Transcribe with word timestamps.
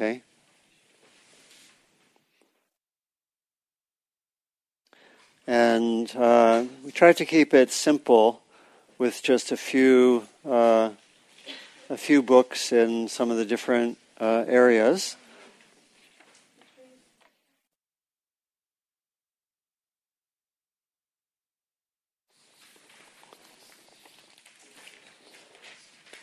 Okay? 0.00 0.22
And 5.46 6.10
uh, 6.16 6.64
we 6.82 6.90
try 6.90 7.12
to 7.12 7.26
keep 7.26 7.52
it 7.52 7.70
simple 7.70 8.40
with 8.96 9.22
just 9.22 9.52
a 9.52 9.58
few, 9.58 10.26
uh, 10.48 10.92
a 11.90 11.98
few 11.98 12.22
books 12.22 12.72
in 12.72 13.08
some 13.08 13.30
of 13.30 13.36
the 13.36 13.44
different 13.44 13.98
uh, 14.18 14.46
areas. 14.48 15.16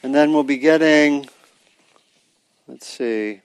And 0.02 0.16
then 0.16 0.34
we'll 0.34 0.42
be 0.42 0.58
getting, 0.58 1.30
let's 2.68 2.88
see, 2.88 3.42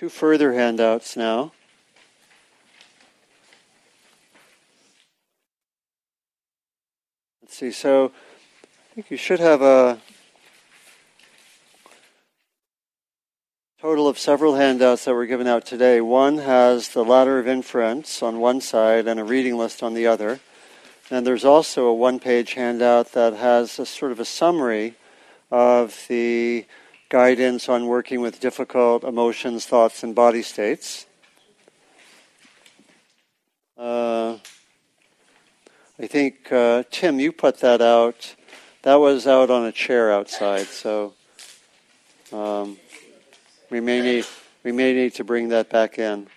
two 0.00 0.08
further 0.08 0.54
handouts 0.54 1.14
now. 1.14 1.52
Let's 7.42 7.54
see, 7.54 7.70
so 7.70 8.06
I 8.06 8.94
think 8.94 9.10
you 9.10 9.18
should 9.18 9.40
have 9.40 9.60
a 9.60 9.98
total 13.78 14.08
of 14.08 14.18
several 14.18 14.54
handouts 14.54 15.04
that 15.04 15.12
were 15.12 15.26
given 15.26 15.46
out 15.46 15.66
today. 15.66 16.00
One 16.00 16.38
has 16.38 16.88
the 16.88 17.04
ladder 17.04 17.38
of 17.38 17.46
inference 17.46 18.22
on 18.22 18.40
one 18.40 18.62
side 18.62 19.06
and 19.06 19.20
a 19.20 19.24
reading 19.24 19.58
list 19.58 19.82
on 19.82 19.92
the 19.92 20.06
other. 20.06 20.40
And 21.10 21.26
there's 21.26 21.44
also 21.44 21.88
a 21.88 21.94
one 21.94 22.20
page 22.20 22.54
handout 22.54 23.12
that 23.12 23.34
has 23.34 23.78
a 23.78 23.84
sort 23.84 24.12
of 24.12 24.20
a 24.20 24.24
summary 24.24 24.94
of 25.50 26.06
the 26.08 26.64
guidance 27.10 27.68
on 27.68 27.86
working 27.86 28.20
with 28.20 28.38
difficult 28.38 29.02
emotions, 29.02 29.66
thoughts, 29.66 30.04
and 30.04 30.14
body 30.14 30.42
states. 30.42 31.06
Uh, 33.76 34.38
I 35.98 36.06
think, 36.06 36.52
uh, 36.52 36.84
Tim, 36.90 37.18
you 37.18 37.32
put 37.32 37.58
that 37.58 37.82
out. 37.82 38.36
That 38.82 38.94
was 38.94 39.26
out 39.26 39.50
on 39.50 39.66
a 39.66 39.72
chair 39.72 40.12
outside, 40.12 40.66
so 40.66 41.14
um, 42.32 42.78
we 43.70 43.80
may 43.80 44.00
need 44.00 44.24
we 44.62 44.70
may 44.70 44.92
need 44.92 45.14
to 45.14 45.24
bring 45.24 45.48
that 45.48 45.68
back 45.68 45.98
in. 45.98 46.28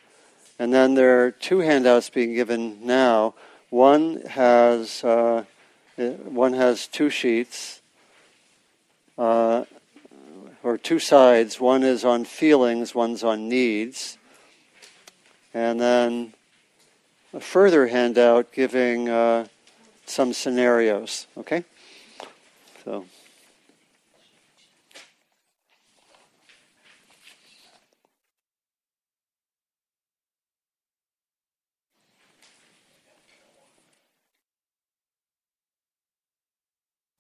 And 0.58 0.74
then 0.74 0.96
there 0.96 1.24
are 1.24 1.32
two 1.32 1.60
handouts 1.60 2.10
being 2.10 2.34
given 2.34 2.86
now. 2.86 3.36
One 3.70 4.22
has 4.22 5.04
uh, 5.04 5.44
one 5.98 6.54
has 6.54 6.88
two 6.88 7.10
sheets 7.10 7.82
uh, 9.18 9.66
or 10.64 10.78
two 10.78 11.00
sides. 11.00 11.60
One 11.60 11.84
is 11.84 12.04
on 12.06 12.26
feelings, 12.26 12.96
one's 12.96 13.24
on 13.24 13.50
needs, 13.50 14.18
and 15.54 15.80
then 15.80 16.34
a 17.34 17.40
further 17.40 17.88
handout 17.88 18.52
giving 18.52 19.10
uh, 19.10 19.48
some 20.06 20.34
scenarios. 20.34 21.28
Okay, 21.38 21.64
so. 22.84 23.06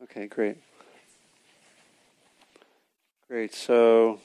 Okay, 0.03 0.27
great. 0.27 0.57
Great. 3.33 3.55
So 3.55 4.19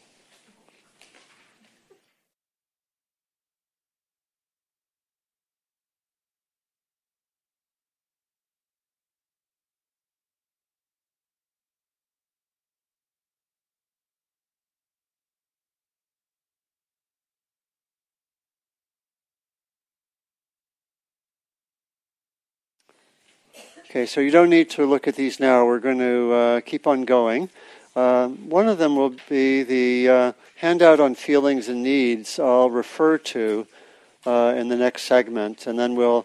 Okay, 23.88 24.04
so 24.04 24.20
you 24.20 24.30
don't 24.30 24.50
need 24.50 24.68
to 24.68 24.84
look 24.84 25.08
at 25.08 25.14
these 25.14 25.40
now. 25.40 25.64
We're 25.64 25.78
going 25.78 25.98
to 25.98 26.32
uh, 26.34 26.60
keep 26.60 26.86
on 26.86 27.06
going. 27.06 27.48
Uh, 27.98 28.28
one 28.28 28.68
of 28.68 28.78
them 28.78 28.94
will 28.94 29.12
be 29.28 29.64
the 29.64 30.08
uh, 30.08 30.32
handout 30.54 31.00
on 31.00 31.16
feelings 31.16 31.66
and 31.66 31.82
needs. 31.82 32.38
I'll 32.38 32.70
refer 32.70 33.18
to 33.18 33.66
uh, 34.24 34.54
in 34.56 34.68
the 34.68 34.76
next 34.76 35.02
segment, 35.02 35.66
and 35.66 35.76
then 35.76 35.96
we'll. 35.96 36.24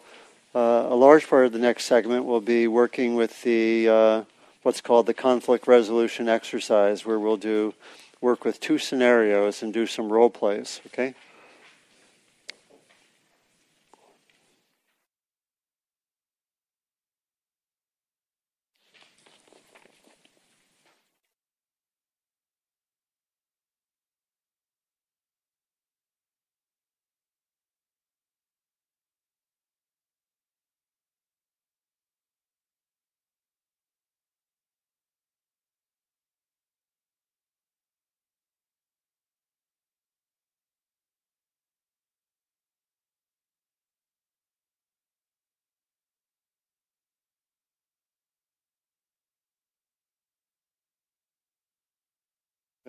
Uh, 0.54 0.86
a 0.88 0.94
large 0.94 1.28
part 1.28 1.48
of 1.48 1.52
the 1.52 1.58
next 1.58 1.86
segment 1.86 2.26
will 2.26 2.40
be 2.40 2.68
working 2.68 3.16
with 3.16 3.42
the 3.42 3.90
uh, 3.90 4.24
what's 4.62 4.82
called 4.82 5.08
the 5.08 5.16
conflict 5.16 5.66
resolution 5.66 6.30
exercise, 6.30 7.08
where 7.08 7.18
we'll 7.18 7.38
do 7.38 7.74
work 8.22 8.46
with 8.46 8.60
two 8.60 8.78
scenarios 8.78 9.64
and 9.64 9.74
do 9.74 9.88
some 9.88 10.14
role 10.14 10.30
plays. 10.30 10.80
Okay. 10.86 11.16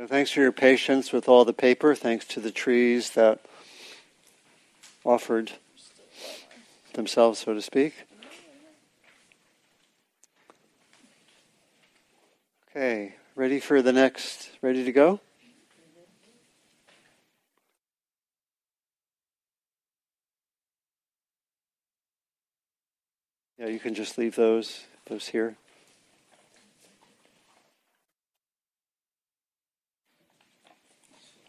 Thanks 0.06 0.30
for 0.30 0.40
your 0.40 0.52
patience 0.52 1.12
with 1.12 1.28
all 1.28 1.44
the 1.44 1.52
paper. 1.52 1.94
Thanks 1.94 2.24
to 2.26 2.40
the 2.40 2.50
trees 2.50 3.10
that 3.10 3.40
offered 5.04 5.52
themselves, 6.94 7.40
so 7.40 7.54
to 7.54 7.62
speak. 7.62 7.94
Okay, 12.70 13.14
ready 13.36 13.60
for 13.60 13.82
the 13.82 13.92
next? 13.92 14.50
Ready 14.60 14.84
to 14.84 14.92
go? 14.92 15.20
Yeah, 23.58 23.68
you 23.68 23.78
can 23.78 23.94
just 23.94 24.18
leave 24.18 24.34
those 24.34 24.84
those 25.06 25.28
here. 25.28 25.56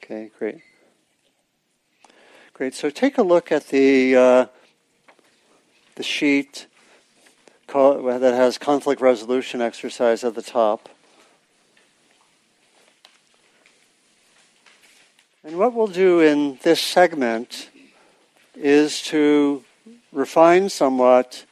Okay, 0.06 0.30
great. 0.38 0.60
Great. 2.54 2.76
So 2.76 2.92
take 2.92 3.18
a 3.18 3.24
look 3.24 3.52
at 3.52 3.70
the 3.70 4.16
uh, 4.16 4.46
the 5.96 6.04
sheet 6.04 6.68
that 7.68 8.34
has 8.36 8.60
conflict 8.60 9.02
resolution 9.02 9.64
exercise 9.64 10.24
at 10.24 10.36
the 10.36 10.44
top. 10.44 10.90
And 15.44 15.58
what 15.58 15.74
we'll 15.74 15.88
do 15.88 16.20
in 16.20 16.60
this 16.62 16.82
segment 16.82 17.72
is 18.54 19.02
to 19.04 19.64
refine 20.12 20.70
somewhat 20.70 21.46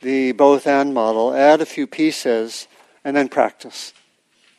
the 0.00 0.30
both 0.30 0.68
and 0.68 0.94
model, 0.94 1.34
add 1.34 1.60
a 1.60 1.66
few 1.66 1.88
pieces, 1.88 2.68
and 3.04 3.16
then 3.16 3.28
practice. 3.28 3.92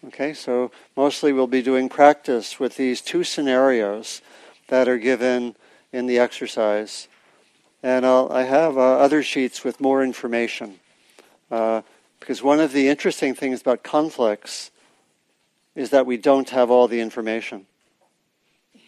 Okay, 0.07 0.33
so 0.33 0.71
mostly 0.95 1.33
we'll 1.33 1.47
be 1.47 1.61
doing 1.61 1.89
practice 1.89 2.61
with 2.61 2.77
these 2.77 3.01
two 3.01 3.25
scenarios 3.25 4.21
that 4.69 4.87
are 4.87 4.97
given 4.97 5.53
in 5.91 6.05
the 6.05 6.17
exercise. 6.17 7.09
And 7.83 8.05
I'll, 8.05 8.31
i 8.31 8.43
have 8.43 8.77
uh, 8.77 8.99
other 8.99 9.21
sheets 9.21 9.65
with 9.65 9.81
more 9.81 10.01
information. 10.01 10.79
Uh, 11.51 11.81
because 12.21 12.41
one 12.41 12.61
of 12.61 12.71
the 12.71 12.87
interesting 12.87 13.35
things 13.35 13.59
about 13.59 13.83
conflicts 13.83 14.71
is 15.75 15.89
that 15.89 16.05
we 16.05 16.15
don't 16.15 16.51
have 16.51 16.71
all 16.71 16.87
the 16.87 17.01
information. 17.01 17.65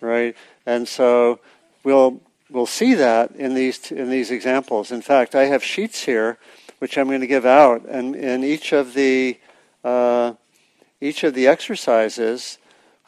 right? 0.00 0.36
And 0.66 0.88
so 0.88 1.38
we'll, 1.84 2.20
we'll 2.50 2.66
see 2.66 2.94
that 2.94 3.36
in 3.36 3.54
these, 3.54 3.92
in 3.92 4.10
these 4.10 4.32
examples. 4.32 4.90
In 4.90 5.00
fact, 5.00 5.36
I 5.36 5.44
have 5.44 5.62
sheets 5.62 6.02
here 6.02 6.38
which 6.82 6.98
I'm 6.98 7.06
going 7.06 7.20
to 7.20 7.28
give 7.28 7.46
out, 7.46 7.84
and 7.84 8.16
in 8.16 8.42
each 8.42 8.72
of 8.72 8.92
the 8.92 9.38
uh, 9.84 10.34
each 11.00 11.22
of 11.22 11.32
the 11.32 11.46
exercises, 11.46 12.58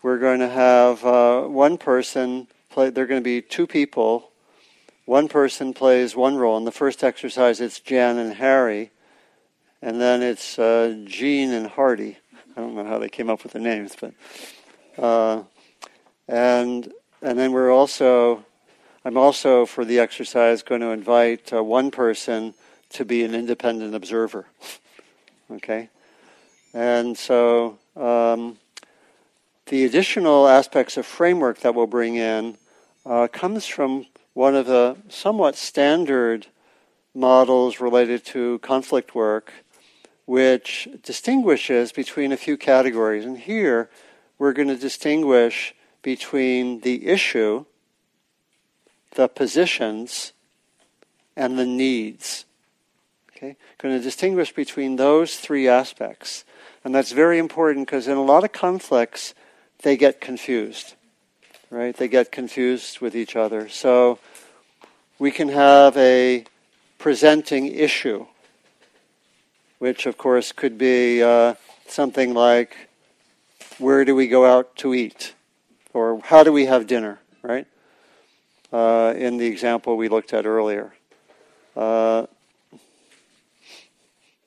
we're 0.01 0.19
going 0.19 0.39
to 0.39 0.49
have 0.49 1.05
uh, 1.05 1.43
one 1.49 1.77
person 1.77 2.47
play. 2.71 2.91
There 2.91 3.03
are 3.03 3.09
going 3.09 3.21
to 3.21 3.25
be 3.25 3.43
two 3.43 3.67
people. 3.67 4.31
One 5.07 5.27
person 5.27 5.75
plays 5.75 6.15
one 6.15 6.37
role. 6.37 6.57
In 6.57 6.63
the 6.63 6.71
first 6.71 7.03
exercise, 7.03 7.61
it's 7.61 7.81
Jan 7.81 8.17
and 8.17 8.35
Harry, 8.35 8.93
and 9.83 10.01
then 10.01 10.23
it's 10.23 10.57
uh, 10.57 10.97
Jean 11.05 11.51
and 11.51 11.67
Hardy. 11.67 12.17
I 12.57 12.61
don't 12.61 12.77
know 12.77 12.85
how 12.85 13.01
they 13.01 13.09
came 13.09 13.29
up 13.29 13.43
with 13.43 13.55
the 13.55 13.59
names, 13.59 13.97
but 14.01 14.15
uh, 15.03 15.43
and 16.29 16.93
and 17.23 17.37
then 17.37 17.51
we're 17.51 17.73
also 17.73 18.45
I'm 19.05 19.17
also 19.17 19.67
for 19.67 19.85
the 19.85 19.99
exercise 19.99 20.63
going 20.63 20.81
to 20.81 20.91
invite 20.91 21.53
uh, 21.53 21.65
one 21.65 21.91
person 21.91 22.55
to 22.95 23.05
be 23.05 23.25
an 23.25 23.35
independent 23.35 23.95
observer. 23.95 24.47
okay, 25.51 25.89
and 26.73 27.17
so 27.17 27.79
um, 27.97 28.59
the 29.67 29.85
additional 29.85 30.49
aspects 30.49 30.97
of 30.97 31.07
framework 31.07 31.61
that 31.61 31.75
we'll 31.75 31.87
bring 31.87 32.17
in 32.17 32.57
uh, 33.07 33.29
comes 33.29 33.67
from 33.67 34.07
one 34.33 34.55
of 34.55 34.67
the 34.67 34.97
somewhat 35.09 35.57
standard 35.57 36.47
models 37.15 37.81
related 37.81 38.25
to 38.27 38.59
conflict 38.59 39.15
work, 39.15 39.53
which 40.27 40.89
distinguishes 41.03 41.93
between 41.93 42.33
a 42.33 42.37
few 42.37 42.57
categories. 42.57 43.25
And 43.25 43.39
here 43.39 43.89
we're 44.39 44.53
going 44.53 44.69
to 44.69 44.77
distinguish 44.77 45.75
between 46.03 46.81
the 46.81 47.07
issue, 47.07 47.65
the 49.15 49.29
positions, 49.29 50.33
and 51.37 51.59
the 51.59 51.67
needs. 51.67 52.45
Okay? 53.45 53.57
Going 53.79 53.97
to 53.97 54.03
distinguish 54.03 54.55
between 54.55 54.97
those 54.97 55.37
three 55.37 55.69
aspects. 55.69 56.45
And 56.83 56.95
that's 56.95 57.13
very 57.13 57.39
important 57.39 57.87
because 57.87 58.09
in 58.09 58.17
a 58.17 58.23
lot 58.23 58.45
of 58.45 58.53
conflicts, 58.53 59.35
they 59.83 59.97
get 59.97 60.21
confused. 60.21 60.95
Right? 61.71 61.95
They 61.95 62.09
get 62.09 62.33
confused 62.33 63.01
with 63.01 63.15
each 63.15 63.37
other. 63.37 63.69
So 63.69 64.19
we 65.19 65.31
can 65.31 65.49
have 65.49 65.97
a 65.97 66.45
presenting 66.99 67.67
issue, 67.67 68.27
which 69.79 70.07
of 70.07 70.17
course 70.17 70.53
could 70.53 70.79
be 70.79 71.23
uh, 71.23 71.55
something 71.87 72.33
like 72.33 72.77
where 73.79 74.05
do 74.05 74.15
we 74.15 74.27
go 74.27 74.47
out 74.47 74.75
to 74.77 74.95
eat? 74.95 75.35
Or 75.93 76.21
how 76.25 76.45
do 76.45 76.53
we 76.53 76.65
have 76.65 76.87
dinner, 76.87 77.21
right? 77.43 77.67
Uh, 78.73 79.13
in 79.17 79.37
the 79.37 79.47
example 79.47 79.97
we 79.97 80.09
looked 80.09 80.33
at 80.33 80.47
earlier. 80.47 80.95
Uh, 81.77 82.27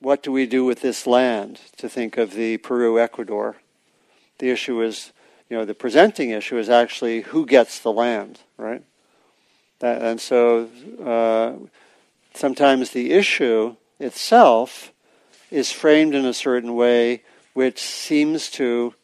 what 0.00 0.22
do 0.22 0.32
we 0.32 0.46
do 0.46 0.64
with 0.64 0.80
this 0.80 1.06
land? 1.06 1.60
To 1.76 1.88
think 1.88 2.16
of 2.16 2.34
the 2.34 2.58
Peru 2.58 2.98
Ecuador. 2.98 3.56
The 4.38 4.50
issue 4.50 4.80
is, 4.82 5.12
you 5.48 5.56
know, 5.56 5.64
the 5.64 5.74
presenting 5.74 6.30
issue 6.30 6.58
is 6.58 6.70
actually 6.70 7.22
who 7.22 7.46
gets 7.46 7.80
the 7.80 7.92
land, 7.92 8.40
right? 8.56 8.84
That, 9.80 10.02
and 10.02 10.20
so 10.20 10.68
uh, 11.04 11.54
sometimes 12.34 12.90
the 12.90 13.12
issue 13.12 13.76
itself 13.98 14.92
is 15.50 15.72
framed 15.72 16.14
in 16.14 16.24
a 16.24 16.34
certain 16.34 16.74
way 16.74 17.22
which 17.54 17.80
seems 17.80 18.50
to 18.50 18.94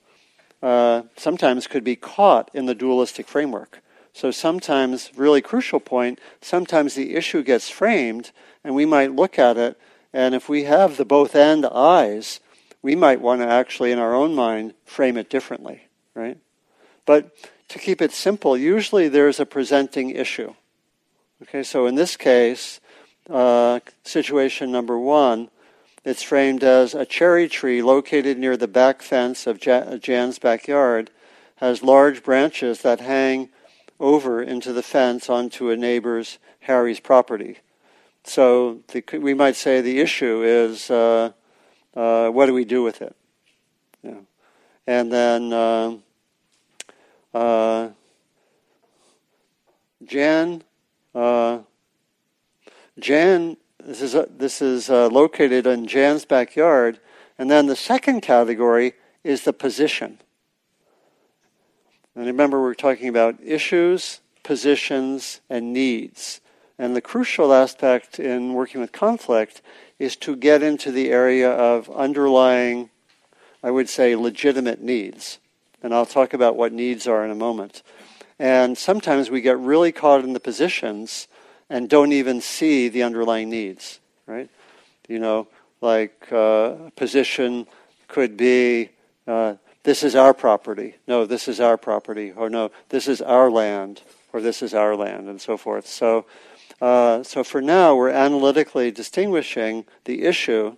uh, 0.62 1.02
sometimes 1.16 1.66
could 1.66 1.82
be 1.82 1.96
caught 1.96 2.50
in 2.54 2.66
the 2.66 2.74
dualistic 2.74 3.26
framework. 3.26 3.80
So 4.12 4.30
sometimes, 4.30 5.10
really 5.16 5.42
crucial 5.42 5.80
point, 5.80 6.20
sometimes 6.40 6.94
the 6.94 7.16
issue 7.16 7.42
gets 7.42 7.68
framed 7.68 8.30
and 8.62 8.74
we 8.74 8.86
might 8.86 9.12
look 9.12 9.40
at 9.40 9.56
it, 9.56 9.76
and 10.14 10.32
if 10.32 10.48
we 10.48 10.62
have 10.64 10.96
the 10.96 11.04
both 11.04 11.34
and 11.34 11.66
eyes, 11.66 12.38
we 12.80 12.94
might 12.94 13.20
want 13.20 13.40
to 13.40 13.48
actually, 13.48 13.90
in 13.90 13.98
our 13.98 14.14
own 14.14 14.34
mind, 14.34 14.74
frame 14.84 15.16
it 15.16 15.28
differently, 15.28 15.88
right? 16.14 16.38
But 17.04 17.36
to 17.70 17.80
keep 17.80 18.00
it 18.00 18.12
simple, 18.12 18.56
usually 18.56 19.08
there's 19.08 19.40
a 19.40 19.44
presenting 19.44 20.10
issue. 20.10 20.54
Okay, 21.42 21.64
so 21.64 21.86
in 21.86 21.96
this 21.96 22.16
case, 22.16 22.78
uh, 23.28 23.80
situation 24.04 24.70
number 24.70 24.96
one, 24.96 25.50
it's 26.04 26.22
framed 26.22 26.62
as 26.62 26.94
a 26.94 27.04
cherry 27.04 27.48
tree 27.48 27.82
located 27.82 28.38
near 28.38 28.56
the 28.56 28.68
back 28.68 29.02
fence 29.02 29.48
of 29.48 29.58
Jan's 29.58 30.38
backyard 30.38 31.10
has 31.56 31.82
large 31.82 32.22
branches 32.22 32.82
that 32.82 33.00
hang 33.00 33.48
over 33.98 34.40
into 34.40 34.72
the 34.72 34.82
fence 34.82 35.28
onto 35.28 35.70
a 35.70 35.76
neighbor's 35.76 36.38
Harry's 36.60 37.00
property. 37.00 37.58
So 38.24 38.80
the, 38.88 39.04
we 39.18 39.34
might 39.34 39.56
say 39.56 39.80
the 39.80 40.00
issue 40.00 40.42
is 40.42 40.90
uh, 40.90 41.32
uh, 41.94 42.28
what 42.30 42.46
do 42.46 42.54
we 42.54 42.64
do 42.64 42.82
with 42.82 43.02
it? 43.02 43.14
Yeah. 44.02 44.20
And 44.86 45.12
then 45.12 45.52
uh, 45.52 45.96
uh 47.32 47.88
Jan, 50.04 50.62
uh, 51.14 51.60
Jan 52.98 53.56
this 53.86 54.00
is, 54.00 54.16
this 54.30 54.62
is 54.62 54.88
uh, 54.88 55.08
located 55.08 55.66
in 55.66 55.86
Jan's 55.86 56.24
backyard. 56.24 57.00
And 57.38 57.50
then 57.50 57.66
the 57.66 57.76
second 57.76 58.22
category 58.22 58.94
is 59.22 59.44
the 59.44 59.52
position. 59.52 60.20
And 62.14 62.26
remember, 62.26 62.62
we're 62.62 62.74
talking 62.74 63.08
about 63.08 63.36
issues, 63.42 64.20
positions, 64.42 65.40
and 65.50 65.72
needs. 65.72 66.40
And 66.78 66.96
the 66.96 67.00
crucial 67.00 67.52
aspect 67.52 68.18
in 68.18 68.54
working 68.54 68.80
with 68.80 68.92
conflict 68.92 69.62
is 69.98 70.16
to 70.16 70.34
get 70.34 70.62
into 70.62 70.90
the 70.90 71.10
area 71.10 71.50
of 71.50 71.88
underlying, 71.90 72.90
I 73.62 73.70
would 73.70 73.88
say, 73.88 74.16
legitimate 74.16 74.82
needs. 74.82 75.38
And 75.82 75.94
I'll 75.94 76.06
talk 76.06 76.34
about 76.34 76.56
what 76.56 76.72
needs 76.72 77.06
are 77.06 77.24
in 77.24 77.30
a 77.30 77.36
moment. 77.36 77.82
And 78.38 78.76
sometimes 78.76 79.30
we 79.30 79.40
get 79.40 79.58
really 79.58 79.92
caught 79.92 80.24
in 80.24 80.32
the 80.32 80.40
positions 80.40 81.28
and 81.70 81.88
don't 81.88 82.12
even 82.12 82.40
see 82.40 82.88
the 82.88 83.02
underlying 83.02 83.50
needs, 83.50 84.00
right? 84.26 84.50
You 85.08 85.18
know, 85.20 85.48
like 85.80 86.32
uh, 86.32 86.90
position 86.96 87.66
could 88.08 88.36
be 88.36 88.90
uh, 89.26 89.54
this 89.84 90.02
is 90.02 90.16
our 90.16 90.34
property. 90.34 90.96
No, 91.06 91.26
this 91.26 91.46
is 91.46 91.60
our 91.60 91.76
property. 91.76 92.32
Or 92.32 92.50
no, 92.50 92.70
this 92.88 93.06
is 93.06 93.20
our 93.20 93.50
land. 93.50 94.02
Or 94.32 94.40
this 94.40 94.62
is 94.62 94.74
our 94.74 94.96
land, 94.96 95.28
and 95.28 95.40
so 95.40 95.56
forth. 95.56 95.86
So, 95.86 96.26
uh, 96.80 97.22
so 97.22 97.44
for 97.44 97.60
now, 97.60 97.94
we're 97.94 98.10
analytically 98.10 98.90
distinguishing 98.90 99.84
the 100.04 100.24
issue 100.24 100.76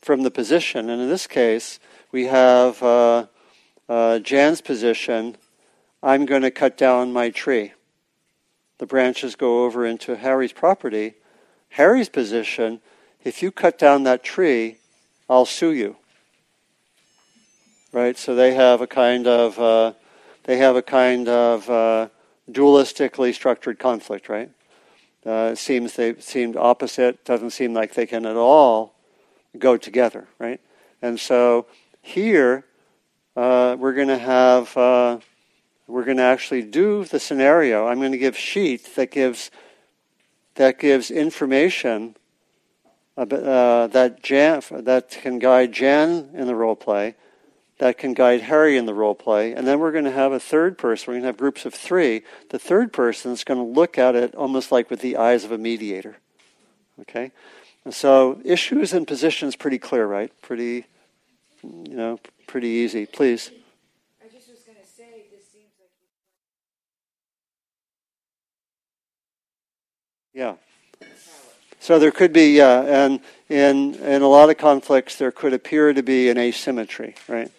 from 0.00 0.22
the 0.22 0.30
position. 0.30 0.90
And 0.90 1.00
in 1.00 1.08
this 1.08 1.26
case, 1.26 1.78
we 2.10 2.26
have 2.26 2.82
uh, 2.82 3.26
uh, 3.88 4.18
Jan's 4.18 4.60
position 4.60 5.36
I'm 6.02 6.26
going 6.26 6.42
to 6.42 6.50
cut 6.50 6.76
down 6.76 7.12
my 7.12 7.30
tree 7.30 7.72
the 8.82 8.86
branches 8.86 9.36
go 9.36 9.64
over 9.64 9.86
into 9.86 10.16
Harry's 10.16 10.52
property, 10.52 11.14
Harry's 11.68 12.08
position, 12.08 12.80
if 13.22 13.40
you 13.40 13.52
cut 13.52 13.78
down 13.78 14.02
that 14.02 14.24
tree, 14.24 14.78
I'll 15.30 15.46
sue 15.46 15.70
you. 15.70 15.94
Right? 17.92 18.18
So 18.18 18.34
they 18.34 18.54
have 18.54 18.80
a 18.80 18.88
kind 18.88 19.28
of 19.28 19.56
uh, 19.56 19.92
they 20.42 20.56
have 20.56 20.74
a 20.74 20.82
kind 20.82 21.28
of 21.28 21.70
uh, 21.70 22.08
dualistically 22.50 23.32
structured 23.32 23.78
conflict, 23.78 24.28
right? 24.28 24.50
Uh, 25.24 25.54
seems 25.54 25.94
they 25.94 26.14
seemed 26.18 26.56
opposite. 26.56 27.24
Doesn't 27.24 27.50
seem 27.50 27.72
like 27.74 27.94
they 27.94 28.06
can 28.06 28.26
at 28.26 28.36
all 28.36 28.94
go 29.58 29.76
together, 29.76 30.26
right? 30.38 30.60
And 31.00 31.18
so 31.18 31.66
here 32.00 32.64
uh, 33.36 33.76
we're 33.78 33.94
going 33.94 34.08
to 34.08 34.18
have 34.18 34.76
uh, 34.76 35.18
we're 35.86 36.04
going 36.04 36.16
to 36.16 36.22
actually 36.22 36.62
do 36.62 37.04
the 37.04 37.20
scenario. 37.20 37.86
I'm 37.86 37.98
going 37.98 38.12
to 38.12 38.18
give 38.18 38.36
sheet 38.36 38.94
that 38.96 39.10
gives 39.10 39.50
that 40.54 40.78
gives 40.78 41.10
information 41.10 42.16
about, 43.16 43.42
uh, 43.42 43.86
that 43.88 44.22
Jan 44.22 44.62
that 44.70 45.10
can 45.10 45.38
guide 45.38 45.72
Jan 45.72 46.30
in 46.34 46.46
the 46.46 46.54
role 46.54 46.76
play, 46.76 47.14
that 47.78 47.98
can 47.98 48.14
guide 48.14 48.42
Harry 48.42 48.76
in 48.76 48.86
the 48.86 48.94
role 48.94 49.14
play, 49.14 49.52
and 49.52 49.66
then 49.66 49.80
we're 49.80 49.92
going 49.92 50.04
to 50.04 50.12
have 50.12 50.32
a 50.32 50.38
third 50.38 50.78
person. 50.78 51.06
We're 51.08 51.14
going 51.14 51.22
to 51.22 51.28
have 51.28 51.36
groups 51.36 51.64
of 51.64 51.74
three. 51.74 52.22
The 52.50 52.58
third 52.58 52.92
person 52.92 53.32
is 53.32 53.44
going 53.44 53.58
to 53.58 53.80
look 53.80 53.98
at 53.98 54.14
it 54.14 54.34
almost 54.34 54.70
like 54.70 54.90
with 54.90 55.00
the 55.00 55.16
eyes 55.16 55.44
of 55.44 55.50
a 55.50 55.58
mediator. 55.58 56.16
Okay, 57.00 57.32
and 57.84 57.94
so 57.94 58.40
issues 58.44 58.92
and 58.92 59.06
positions 59.06 59.56
pretty 59.56 59.78
clear, 59.78 60.06
right? 60.06 60.30
Pretty, 60.42 60.84
you 61.62 61.96
know, 61.96 62.20
pretty 62.46 62.68
easy. 62.68 63.06
Please. 63.06 63.50
I 64.22 64.28
just 64.28 64.48
was 64.50 64.60
gonna 64.60 64.86
say 64.86 65.24
this 65.32 65.48
seems 65.50 65.72
like 65.80 65.90
you. 70.34 70.40
Yeah. 70.40 70.56
So 71.80 71.98
there 71.98 72.12
could 72.12 72.32
be, 72.32 72.56
yeah, 72.58 72.82
and 72.82 73.20
in 73.48 73.94
in 73.96 74.22
a 74.22 74.28
lot 74.28 74.50
of 74.50 74.58
conflicts, 74.58 75.16
there 75.16 75.32
could 75.32 75.54
appear 75.54 75.92
to 75.92 76.02
be 76.02 76.28
an 76.28 76.38
asymmetry, 76.38 77.16
right? 77.26 77.50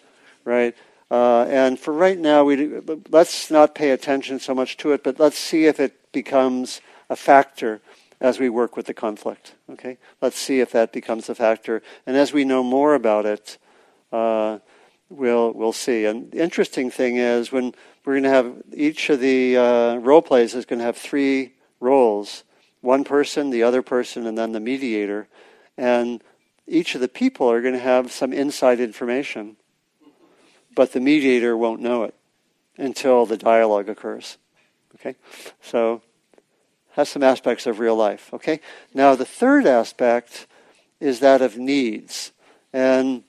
Right. 0.44 0.74
Uh, 1.10 1.44
and 1.44 1.78
for 1.78 1.92
right 1.92 2.18
now, 2.18 2.44
we 2.44 2.80
let's 3.10 3.50
not 3.50 3.74
pay 3.74 3.90
attention 3.90 4.40
so 4.40 4.54
much 4.54 4.76
to 4.78 4.92
it, 4.92 5.04
but 5.04 5.20
let's 5.20 5.38
see 5.38 5.66
if 5.66 5.78
it 5.78 6.12
becomes 6.12 6.80
a 7.08 7.16
factor 7.16 7.80
as 8.20 8.38
we 8.38 8.48
work 8.48 8.76
with 8.76 8.86
the 8.86 8.94
conflict. 8.94 9.54
Okay, 9.70 9.98
let's 10.20 10.38
see 10.38 10.60
if 10.60 10.72
that 10.72 10.92
becomes 10.92 11.28
a 11.28 11.34
factor. 11.34 11.82
And 12.06 12.16
as 12.16 12.32
we 12.32 12.44
know 12.44 12.62
more 12.62 12.94
about 12.94 13.26
it, 13.26 13.58
uh, 14.12 14.58
we'll 15.08 15.52
we'll 15.52 15.72
see. 15.72 16.04
And 16.04 16.30
the 16.32 16.42
interesting 16.42 16.90
thing 16.90 17.16
is 17.16 17.52
when 17.52 17.74
we're 18.04 18.14
going 18.14 18.24
to 18.24 18.30
have 18.30 18.62
each 18.72 19.10
of 19.10 19.20
the 19.20 19.56
uh, 19.56 19.94
role 19.96 20.22
plays 20.22 20.54
is 20.54 20.64
going 20.64 20.78
to 20.78 20.84
have 20.84 20.96
three 20.96 21.54
roles: 21.80 22.44
one 22.80 23.04
person, 23.04 23.50
the 23.50 23.62
other 23.62 23.82
person, 23.82 24.26
and 24.26 24.36
then 24.36 24.52
the 24.52 24.60
mediator. 24.60 25.28
And 25.76 26.22
each 26.66 26.94
of 26.94 27.00
the 27.00 27.08
people 27.08 27.50
are 27.50 27.60
going 27.60 27.74
to 27.74 27.80
have 27.80 28.10
some 28.10 28.32
inside 28.32 28.80
information, 28.80 29.56
but 30.74 30.92
the 30.92 31.00
mediator 31.00 31.56
won't 31.56 31.80
know 31.80 32.04
it 32.04 32.14
until 32.76 33.26
the 33.26 33.36
dialogue 33.36 33.88
occurs. 33.88 34.38
Okay, 34.96 35.16
so 35.60 36.02
that's 36.94 37.10
some 37.10 37.22
aspects 37.22 37.66
of 37.66 37.78
real 37.78 37.96
life. 37.96 38.32
Okay, 38.32 38.60
now 38.92 39.14
the 39.14 39.24
third 39.24 39.66
aspect 39.66 40.46
is 41.00 41.20
that 41.20 41.42
of 41.42 41.58
needs, 41.58 42.32
and 42.72 43.24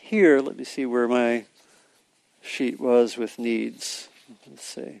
here, 0.00 0.40
let 0.40 0.56
me 0.56 0.64
see 0.64 0.86
where 0.86 1.08
my 1.08 1.44
sheet 2.40 2.80
was 2.80 3.16
with 3.16 3.38
needs. 3.38 4.08
Let's 4.48 4.64
see. 4.64 5.00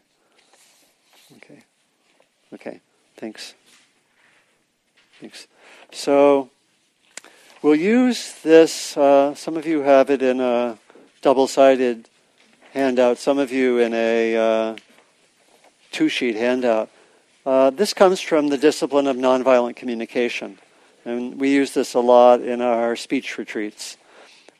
Okay, 1.36 1.62
okay, 2.52 2.80
thanks. 3.16 3.54
Thanks. 5.20 5.46
So 5.92 6.50
we'll 7.62 7.76
use 7.76 8.34
this. 8.42 8.96
Uh, 8.96 9.34
some 9.34 9.56
of 9.56 9.64
you 9.64 9.80
have 9.80 10.10
it 10.10 10.20
in 10.20 10.40
a 10.40 10.78
double-sided 11.22 12.08
handout. 12.72 13.18
Some 13.18 13.38
of 13.38 13.50
you 13.52 13.78
in 13.78 13.94
a 13.94 14.36
uh, 14.36 14.76
two 15.92 16.08
sheet 16.08 16.36
handout. 16.36 16.90
Uh, 17.44 17.70
this 17.70 17.94
comes 17.94 18.20
from 18.20 18.48
the 18.48 18.58
discipline 18.58 19.06
of 19.06 19.16
nonviolent 19.16 19.76
communication. 19.76 20.58
And 21.04 21.40
we 21.40 21.50
use 21.50 21.72
this 21.72 21.94
a 21.94 22.00
lot 22.00 22.40
in 22.40 22.60
our 22.60 22.96
speech 22.96 23.38
retreats. 23.38 23.96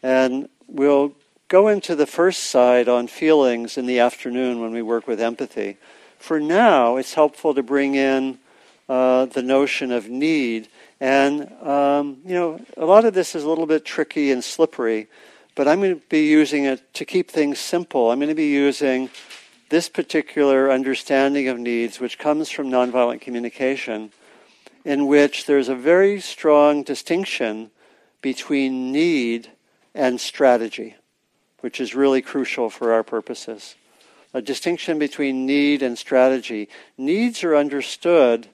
And 0.02 0.48
we'll 0.68 1.12
go 1.48 1.68
into 1.68 1.94
the 1.94 2.06
first 2.06 2.44
side 2.44 2.88
on 2.88 3.08
feelings 3.08 3.76
in 3.76 3.86
the 3.86 3.98
afternoon 3.98 4.60
when 4.60 4.72
we 4.72 4.82
work 4.82 5.06
with 5.06 5.20
empathy. 5.20 5.76
For 6.18 6.40
now, 6.40 6.96
it's 6.96 7.14
helpful 7.14 7.54
to 7.54 7.62
bring 7.62 7.94
in 7.94 8.38
uh, 8.88 9.26
the 9.26 9.42
notion 9.42 9.92
of 9.92 10.08
need. 10.08 10.68
And, 11.00 11.52
um, 11.62 12.18
you 12.24 12.34
know, 12.34 12.60
a 12.76 12.86
lot 12.86 13.04
of 13.04 13.14
this 13.14 13.34
is 13.34 13.42
a 13.42 13.48
little 13.48 13.66
bit 13.66 13.84
tricky 13.84 14.30
and 14.30 14.42
slippery, 14.42 15.08
but 15.56 15.66
I'm 15.66 15.80
going 15.80 15.98
to 15.98 16.06
be 16.08 16.26
using 16.26 16.66
it 16.66 16.94
to 16.94 17.04
keep 17.04 17.30
things 17.30 17.58
simple. 17.58 18.10
I'm 18.12 18.20
going 18.20 18.28
to 18.28 18.34
be 18.34 18.50
using 18.50 19.10
this 19.70 19.88
particular 19.88 20.70
understanding 20.70 21.48
of 21.48 21.58
needs, 21.58 21.98
which 21.98 22.18
comes 22.18 22.50
from 22.50 22.70
nonviolent 22.70 23.22
communication, 23.22 24.12
in 24.84 25.08
which 25.08 25.46
there's 25.46 25.68
a 25.68 25.74
very 25.74 26.20
strong 26.20 26.84
distinction 26.84 27.70
between 28.20 28.92
need 28.92 29.50
and 29.94 30.20
strategy, 30.20 30.94
which 31.60 31.80
is 31.80 31.94
really 31.94 32.22
crucial 32.22 32.70
for 32.70 32.92
our 32.92 33.02
purposes. 33.02 33.74
A 34.34 34.42
distinction 34.42 34.98
between 34.98 35.46
need 35.46 35.82
and 35.82 35.96
strategy. 35.96 36.68
Needs 36.98 37.42
are 37.42 37.56
understood 37.56 38.48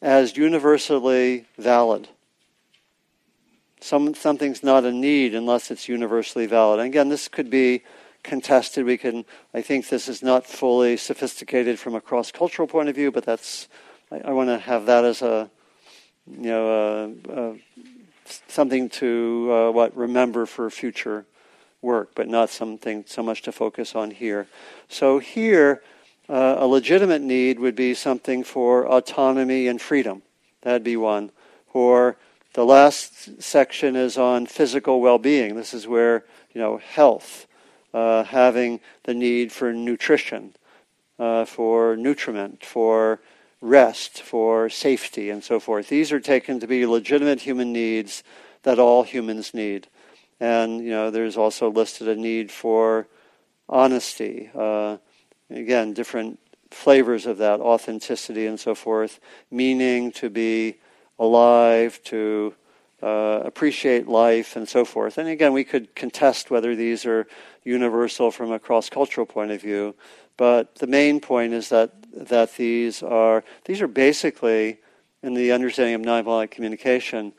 as 0.00 0.38
universally 0.38 1.44
valid. 1.58 2.08
Some, 3.80 4.14
something's 4.14 4.62
not 4.62 4.84
a 4.84 4.92
need 4.92 5.34
unless 5.34 5.70
it's 5.70 5.88
universally 5.88 6.46
valid. 6.46 6.80
And 6.80 6.88
again, 6.88 7.08
this 7.08 7.28
could 7.28 7.50
be 7.50 7.82
contested. 8.22 8.84
We 8.84 8.98
can, 8.98 9.24
I 9.54 9.62
think 9.62 9.88
this 9.88 10.08
is 10.08 10.22
not 10.22 10.46
fully 10.46 10.96
sophisticated 10.96 11.78
from 11.78 11.94
a 11.94 12.00
cross 12.00 12.30
cultural 12.30 12.68
point 12.68 12.88
of 12.88 12.94
view, 12.94 13.10
but 13.10 13.24
that's, 13.24 13.68
I, 14.10 14.20
I 14.20 14.30
want 14.32 14.48
to 14.50 14.58
have 14.58 14.86
that 14.86 15.04
as 15.04 15.22
a, 15.22 15.50
you 16.30 16.50
know, 16.50 17.14
uh, 17.28 17.32
uh, 17.32 17.54
something 18.48 18.88
to 18.90 19.50
uh, 19.50 19.70
what 19.70 19.96
remember 19.96 20.46
for 20.46 20.68
future 20.70 21.24
work, 21.82 22.10
but 22.14 22.28
not 22.28 22.50
something 22.50 23.04
so 23.06 23.22
much 23.22 23.42
to 23.42 23.52
focus 23.52 23.94
on 23.94 24.10
here. 24.10 24.46
So 24.88 25.18
here, 25.18 25.82
uh, 26.28 26.56
a 26.58 26.66
legitimate 26.66 27.22
need 27.22 27.58
would 27.58 27.74
be 27.74 27.94
something 27.94 28.44
for 28.44 28.86
autonomy 28.86 29.66
and 29.66 29.80
freedom. 29.80 30.22
That'd 30.62 30.84
be 30.84 30.96
one. 30.96 31.32
Or 31.72 32.16
the 32.54 32.64
last 32.64 33.42
section 33.42 33.96
is 33.96 34.18
on 34.18 34.46
physical 34.46 35.00
well-being. 35.00 35.54
This 35.54 35.72
is 35.74 35.86
where 35.86 36.24
you 36.52 36.60
know 36.60 36.78
health 36.78 37.46
uh, 37.94 38.24
having 38.24 38.80
the 39.04 39.14
need 39.14 39.52
for 39.52 39.72
nutrition, 39.72 40.54
uh, 41.18 41.44
for 41.44 41.96
nutriment, 41.96 42.64
for 42.64 43.20
rest, 43.60 44.22
for 44.22 44.68
safety, 44.68 45.30
and 45.30 45.44
so 45.44 45.60
forth. 45.60 45.88
These 45.88 46.12
are 46.12 46.20
taken 46.20 46.60
to 46.60 46.66
be 46.66 46.86
legitimate 46.86 47.40
human 47.40 47.72
needs 47.72 48.22
that 48.62 48.78
all 48.78 49.02
humans 49.02 49.54
need. 49.54 49.88
And 50.38 50.82
you 50.82 50.90
know, 50.90 51.10
there's 51.10 51.36
also 51.36 51.70
listed 51.70 52.08
a 52.08 52.16
need 52.16 52.50
for 52.50 53.06
honesty. 53.68 54.50
Uh, 54.54 54.96
again, 55.50 55.92
different 55.92 56.38
flavors 56.70 57.26
of 57.26 57.38
that, 57.38 57.60
authenticity, 57.60 58.46
and 58.46 58.58
so 58.58 58.74
forth. 58.74 59.20
Meaning 59.50 60.12
to 60.12 60.30
be 60.30 60.76
alive, 61.20 62.00
to 62.04 62.54
uh, 63.02 63.42
appreciate 63.44 64.08
life, 64.08 64.56
and 64.56 64.68
so 64.68 64.84
forth. 64.84 65.18
And 65.18 65.28
again, 65.28 65.52
we 65.52 65.64
could 65.64 65.94
contest 65.94 66.50
whether 66.50 66.74
these 66.74 67.06
are 67.06 67.28
universal 67.62 68.32
from 68.32 68.50
a 68.50 68.58
cross-cultural 68.58 69.26
point 69.26 69.52
of 69.52 69.60
view. 69.60 69.94
But 70.36 70.76
the 70.76 70.86
main 70.88 71.20
point 71.20 71.52
is 71.52 71.68
that 71.68 71.92
that 72.12 72.56
these 72.56 73.02
are 73.04 73.44
these 73.66 73.80
are 73.80 73.86
basically, 73.86 74.78
in 75.22 75.34
the 75.34 75.52
understanding 75.52 75.94
of 75.94 76.00
nonviolent 76.00 76.50
communication, 76.50 77.32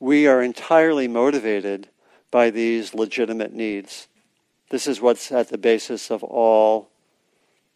we 0.00 0.26
are 0.26 0.42
entirely 0.42 1.06
motivated 1.06 1.88
by 2.30 2.50
these 2.50 2.94
legitimate 2.94 3.52
needs. 3.52 4.08
This 4.70 4.86
is 4.86 5.00
what's 5.00 5.30
at 5.30 5.48
the 5.48 5.58
basis 5.58 6.10
of 6.10 6.22
all. 6.22 6.88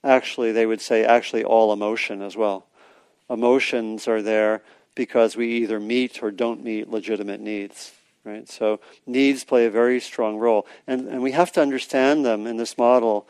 Actually, 0.02 0.52
they 0.52 0.66
would 0.66 0.80
say 0.80 1.04
actually 1.04 1.44
all 1.44 1.72
emotion 1.72 2.22
as 2.22 2.36
well. 2.36 2.66
Emotions 3.28 4.08
are 4.08 4.22
there 4.22 4.62
because 4.94 5.36
we 5.36 5.48
either 5.48 5.80
meet 5.80 6.22
or 6.22 6.30
don't 6.30 6.62
meet 6.62 6.88
legitimate 6.88 7.40
needs 7.40 7.92
right? 8.24 8.48
So 8.48 8.80
needs 9.06 9.44
play 9.44 9.66
a 9.66 9.70
very 9.70 10.00
strong 10.00 10.38
role. 10.38 10.66
And, 10.86 11.08
and 11.08 11.22
we 11.22 11.32
have 11.32 11.52
to 11.52 11.62
understand 11.62 12.24
them 12.24 12.46
in 12.46 12.56
this 12.56 12.76
model 12.76 13.28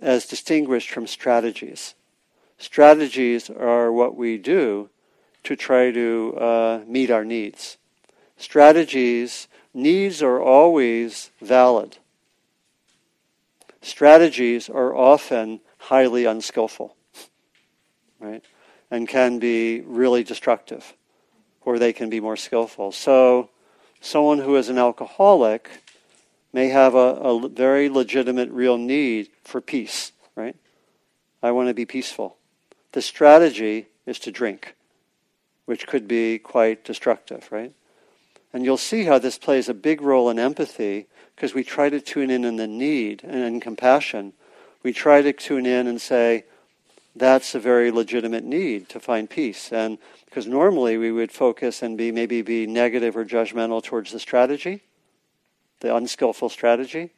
as 0.00 0.26
distinguished 0.26 0.90
from 0.90 1.06
strategies. 1.06 1.94
Strategies 2.58 3.50
are 3.50 3.92
what 3.92 4.16
we 4.16 4.38
do 4.38 4.88
to 5.44 5.56
try 5.56 5.90
to 5.90 6.36
uh, 6.36 6.80
meet 6.86 7.10
our 7.10 7.24
needs. 7.24 7.76
Strategies, 8.36 9.48
needs 9.74 10.22
are 10.22 10.40
always 10.40 11.30
valid. 11.40 11.98
Strategies 13.82 14.68
are 14.68 14.94
often 14.94 15.60
highly 15.78 16.26
unskillful, 16.26 16.94
right? 18.20 18.44
And 18.90 19.06
can 19.06 19.38
be 19.38 19.82
really 19.82 20.24
destructive, 20.24 20.94
or 21.62 21.78
they 21.78 21.92
can 21.92 22.10
be 22.10 22.20
more 22.20 22.36
skillful. 22.36 22.90
So, 22.90 23.50
someone 24.00 24.38
who 24.38 24.56
is 24.56 24.68
an 24.68 24.78
alcoholic 24.78 25.70
may 26.52 26.68
have 26.68 26.94
a, 26.94 26.98
a 26.98 27.48
very 27.48 27.88
legitimate, 27.88 28.50
real 28.50 28.76
need 28.76 29.28
for 29.44 29.60
peace, 29.60 30.12
right? 30.34 30.56
I 31.42 31.52
want 31.52 31.68
to 31.68 31.74
be 31.74 31.86
peaceful. 31.86 32.36
The 32.92 33.02
strategy 33.02 33.86
is 34.06 34.18
to 34.20 34.32
drink, 34.32 34.74
which 35.64 35.86
could 35.86 36.08
be 36.08 36.38
quite 36.38 36.84
destructive, 36.84 37.48
right? 37.52 37.72
And 38.52 38.64
you'll 38.64 38.76
see 38.76 39.04
how 39.04 39.18
this 39.18 39.38
plays 39.38 39.68
a 39.68 39.74
big 39.74 40.02
role 40.02 40.28
in 40.28 40.38
empathy 40.38 41.06
because 41.36 41.54
we 41.54 41.62
try 41.62 41.88
to 41.88 42.00
tune 42.00 42.30
in 42.30 42.44
in 42.44 42.56
the 42.56 42.66
need 42.66 43.22
and 43.22 43.44
in 43.44 43.60
compassion. 43.60 44.32
We 44.82 44.92
try 44.92 45.22
to 45.22 45.32
tune 45.32 45.66
in 45.66 45.86
and 45.86 46.00
say, 46.00 46.44
that's 47.16 47.54
a 47.54 47.60
very 47.60 47.90
legitimate 47.90 48.44
need 48.44 48.88
to 48.90 49.00
find 49.00 49.28
peace. 49.28 49.72
And 49.72 49.98
because 50.26 50.46
normally 50.46 50.96
we 50.96 51.10
would 51.10 51.32
focus 51.32 51.82
and 51.82 51.98
be 51.98 52.12
maybe 52.12 52.42
be 52.42 52.66
negative 52.66 53.16
or 53.16 53.24
judgmental 53.24 53.82
towards 53.82 54.12
the 54.12 54.20
strategy, 54.20 54.82
the 55.80 55.94
unskillful 55.94 56.48
strategy, 56.48 57.10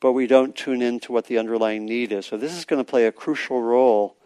but 0.00 0.12
we 0.12 0.26
don't 0.26 0.56
tune 0.56 0.82
into 0.82 1.12
what 1.12 1.26
the 1.26 1.38
underlying 1.38 1.84
need 1.84 2.12
is. 2.12 2.26
So 2.26 2.36
this 2.36 2.54
is 2.54 2.64
going 2.64 2.82
to 2.82 2.90
play 2.90 3.06
a 3.06 3.12
crucial 3.12 3.62
role 3.62 4.16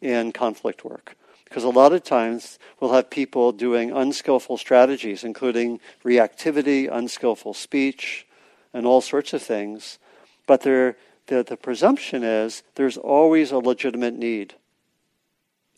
in 0.00 0.32
conflict 0.32 0.84
work. 0.84 1.16
Because 1.44 1.64
a 1.64 1.68
lot 1.68 1.92
of 1.92 2.02
times 2.02 2.58
we'll 2.80 2.94
have 2.94 3.10
people 3.10 3.52
doing 3.52 3.90
unskillful 3.90 4.56
strategies, 4.56 5.22
including 5.22 5.80
reactivity, 6.02 6.88
unskillful 6.90 7.52
speech, 7.52 8.26
and 8.72 8.86
all 8.86 9.02
sorts 9.02 9.34
of 9.34 9.42
things. 9.42 9.98
But 10.46 10.62
the, 10.62 10.96
the 11.26 11.58
presumption 11.60 12.24
is 12.24 12.62
there's 12.74 12.96
always 12.96 13.52
a 13.52 13.58
legitimate 13.58 14.14
need, 14.14 14.54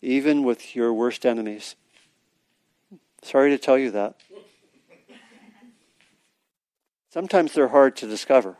even 0.01 0.43
with 0.43 0.75
your 0.75 0.93
worst 0.93 1.25
enemies. 1.25 1.75
Sorry 3.21 3.49
to 3.49 3.57
tell 3.57 3.77
you 3.77 3.91
that. 3.91 4.15
Sometimes 7.09 7.53
they're 7.53 7.69
hard 7.69 7.95
to 7.97 8.07
discover. 8.07 8.57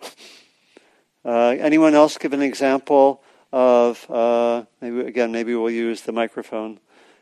Uh, 1.25 1.56
anyone 1.60 1.94
else 1.94 2.18
give 2.18 2.34
an 2.34 2.42
example 2.42 3.22
of, 3.51 4.10
uh, 4.10 4.63
maybe 4.82 5.01
again, 5.01 5.32
maybe 5.32 5.56
we'll 5.56 5.70
use 5.70 6.01
the 6.01 6.12
microphone. 6.12 6.80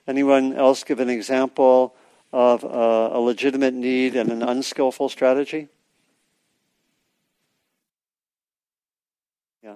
Anyone 0.07 0.53
else 0.53 0.83
give 0.83 0.99
an 0.99 1.09
example 1.09 1.95
of 2.33 2.65
uh, 2.65 3.09
a 3.13 3.19
legitimate 3.19 3.73
need 3.73 4.15
and 4.15 4.31
an 4.31 4.43
unskillful 4.43 5.07
strategy? 5.09 5.69
Yeah. 9.63 9.75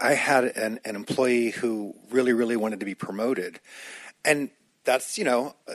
I 0.00 0.14
had 0.14 0.44
an, 0.44 0.80
an 0.84 0.96
employee 0.96 1.50
who 1.50 1.94
really, 2.10 2.32
really 2.32 2.56
wanted 2.56 2.80
to 2.80 2.86
be 2.86 2.94
promoted, 2.94 3.60
and 4.24 4.50
that's 4.84 5.18
you 5.18 5.24
know, 5.24 5.54
uh, 5.68 5.74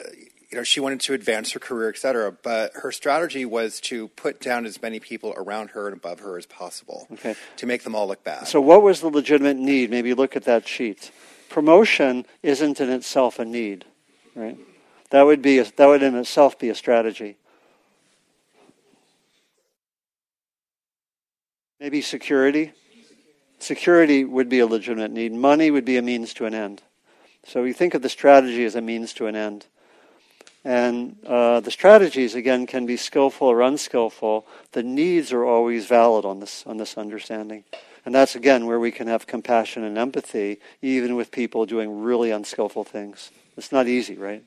you 0.49 0.57
know, 0.57 0.63
she 0.63 0.79
wanted 0.79 0.99
to 1.01 1.13
advance 1.13 1.51
her 1.53 1.59
career, 1.59 1.89
et 1.89 1.97
cetera. 1.97 2.31
But 2.31 2.71
her 2.75 2.91
strategy 2.91 3.45
was 3.45 3.79
to 3.81 4.09
put 4.09 4.41
down 4.41 4.65
as 4.65 4.81
many 4.81 4.99
people 4.99 5.33
around 5.37 5.71
her 5.71 5.87
and 5.87 5.95
above 5.95 6.19
her 6.19 6.37
as 6.37 6.45
possible, 6.45 7.07
Okay. 7.13 7.35
to 7.57 7.65
make 7.65 7.83
them 7.83 7.95
all 7.95 8.07
look 8.07 8.23
bad. 8.23 8.47
So, 8.47 8.59
what 8.59 8.81
was 8.81 9.01
the 9.01 9.09
legitimate 9.09 9.57
need? 9.57 9.89
Maybe 9.89 10.13
look 10.13 10.35
at 10.35 10.43
that 10.43 10.67
sheet. 10.67 11.11
Promotion 11.49 12.25
isn't 12.43 12.79
in 12.79 12.89
itself 12.89 13.39
a 13.39 13.45
need, 13.45 13.85
right? 14.35 14.57
That 15.11 15.23
would 15.23 15.41
be 15.41 15.59
a, 15.59 15.65
that 15.75 15.85
would 15.87 16.01
in 16.03 16.15
itself 16.15 16.57
be 16.57 16.69
a 16.69 16.75
strategy. 16.75 17.37
Maybe 21.79 22.01
security. 22.01 22.73
Security 23.61 24.25
would 24.25 24.49
be 24.49 24.59
a 24.59 24.65
legitimate 24.65 25.11
need. 25.11 25.33
Money 25.33 25.69
would 25.69 25.85
be 25.85 25.97
a 25.97 26.01
means 26.01 26.33
to 26.33 26.45
an 26.45 26.55
end. 26.55 26.81
So 27.45 27.61
we 27.61 27.73
think 27.73 27.93
of 27.93 28.01
the 28.01 28.09
strategy 28.09 28.65
as 28.65 28.73
a 28.73 28.81
means 28.81 29.13
to 29.13 29.27
an 29.27 29.35
end. 29.35 29.67
And 30.63 31.17
uh, 31.27 31.59
the 31.59 31.69
strategies, 31.69 32.33
again, 32.33 32.65
can 32.65 32.87
be 32.87 32.97
skillful 32.97 33.47
or 33.47 33.61
unskillful. 33.61 34.47
The 34.71 34.81
needs 34.81 35.31
are 35.31 35.45
always 35.45 35.85
valid 35.85 36.25
on 36.25 36.39
this, 36.39 36.65
on 36.65 36.77
this 36.77 36.97
understanding. 36.97 37.63
And 38.03 38.15
that's, 38.15 38.35
again, 38.35 38.65
where 38.65 38.79
we 38.79 38.91
can 38.91 39.05
have 39.07 39.27
compassion 39.27 39.83
and 39.83 39.95
empathy, 39.95 40.59
even 40.81 41.15
with 41.15 41.31
people 41.31 41.67
doing 41.67 42.01
really 42.01 42.31
unskillful 42.31 42.83
things. 42.83 43.29
It's 43.57 43.71
not 43.71 43.87
easy, 43.87 44.15
right? 44.15 44.43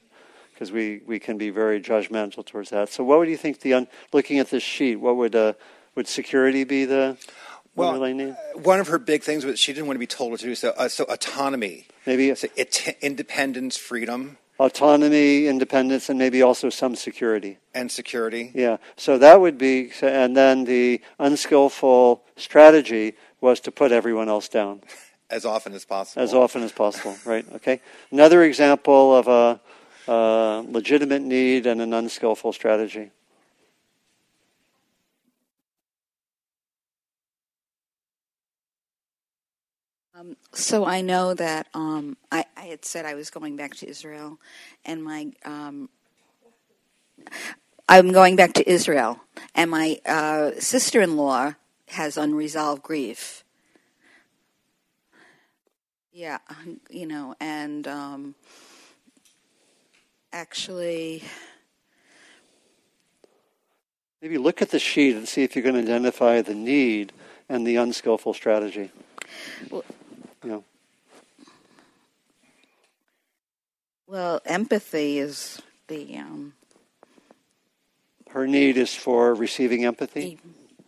Because 0.53 0.73
we, 0.73 1.03
we 1.07 1.21
can 1.21 1.39
be 1.39 1.51
very 1.51 1.81
judgmental 1.81 2.45
towards 2.45 2.71
that. 2.71 2.89
So, 2.89 3.05
what 3.05 3.19
would 3.21 3.29
you 3.29 3.37
think, 3.37 3.61
the 3.61 3.75
un- 3.75 3.89
looking 4.13 4.41
at 4.41 4.51
this 4.51 4.65
sheet, 4.65 4.97
what 4.97 5.17
would, 5.17 5.37
uh, 5.37 5.53
would 5.95 6.09
security 6.09 6.65
be 6.65 6.85
the 6.85 7.17
well, 7.75 8.15
need? 8.15 8.37
one 8.55 8.81
of 8.81 8.89
her 8.89 8.99
big 8.99 9.23
things 9.23 9.45
was 9.45 9.59
she 9.59 9.73
didn't 9.73 9.87
want 9.87 9.97
to 9.97 10.01
be 10.01 10.07
told 10.07 10.31
what 10.31 10.41
to 10.41 10.47
do. 10.47 10.55
So, 10.55 10.71
uh, 10.77 10.89
so 10.89 11.05
autonomy, 11.05 11.87
Maybe 12.07 12.35
so 12.35 12.49
it, 12.57 12.97
independence, 13.01 13.77
freedom, 13.77 14.39
autonomy, 14.59 15.47
independence, 15.47 16.09
and 16.09 16.19
maybe 16.19 16.43
also 16.43 16.71
some 16.71 16.95
security. 16.95 17.59
and 17.75 17.91
security. 17.91 18.53
Yeah, 18.55 18.77
so 18.97 19.19
that 19.19 19.41
would 19.41 19.59
be, 19.59 19.91
and 20.03 20.37
then 20.37 20.65
the 20.65 21.01
unskillful 21.19 22.23
strategy 22.37 23.15
was 23.41 23.61
to 23.61 23.73
put 23.73 23.93
everyone 23.93 24.29
else 24.29 24.49
down 24.49 24.83
as 25.31 25.45
often 25.45 25.73
as 25.75 25.85
possible. 25.85 26.23
as 26.23 26.35
often 26.35 26.63
as 26.63 26.73
possible, 26.73 27.17
right? 27.25 27.45
Okay. 27.55 27.81
Another 28.11 28.43
example 28.45 29.17
of 29.17 29.29
a, 29.29 29.61
a 30.11 30.65
legitimate 30.67 31.23
need 31.23 31.67
and 31.67 31.81
an 31.81 31.93
unskillful 31.93 32.53
strategy. 32.53 33.11
Um, 40.25 40.37
so 40.53 40.85
I 40.85 41.01
know 41.01 41.35
that 41.35 41.67
um, 41.75 42.17
I, 42.31 42.45
I 42.57 42.63
had 42.63 42.85
said 42.85 43.05
I 43.05 43.15
was 43.15 43.31
going 43.31 43.57
back 43.57 43.75
to 43.77 43.89
Israel, 43.89 44.39
and 44.85 45.03
my 45.03 45.33
um, 45.45 45.89
I'm 47.89 48.13
going 48.13 48.37
back 48.37 48.55
to 48.55 48.69
Israel, 48.69 49.21
and 49.55 49.71
my 49.71 50.01
uh, 50.07 50.53
sister-in-law 50.59 51.55
has 51.89 52.17
unresolved 52.17 52.83
grief. 52.83 53.45
Yeah, 56.13 56.39
you 56.89 57.07
know, 57.07 57.35
and 57.41 57.87
um, 57.87 58.35
actually, 60.33 61.23
Maybe 64.23 64.39
look 64.39 64.63
at 64.63 64.71
the 64.71 64.79
sheet 64.79 65.17
and 65.17 65.29
see 65.29 65.43
if 65.43 65.55
you 65.55 65.61
can 65.61 65.77
identify 65.77 66.41
the 66.41 66.55
need 66.55 67.13
and 67.47 67.67
the 67.67 67.77
unskillful 67.77 68.33
strategy. 68.33 68.91
Well- 69.69 69.85
you 70.45 70.51
know, 70.51 70.65
well, 74.07 74.41
empathy 74.45 75.19
is 75.19 75.61
the 75.89 76.17
um, 76.19 76.55
her 78.31 78.47
need 78.47 78.77
is 78.77 78.95
for 78.95 79.35
receiving 79.35 79.85
empathy. 79.85 80.39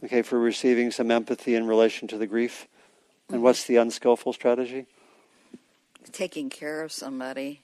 Okay, 0.05 0.23
for 0.23 0.39
receiving 0.39 0.91
some 0.91 1.11
empathy 1.11 1.55
in 1.55 1.67
relation 1.67 2.07
to 2.09 2.19
the 2.19 2.27
grief. 2.27 2.67
And 3.31 3.43
what's 3.43 3.65
the 3.65 3.77
unskillful 3.77 4.33
strategy? 4.33 4.87
taking 6.13 6.49
care 6.49 6.83
of 6.83 6.93
somebody. 6.93 7.61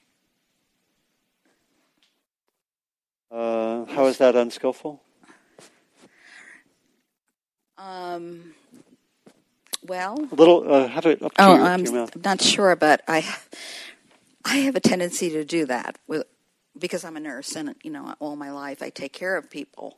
Uh, 3.31 3.85
how 3.85 4.05
is 4.07 4.17
that 4.19 4.35
unskillful? 4.35 5.01
Um, 7.77 8.53
well, 9.87 10.17
A 10.31 10.35
little. 10.35 10.71
Uh, 10.71 10.87
how 10.87 11.01
do 11.01 11.09
it 11.09 11.21
up 11.21 11.33
to 11.33 11.41
Oh, 11.43 11.55
your, 11.55 11.63
I'm 11.63 11.83
to 11.83 11.91
your 11.91 12.01
mouth? 12.01 12.23
not 12.23 12.41
sure, 12.41 12.75
but 12.75 13.01
I, 13.07 13.25
I 14.45 14.57
have 14.57 14.75
a 14.75 14.79
tendency 14.79 15.29
to 15.31 15.45
do 15.45 15.65
that 15.67 15.97
with 16.07 16.23
because 16.77 17.03
I'm 17.05 17.15
a 17.15 17.19
nurse, 17.19 17.55
and 17.55 17.75
you 17.83 17.91
know, 17.91 18.15
all 18.19 18.35
my 18.35 18.51
life 18.51 18.81
I 18.81 18.89
take 18.89 19.13
care 19.13 19.37
of 19.37 19.49
people. 19.49 19.97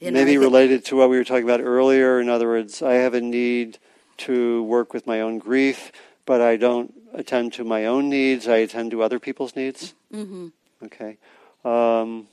You 0.00 0.12
Maybe 0.12 0.32
think- 0.32 0.42
related 0.42 0.84
to 0.86 0.96
what 0.96 1.10
we 1.10 1.16
were 1.16 1.24
talking 1.24 1.44
about 1.44 1.60
earlier. 1.60 2.20
In 2.20 2.28
other 2.28 2.46
words, 2.48 2.80
I 2.82 2.94
have 2.94 3.14
a 3.14 3.20
need 3.20 3.78
to 4.18 4.62
work 4.64 4.92
with 4.94 5.06
my 5.06 5.20
own 5.20 5.38
grief, 5.38 5.90
but 6.24 6.40
I 6.40 6.56
don't 6.56 6.94
attend 7.12 7.52
to 7.54 7.64
my 7.64 7.86
own 7.86 8.08
needs. 8.08 8.46
I 8.48 8.58
attend 8.58 8.90
to 8.92 9.02
other 9.02 9.18
people's 9.18 9.56
needs. 9.56 9.94
Mhm. 10.12 10.52
Okay. 10.84 11.18
Um, 11.64 12.28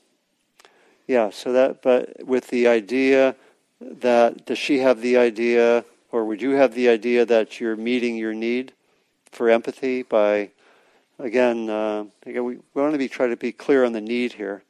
yeah. 1.07 1.29
So 1.31 1.51
that, 1.51 1.81
but 1.81 2.25
with 2.25 2.47
the 2.47 2.67
idea 2.67 3.35
that 3.81 4.45
does 4.45 4.57
she 4.59 4.79
have 4.79 5.01
the 5.01 5.17
idea, 5.17 5.83
or 6.11 6.25
would 6.25 6.41
you 6.41 6.51
have 6.51 6.73
the 6.75 6.87
idea 6.89 7.25
that 7.25 7.59
you're 7.59 7.75
meeting 7.75 8.15
your 8.17 8.33
need 8.33 8.71
for 9.31 9.49
empathy 9.49 10.03
by, 10.03 10.51
again, 11.19 11.69
uh, 11.69 12.05
again 12.25 12.43
we, 12.43 12.57
we 12.73 12.81
want 12.81 12.93
to 12.93 12.97
be 12.97 13.07
try 13.07 13.27
to 13.27 13.37
be 13.37 13.51
clear 13.51 13.83
on 13.83 13.93
the 13.93 14.01
need 14.01 14.33
here. 14.33 14.63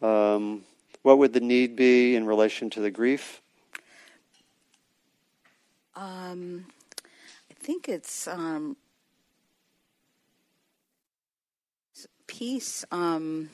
Um, 0.00 0.62
what 1.02 1.18
would 1.18 1.32
the 1.32 1.40
need 1.40 1.76
be 1.76 2.16
in 2.16 2.26
relation 2.26 2.70
to 2.70 2.80
the 2.80 2.90
grief? 2.90 3.40
Um, 5.94 6.66
I 7.50 7.54
think 7.54 7.88
it's 7.88 8.26
um, 8.26 8.76
peace. 12.26 12.84
Um, 12.90 13.50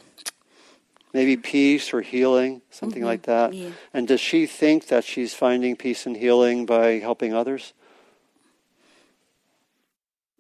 Maybe 1.14 1.36
peace 1.38 1.94
or 1.94 2.02
healing, 2.02 2.60
something 2.70 3.02
Mhm, 3.02 3.06
like 3.06 3.22
that. 3.22 3.54
yeah. 3.54 3.70
And 3.94 4.06
does 4.06 4.20
she 4.20 4.46
think 4.46 4.86
that 4.88 5.04
she's 5.04 5.32
finding 5.34 5.74
peace 5.74 6.04
and 6.04 6.16
healing 6.16 6.66
by 6.66 6.98
helping 6.98 7.32
others? 7.32 7.72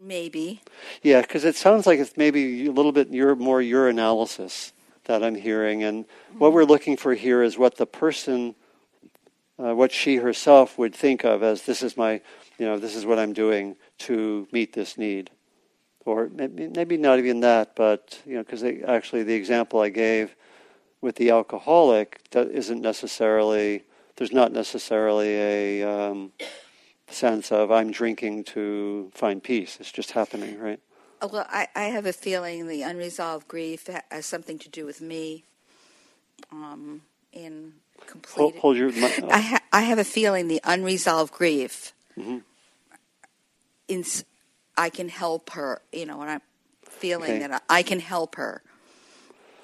Maybe. 0.00 0.62
Yeah, 1.02 1.20
because 1.22 1.44
it 1.44 1.56
sounds 1.56 1.86
like 1.86 1.98
it's 1.98 2.16
maybe 2.16 2.66
a 2.66 2.72
little 2.72 2.92
bit 2.92 3.08
your 3.10 3.34
more 3.36 3.60
your 3.60 3.88
analysis 3.88 4.72
that 5.04 5.22
I'm 5.22 5.34
hearing, 5.34 5.82
and 5.82 6.04
what 6.36 6.52
we're 6.52 6.64
looking 6.64 6.96
for 6.96 7.14
here 7.14 7.42
is 7.42 7.56
what 7.56 7.76
the 7.76 7.86
person, 7.86 8.54
uh, 9.58 9.74
what 9.74 9.90
she 9.90 10.16
herself 10.16 10.76
would 10.78 10.94
think 10.94 11.24
of 11.24 11.42
as 11.42 11.62
this 11.62 11.82
is 11.82 11.96
my, 11.96 12.20
you 12.58 12.66
know, 12.66 12.78
this 12.78 12.94
is 12.94 13.06
what 13.06 13.18
I'm 13.18 13.32
doing 13.32 13.76
to 14.00 14.46
meet 14.52 14.74
this 14.74 14.98
need, 14.98 15.30
or 16.04 16.28
maybe, 16.28 16.68
maybe 16.68 16.96
not 16.96 17.18
even 17.18 17.40
that, 17.40 17.74
but 17.74 18.20
you 18.26 18.34
know, 18.34 18.42
because 18.42 18.62
actually 18.62 19.22
the 19.22 19.34
example 19.34 19.80
I 19.80 19.88
gave 19.88 20.36
with 21.00 21.16
the 21.16 21.30
alcoholic 21.30 22.20
that 22.30 22.50
isn't 22.50 22.80
necessarily 22.80 23.84
there's 24.16 24.32
not 24.32 24.52
necessarily 24.52 25.36
a 25.36 25.82
um, 25.84 26.32
sense 27.10 27.50
of 27.52 27.70
I'm 27.70 27.90
drinking 27.90 28.44
to 28.44 29.10
find 29.14 29.42
peace. 29.42 29.78
It's 29.80 29.92
just 29.92 30.12
happening, 30.12 30.58
right? 30.58 30.80
Uh, 31.20 31.28
Well, 31.32 31.46
I, 31.48 31.68
I 31.74 31.84
have 31.84 32.06
a 32.06 32.12
feeling 32.12 32.66
the 32.68 32.82
unresolved 32.82 33.48
grief 33.48 33.88
has 34.10 34.26
something 34.26 34.58
to 34.60 34.68
do 34.68 34.84
with 34.86 35.00
me. 35.00 35.44
Um, 36.52 37.02
in 37.32 37.74
complete. 38.06 38.36
Hold, 38.40 38.56
hold 38.56 38.76
your. 38.76 38.90
mi- 38.92 39.12
I, 39.30 39.40
ha- 39.40 39.62
I 39.72 39.82
have 39.82 39.98
a 39.98 40.04
feeling 40.04 40.48
the 40.48 40.60
unresolved 40.64 41.32
grief. 41.32 41.92
Mm-hmm. 42.18 42.38
In, 43.88 44.04
I 44.76 44.88
can 44.90 45.08
help 45.08 45.50
her. 45.50 45.82
You 45.92 46.06
know, 46.06 46.20
and 46.22 46.30
I'm 46.30 46.42
feeling 46.84 47.32
Okay. 47.32 47.38
that 47.40 47.62
I, 47.68 47.78
I 47.78 47.82
can 47.82 48.00
help 48.00 48.36
her. 48.36 48.62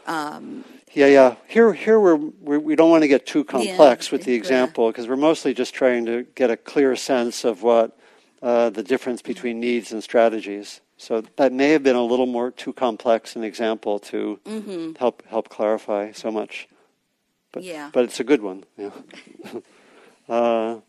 Yeah, 0.06 1.06
yeah. 1.06 1.34
Here, 1.48 1.72
here 1.72 1.98
we're, 1.98 2.16
we're 2.16 2.58
we 2.60 2.76
don't 2.76 2.90
want 2.90 3.02
to 3.02 3.08
get 3.08 3.26
too 3.26 3.42
complex 3.44 4.10
with 4.12 4.22
the 4.24 4.34
example 4.34 4.88
because 4.90 5.08
we're 5.08 5.16
mostly 5.16 5.52
just 5.54 5.74
trying 5.74 6.06
to 6.06 6.24
get 6.34 6.50
a 6.50 6.56
clear 6.56 6.94
sense 6.96 7.44
of 7.44 7.62
what 7.62 7.98
uh, 8.42 8.70
the 8.70 8.82
difference 8.82 9.20
between 9.22 9.58
needs 9.60 9.92
and 9.92 10.02
strategies. 10.02 10.80
So 10.96 11.22
that 11.36 11.52
may 11.52 11.70
have 11.70 11.82
been 11.82 11.96
a 11.96 12.04
little 12.04 12.26
more 12.26 12.50
too 12.52 12.72
complex 12.72 13.34
an 13.36 13.42
example 13.44 13.98
to 14.10 14.38
Mm-hmm. 14.44 14.92
help 14.98 15.22
help 15.26 15.48
clarify 15.48 16.12
so 16.12 16.30
much. 16.30 16.68
But, 17.52 17.64
Yeah. 17.64 17.90
But 17.92 18.04
it's 18.04 18.20
a 18.20 18.24
good 18.24 18.42
one. 18.42 18.64
Yeah. 18.76 18.90
uh, 20.28 20.80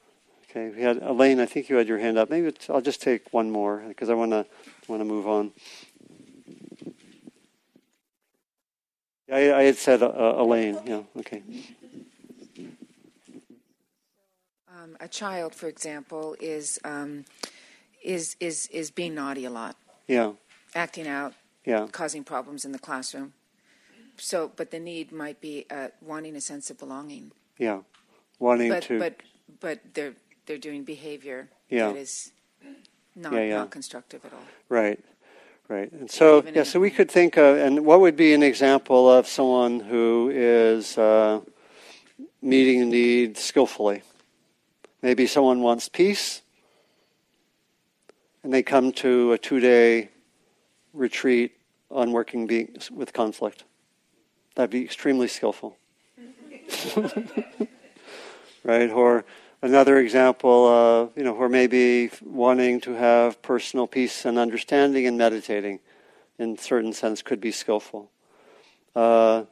Okay, 0.51 0.69
we 0.73 0.81
had 0.83 1.03
Elaine. 1.03 1.41
I 1.41 1.45
think 1.47 1.67
you 1.67 1.75
had 1.75 1.85
your 1.85 1.99
hand 1.99 2.17
up. 2.17 2.29
Maybe 2.29 2.49
I'll 2.69 2.79
just 2.79 3.01
take 3.01 3.33
one 3.33 3.51
more 3.51 3.83
because 3.89 4.09
I 4.09 4.13
want 4.13 4.31
to 4.31 4.45
want 4.87 5.01
to 5.01 5.05
move 5.05 5.27
on. 5.27 5.51
I, 9.31 9.53
I 9.53 9.63
had 9.63 9.77
said 9.77 10.03
uh, 10.03 10.35
Elaine. 10.37 10.79
Yeah. 10.85 11.01
Okay. 11.19 11.41
Um, 14.69 14.97
a 14.99 15.07
child, 15.07 15.55
for 15.55 15.67
example, 15.67 16.35
is 16.39 16.79
um, 16.83 17.25
is 18.03 18.35
is 18.39 18.67
is 18.67 18.91
being 18.91 19.15
naughty 19.15 19.45
a 19.45 19.49
lot. 19.49 19.75
Yeah. 20.07 20.33
Acting 20.75 21.07
out. 21.07 21.33
Yeah. 21.65 21.87
Causing 21.91 22.23
problems 22.23 22.65
in 22.65 22.71
the 22.71 22.79
classroom. 22.79 23.33
So, 24.17 24.51
but 24.55 24.71
the 24.71 24.79
need 24.79 25.11
might 25.11 25.41
be 25.41 25.65
uh, 25.69 25.89
wanting 26.01 26.35
a 26.35 26.41
sense 26.41 26.69
of 26.69 26.77
belonging. 26.77 27.31
Yeah. 27.57 27.79
Wanting 28.39 28.69
but, 28.69 28.83
to. 28.83 28.99
But 28.99 29.15
but 29.59 29.79
they're 29.93 30.13
they're 30.45 30.57
doing 30.57 30.83
behavior 30.83 31.49
yeah. 31.69 31.87
that 31.87 31.97
is 31.97 32.31
not 33.15 33.33
yeah, 33.33 33.43
yeah. 33.43 33.57
not 33.57 33.71
constructive 33.71 34.23
at 34.25 34.33
all. 34.33 34.39
Right. 34.69 34.99
Right. 35.67 35.91
And 35.91 36.11
so, 36.11 36.43
yeah, 36.53 36.61
so 36.61 36.79
we 36.79 36.91
could 36.91 37.09
think 37.09 37.37
of, 37.37 37.57
and 37.57 37.85
what 37.85 37.99
would 37.99 38.15
be 38.15 38.35
an 38.35 38.43
example 38.43 39.09
of 39.09 39.27
someone 39.27 39.79
who 39.79 40.31
is 40.31 40.95
uh, 40.95 41.41
meeting 42.39 42.83
a 42.83 42.85
need 42.85 43.35
skillfully? 43.35 44.03
Maybe 45.01 45.25
someone 45.25 45.61
wants 45.61 45.89
peace, 45.89 46.43
and 48.43 48.53
they 48.53 48.61
come 48.61 48.91
to 48.93 49.31
a 49.31 49.39
two 49.39 49.59
day 49.59 50.09
retreat 50.93 51.57
on 51.89 52.11
working 52.11 52.47
with 52.91 53.11
conflict. 53.13 53.63
That'd 54.53 54.69
be 54.69 54.83
extremely 54.83 55.27
skillful. 55.27 55.77
right? 58.63 58.91
Or 58.91 59.25
another 59.65 59.97
example, 59.97 60.67
of, 60.67 61.17
you 61.17 61.23
know, 61.23 61.33
who 61.33 61.39
where 61.39 61.49
maybe 61.49 62.11
wanting 62.23 62.79
to 62.81 62.93
have 62.93 63.41
personal 63.41 63.87
peace 63.87 64.23
and 64.23 64.37
understanding 64.37 65.07
and 65.07 65.17
meditating, 65.17 65.79
in 66.37 66.57
certain 66.57 66.93
sense, 66.93 67.23
could 67.23 67.41
be 67.41 67.51
skillful. 67.51 68.11
Uh, 68.95 69.43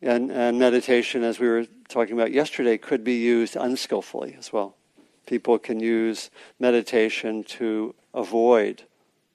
and, 0.00 0.32
and 0.32 0.58
meditation, 0.58 1.22
as 1.22 1.38
we 1.38 1.48
were 1.48 1.66
talking 1.88 2.14
about 2.14 2.32
yesterday, 2.32 2.78
could 2.78 3.04
be 3.04 3.16
used 3.16 3.56
unskillfully 3.56 4.36
as 4.38 4.52
well. 4.52 4.74
People 5.26 5.58
can 5.58 5.80
use 5.80 6.30
meditation 6.58 7.44
to 7.44 7.94
avoid 8.14 8.84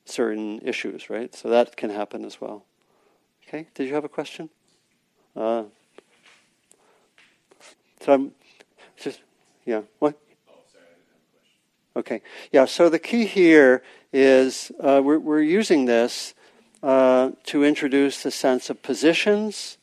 certain 0.05 0.60
issues, 0.63 1.12
right? 1.12 1.34
So 1.36 1.47
that 1.49 1.77
can 1.77 1.91
happen 1.91 2.25
as 2.25 2.41
well. 2.41 2.65
Okay, 3.47 3.67
did 3.75 3.88
you 3.88 3.93
have 3.93 4.05
a 4.05 4.10
question? 4.10 4.49
Uh, 5.36 5.63
so 8.01 8.13
I'm 8.13 8.32
yeah, 9.69 9.82
what? 9.99 10.19
Okay, 11.95 12.23
yeah, 12.51 12.65
so 12.65 12.89
the 12.89 12.97
key 12.97 13.25
here 13.25 13.84
is 14.12 14.71
uh, 14.79 14.99
we're, 15.03 15.19
we're 15.19 15.43
using 15.43 15.86
this 15.86 16.34
uh, 16.82 17.29
to 17.43 17.63
introduce 17.63 18.23
the 18.23 18.32
sense 18.32 18.71
of 18.71 18.82
positions 18.82 19.77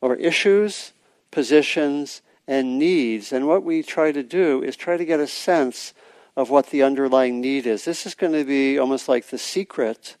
or 0.00 0.16
issues, 0.16 0.92
positions, 1.30 2.20
and 2.48 2.80
needs. 2.80 3.32
And 3.32 3.46
what 3.46 3.62
we 3.62 3.84
try 3.84 4.10
to 4.10 4.24
do 4.24 4.60
is 4.60 4.74
try 4.74 4.96
to 4.96 5.04
get 5.04 5.20
a 5.20 5.28
sense 5.28 5.94
of 6.36 6.50
what 6.50 6.70
the 6.70 6.82
underlying 6.82 7.40
need 7.40 7.68
is. 7.68 7.84
This 7.84 8.06
is 8.06 8.16
going 8.16 8.32
to 8.32 8.44
be 8.44 8.76
almost 8.76 9.08
like 9.08 9.26
the 9.26 9.38
secret 9.38 10.16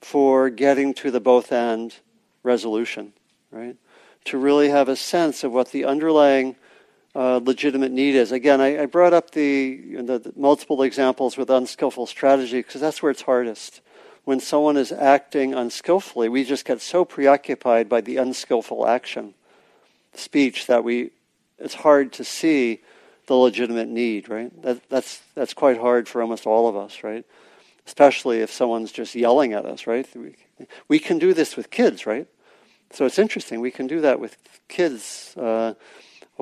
for 0.00 0.48
getting 0.48 0.94
to 0.94 1.10
the 1.10 1.20
both 1.20 1.52
and 1.52 1.94
resolution, 2.42 3.12
right? 3.50 3.76
To 4.26 4.38
really 4.38 4.70
have 4.70 4.88
a 4.88 4.96
sense 4.96 5.44
of 5.44 5.52
what 5.52 5.72
the 5.72 5.84
underlying 5.84 6.56
uh, 7.14 7.40
legitimate 7.42 7.92
need 7.92 8.14
is. 8.14 8.32
Again, 8.32 8.60
I, 8.60 8.82
I 8.82 8.86
brought 8.86 9.12
up 9.12 9.32
the, 9.32 9.96
the, 10.02 10.18
the, 10.18 10.32
multiple 10.36 10.82
examples 10.82 11.36
with 11.36 11.50
unskillful 11.50 12.06
strategy 12.06 12.60
because 12.60 12.80
that's 12.80 13.02
where 13.02 13.10
it's 13.10 13.22
hardest. 13.22 13.80
When 14.24 14.40
someone 14.40 14.76
is 14.76 14.92
acting 14.92 15.52
unskillfully, 15.52 16.28
we 16.28 16.44
just 16.44 16.64
get 16.64 16.80
so 16.80 17.04
preoccupied 17.04 17.88
by 17.88 18.00
the 18.00 18.16
unskillful 18.16 18.86
action, 18.86 19.34
speech, 20.14 20.66
that 20.68 20.84
we 20.84 21.10
it's 21.58 21.74
hard 21.74 22.12
to 22.14 22.24
see 22.24 22.80
the 23.26 23.34
legitimate 23.34 23.88
need. 23.88 24.28
Right? 24.28 24.62
That, 24.62 24.88
that's 24.88 25.20
that's 25.34 25.54
quite 25.54 25.78
hard 25.78 26.08
for 26.08 26.22
almost 26.22 26.46
all 26.46 26.68
of 26.68 26.76
us. 26.76 27.02
Right? 27.02 27.26
Especially 27.86 28.40
if 28.40 28.50
someone's 28.50 28.92
just 28.92 29.14
yelling 29.14 29.52
at 29.52 29.66
us. 29.66 29.86
Right? 29.86 30.08
We, 30.14 30.36
we 30.88 30.98
can 30.98 31.18
do 31.18 31.34
this 31.34 31.56
with 31.56 31.70
kids. 31.70 32.06
Right? 32.06 32.28
So 32.92 33.06
it's 33.06 33.18
interesting. 33.18 33.60
We 33.60 33.70
can 33.70 33.86
do 33.86 34.00
that 34.02 34.20
with 34.20 34.36
kids. 34.68 35.34
Uh, 35.36 35.74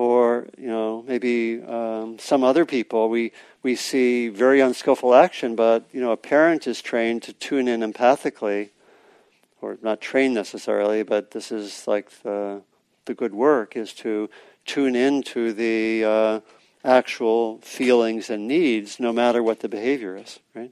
or 0.01 0.47
you 0.57 0.67
know 0.67 1.03
maybe 1.07 1.61
um, 1.61 2.17
some 2.17 2.43
other 2.43 2.65
people. 2.65 3.07
We 3.07 3.33
we 3.61 3.75
see 3.75 4.29
very 4.29 4.59
unskillful 4.59 5.13
action 5.13 5.55
but 5.55 5.85
you 5.91 6.01
know 6.01 6.11
a 6.11 6.17
parent 6.17 6.65
is 6.65 6.81
trained 6.81 7.21
to 7.23 7.33
tune 7.33 7.67
in 7.67 7.81
empathically 7.81 8.69
or 9.61 9.77
not 9.83 10.01
trained 10.01 10.33
necessarily 10.33 11.03
but 11.03 11.31
this 11.31 11.51
is 11.51 11.87
like 11.87 12.09
the 12.23 12.63
the 13.05 13.13
good 13.13 13.33
work 13.33 13.77
is 13.77 13.93
to 13.93 14.27
tune 14.65 14.95
into 14.95 15.53
the 15.53 16.03
uh, 16.03 16.39
actual 16.83 17.59
feelings 17.59 18.31
and 18.31 18.47
needs 18.47 18.99
no 18.99 19.13
matter 19.13 19.43
what 19.43 19.59
the 19.59 19.69
behavior 19.69 20.17
is 20.17 20.39
right? 20.55 20.71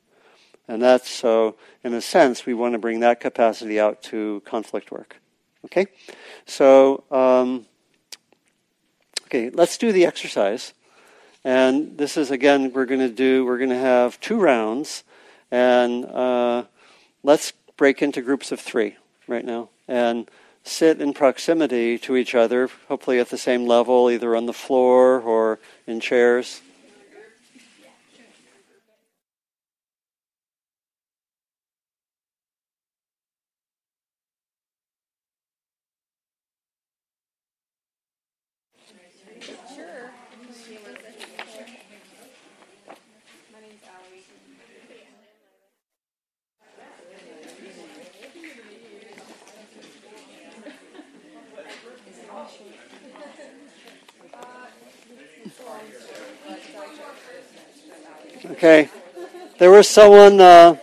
And 0.67 0.81
that's 0.81 1.09
so 1.09 1.55
in 1.83 1.93
a 1.93 2.01
sense 2.01 2.47
we 2.47 2.55
want 2.55 2.73
to 2.73 2.79
bring 2.79 3.01
that 3.01 3.19
capacity 3.19 3.79
out 3.79 4.01
to 4.09 4.41
conflict 4.43 4.91
work 4.91 5.17
okay? 5.65 5.85
So 6.45 7.03
um, 7.11 7.65
Okay, 9.29 9.51
let's 9.51 9.77
do 9.77 9.91
the 9.91 10.07
exercise. 10.07 10.73
And 11.43 11.99
this 11.99 12.17
is, 12.17 12.31
again, 12.31 12.73
we're 12.73 12.87
going 12.87 12.99
to 12.99 13.13
do, 13.13 13.45
we're 13.45 13.59
going 13.59 13.69
to 13.69 13.77
have 13.77 14.19
two 14.19 14.39
rounds. 14.39 15.03
And 15.51 16.03
uh, 16.03 16.63
let's 17.21 17.53
break 17.77 18.01
into 18.01 18.23
groups 18.23 18.51
of 18.51 18.59
three 18.59 18.95
right 19.27 19.45
now 19.45 19.69
and 19.87 20.27
sit 20.63 20.99
in 20.99 21.13
proximity 21.13 21.99
to 21.99 22.15
each 22.15 22.33
other, 22.33 22.71
hopefully 22.87 23.19
at 23.19 23.29
the 23.29 23.37
same 23.37 23.67
level, 23.67 24.09
either 24.09 24.35
on 24.35 24.47
the 24.47 24.53
floor 24.53 25.19
or 25.19 25.59
in 25.85 25.99
chairs. 25.99 26.61
Okay. 58.51 58.89
Someone. 59.83 60.39
Uh, 60.39 60.77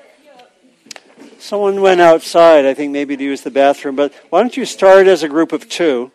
someone 1.38 1.80
went 1.80 2.00
outside. 2.00 2.64
I 2.64 2.74
think 2.74 2.92
maybe 2.92 3.16
to 3.16 3.22
use 3.22 3.42
the 3.42 3.50
bathroom. 3.50 3.96
But 3.96 4.12
why 4.30 4.40
don't 4.40 4.56
you 4.56 4.64
start 4.64 5.06
as 5.06 5.22
a 5.22 5.28
group 5.28 5.52
of 5.52 5.68
two? 5.68 6.10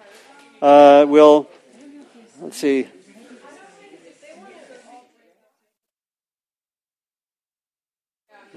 Uh, 0.62 1.06
we'll. 1.08 1.48
Let's 2.42 2.58
see. 2.58 2.88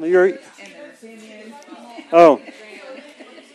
You're, 0.01 0.39
oh, 2.13 2.43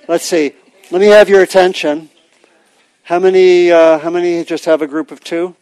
let's 0.08 0.23
see. 0.23 0.53
Let 0.89 1.01
me 1.01 1.08
have 1.08 1.27
your 1.27 1.41
attention. 1.41 2.10
How 3.03 3.19
many? 3.19 3.71
Uh, 3.71 3.99
how 3.99 4.10
many 4.10 4.45
just 4.45 4.65
have 4.65 4.82
a 4.82 4.88
group 4.88 5.12
of 5.12 5.21
two? 5.21 5.55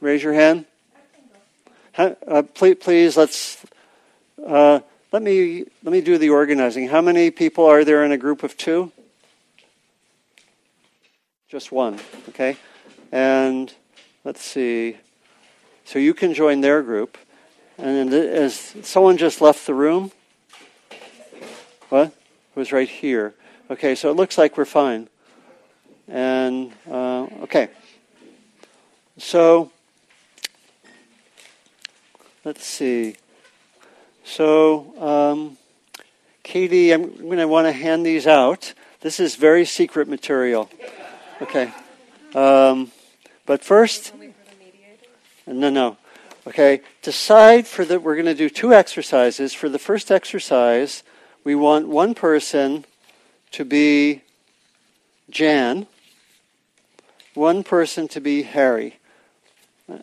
Raise 0.00 0.22
your 0.22 0.32
hand. 0.32 0.66
Uh, 1.98 2.42
please, 2.54 2.76
please, 2.80 3.16
let's 3.16 3.64
uh, 4.46 4.80
let 5.12 5.22
me 5.22 5.64
let 5.82 5.92
me 5.92 6.00
do 6.00 6.18
the 6.18 6.30
organizing. 6.30 6.88
How 6.88 7.00
many 7.00 7.30
people 7.30 7.64
are 7.66 7.84
there 7.84 8.04
in 8.04 8.12
a 8.12 8.18
group 8.18 8.42
of 8.42 8.56
two? 8.56 8.92
Just 11.48 11.70
one, 11.70 12.00
okay. 12.30 12.56
And 13.10 13.72
let's 14.24 14.42
see. 14.42 14.96
So 15.84 15.98
you 15.98 16.14
can 16.14 16.32
join 16.32 16.60
their 16.60 16.82
group. 16.82 17.18
And 17.76 18.12
as 18.12 18.74
someone 18.82 19.16
just 19.16 19.40
left 19.40 19.66
the 19.66 19.74
room, 19.74 20.12
what? 21.88 22.06
It 22.06 22.58
was 22.58 22.72
right 22.72 22.88
here. 22.88 23.34
Okay, 23.70 23.94
so 23.94 24.10
it 24.10 24.14
looks 24.14 24.38
like 24.38 24.56
we're 24.56 24.64
fine. 24.64 25.08
And 26.08 26.72
uh, 26.90 27.26
okay, 27.42 27.68
so 29.18 29.70
Let's 32.44 32.66
see. 32.66 33.14
So, 34.24 34.94
um, 34.98 35.56
Katie, 36.42 36.92
I'm 36.92 37.16
going 37.16 37.38
to 37.38 37.48
want 37.48 37.66
to 37.66 37.72
hand 37.72 38.04
these 38.06 38.26
out. 38.26 38.74
This 39.00 39.20
is 39.20 39.36
very 39.36 39.64
secret 39.64 40.08
material. 40.08 40.70
Okay. 41.40 41.72
Um, 42.34 42.92
but 43.46 43.64
first, 43.64 44.14
no, 45.46 45.70
no. 45.70 45.96
Okay, 46.44 46.80
decide 47.02 47.68
for 47.68 47.84
that. 47.84 48.02
we're 48.02 48.16
going 48.16 48.26
to 48.26 48.34
do 48.34 48.50
two 48.50 48.74
exercises. 48.74 49.54
For 49.54 49.68
the 49.68 49.78
first 49.78 50.10
exercise, 50.10 51.04
we 51.44 51.54
want 51.54 51.86
one 51.86 52.14
person 52.14 52.84
to 53.52 53.64
be 53.64 54.22
Jan, 55.30 55.86
one 57.34 57.62
person 57.62 58.08
to 58.08 58.20
be 58.20 58.42
Harry. 58.42 58.98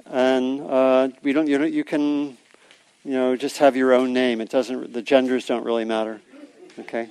And 0.05 0.61
uh, 0.61 1.09
we 1.23 1.33
don't, 1.33 1.47
you, 1.47 1.57
know, 1.57 1.65
you 1.65 1.83
can, 1.83 2.37
you 3.03 3.11
know, 3.11 3.35
just 3.35 3.57
have 3.57 3.75
your 3.75 3.93
own 3.93 4.13
name. 4.13 4.41
It 4.41 4.49
doesn't, 4.49 4.93
the 4.93 5.01
genders 5.01 5.45
don't 5.45 5.63
really 5.63 5.85
matter. 5.85 6.21
Okay? 6.79 7.09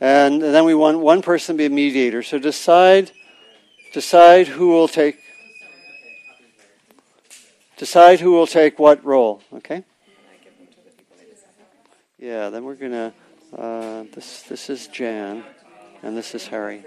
And 0.00 0.42
then 0.42 0.64
we 0.64 0.74
want 0.74 0.98
one 0.98 1.22
person 1.22 1.56
to 1.56 1.58
be 1.58 1.66
a 1.66 1.70
mediator. 1.70 2.22
So 2.22 2.38
decide, 2.38 3.12
decide 3.92 4.48
who 4.48 4.68
will 4.68 4.88
take, 4.88 5.18
decide 7.76 8.20
who 8.20 8.32
will 8.32 8.46
take 8.46 8.78
what 8.78 9.04
role. 9.04 9.42
Okay? 9.52 9.84
Yeah, 12.18 12.50
then 12.50 12.64
we're 12.64 12.74
going 12.74 12.92
to, 12.92 13.12
uh, 13.56 14.04
this, 14.14 14.42
this 14.42 14.70
is 14.70 14.86
Jan, 14.88 15.44
and 16.02 16.16
this 16.16 16.34
is 16.34 16.46
Harry. 16.46 16.84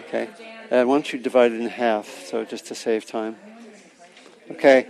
Okay? 0.00 0.28
And 0.70 0.88
don't 0.88 1.12
you 1.12 1.18
divide 1.18 1.52
it 1.52 1.60
in 1.60 1.68
half, 1.68 2.08
so 2.26 2.44
just 2.44 2.66
to 2.66 2.74
save 2.74 3.06
time. 3.06 3.36
Okay. 4.50 4.86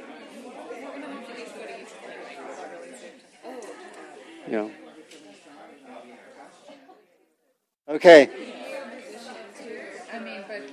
Yeah. 4.49 4.69
Okay. 7.89 8.31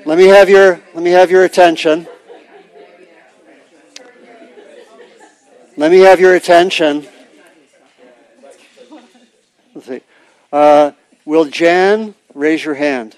Let 0.05 0.17
me 0.17 0.25
have 0.25 0.49
your 0.49 0.81
let 0.93 1.03
me 1.03 1.11
have 1.11 1.31
your 1.31 1.43
attention. 1.43 2.07
Let 5.75 5.91
me 5.91 5.99
have 5.99 6.19
your 6.19 6.35
attention. 6.35 7.07
Let's 9.73 9.87
see. 9.87 10.01
Uh, 10.51 10.91
will 11.25 11.45
Jan 11.45 12.13
raise 12.35 12.63
your 12.63 12.75
hand? 12.75 13.17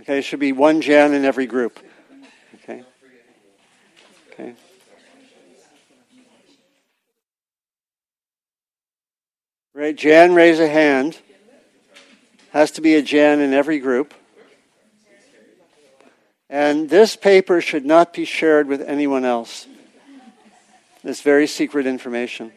Okay, 0.00 0.18
it 0.18 0.22
should 0.22 0.40
be 0.40 0.52
one 0.52 0.80
Jan 0.80 1.14
in 1.14 1.24
every 1.24 1.46
group. 1.46 1.78
Okay. 2.56 2.82
Okay. 4.32 4.54
Right, 9.80 9.96
Jan, 9.96 10.34
raise 10.34 10.60
a 10.60 10.68
hand. 10.68 11.16
Has 12.50 12.70
to 12.72 12.82
be 12.82 12.96
a 12.96 13.02
Jan 13.02 13.40
in 13.40 13.54
every 13.54 13.78
group. 13.78 14.12
And 16.50 16.90
this 16.90 17.16
paper 17.16 17.62
should 17.62 17.86
not 17.86 18.12
be 18.12 18.26
shared 18.26 18.66
with 18.66 18.82
anyone 18.82 19.24
else. 19.24 19.66
It's 21.02 21.22
very 21.22 21.46
secret 21.46 21.86
information. 21.86 22.52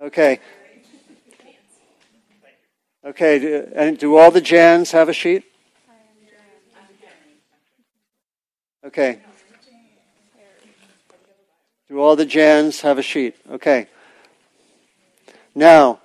Okay. 0.00 0.40
Okay, 3.04 3.38
do, 3.38 3.68
and 3.74 3.98
do 3.98 4.16
all 4.16 4.30
the 4.30 4.40
Jans 4.40 4.92
have 4.92 5.10
a 5.10 5.12
sheet? 5.12 5.44
Okay. 8.86 9.18
Do 11.88 11.98
all 11.98 12.14
the 12.14 12.24
Jans 12.24 12.82
have 12.82 12.98
a 12.98 13.02
sheet? 13.02 13.34
Okay. 13.50 13.88
Now, 15.56 15.98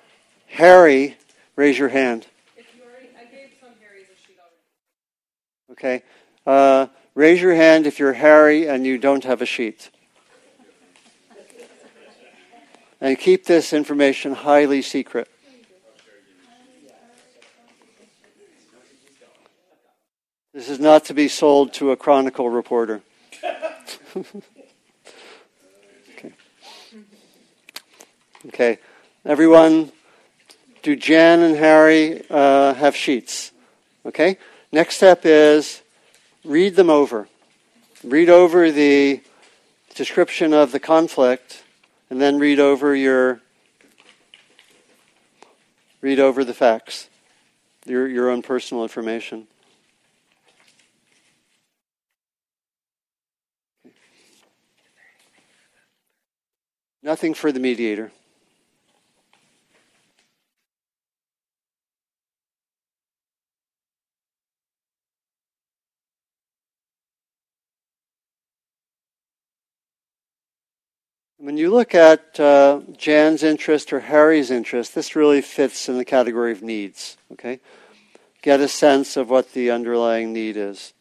Harry, 0.48 1.18
raise 1.56 1.78
your 1.78 1.90
hand. 1.90 2.26
Okay. 5.72 6.02
Uh, 6.48 6.88
raise 7.14 7.40
your 7.40 7.54
hand 7.54 7.86
if 7.86 8.00
you're 8.00 8.14
Harry 8.14 8.68
and 8.68 8.84
you 8.84 8.98
don't 8.98 9.26
have 9.26 9.44
a 9.44 9.46
sheet. 9.46 9.92
And 13.00 13.18
keep 13.20 13.46
this 13.46 13.74
information 13.74 14.34
highly 14.34 14.82
secret. 14.82 15.28
This 20.54 20.68
is 20.68 20.82
not 20.82 21.06
to 21.06 21.14
be 21.14 21.30
sold 21.30 21.72
to 21.76 21.92
a 21.92 21.96
Chronicle 21.96 22.50
reporter. 22.50 23.02
okay. 24.18 24.34
Okay. 28.48 28.78
Everyone, 29.24 29.94
do 30.84 30.98
Jan 30.98 31.40
and 31.40 31.56
Harry 31.56 32.26
uh, 32.30 32.74
have 32.74 32.98
sheets? 32.98 33.54
Okay. 34.06 34.38
Next 34.74 34.98
step 34.98 35.22
is 35.24 35.82
read 36.44 36.76
them 36.76 36.90
over. 36.90 37.30
Read 38.04 38.30
over 38.30 38.72
the 38.72 39.22
description 39.96 40.52
of 40.52 40.74
the 40.74 40.82
conflict, 40.82 41.64
and 42.10 42.20
then 42.20 42.40
read 42.40 42.60
over 42.60 42.94
your 42.94 43.40
read 46.02 46.20
over 46.20 46.44
the 46.44 46.54
facts, 46.54 47.08
your 47.86 48.06
your 48.06 48.30
own 48.30 48.42
personal 48.42 48.84
information. 48.84 49.48
Nothing 57.04 57.34
for 57.34 57.52
the 57.52 57.60
mediator. 57.60 58.12
When 71.40 71.58
you 71.58 71.72
look 71.72 71.96
at 71.96 72.40
uh, 72.40 72.82
Jan's 72.96 73.42
interest 73.42 73.92
or 73.92 74.02
Harry's 74.02 74.52
interest, 74.52 74.94
this 74.94 75.16
really 75.16 75.42
fits 75.42 75.90
in 75.90 75.98
the 75.98 76.06
category 76.06 76.52
of 76.52 76.62
needs. 76.62 77.18
Okay, 77.32 77.60
get 78.44 78.60
a 78.60 78.68
sense 78.68 79.18
of 79.18 79.32
what 79.32 79.54
the 79.54 79.72
underlying 79.72 80.34
need 80.34 80.56
is. 80.56 80.94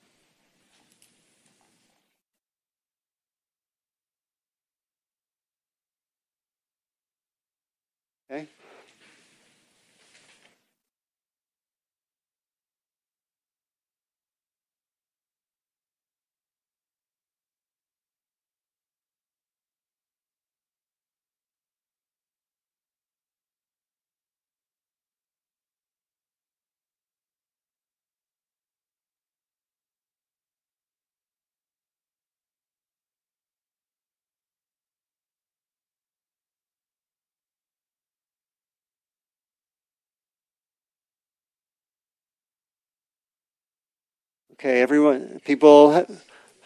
Okay, 44.61 44.83
everyone, 44.83 45.41
people, 45.43 46.07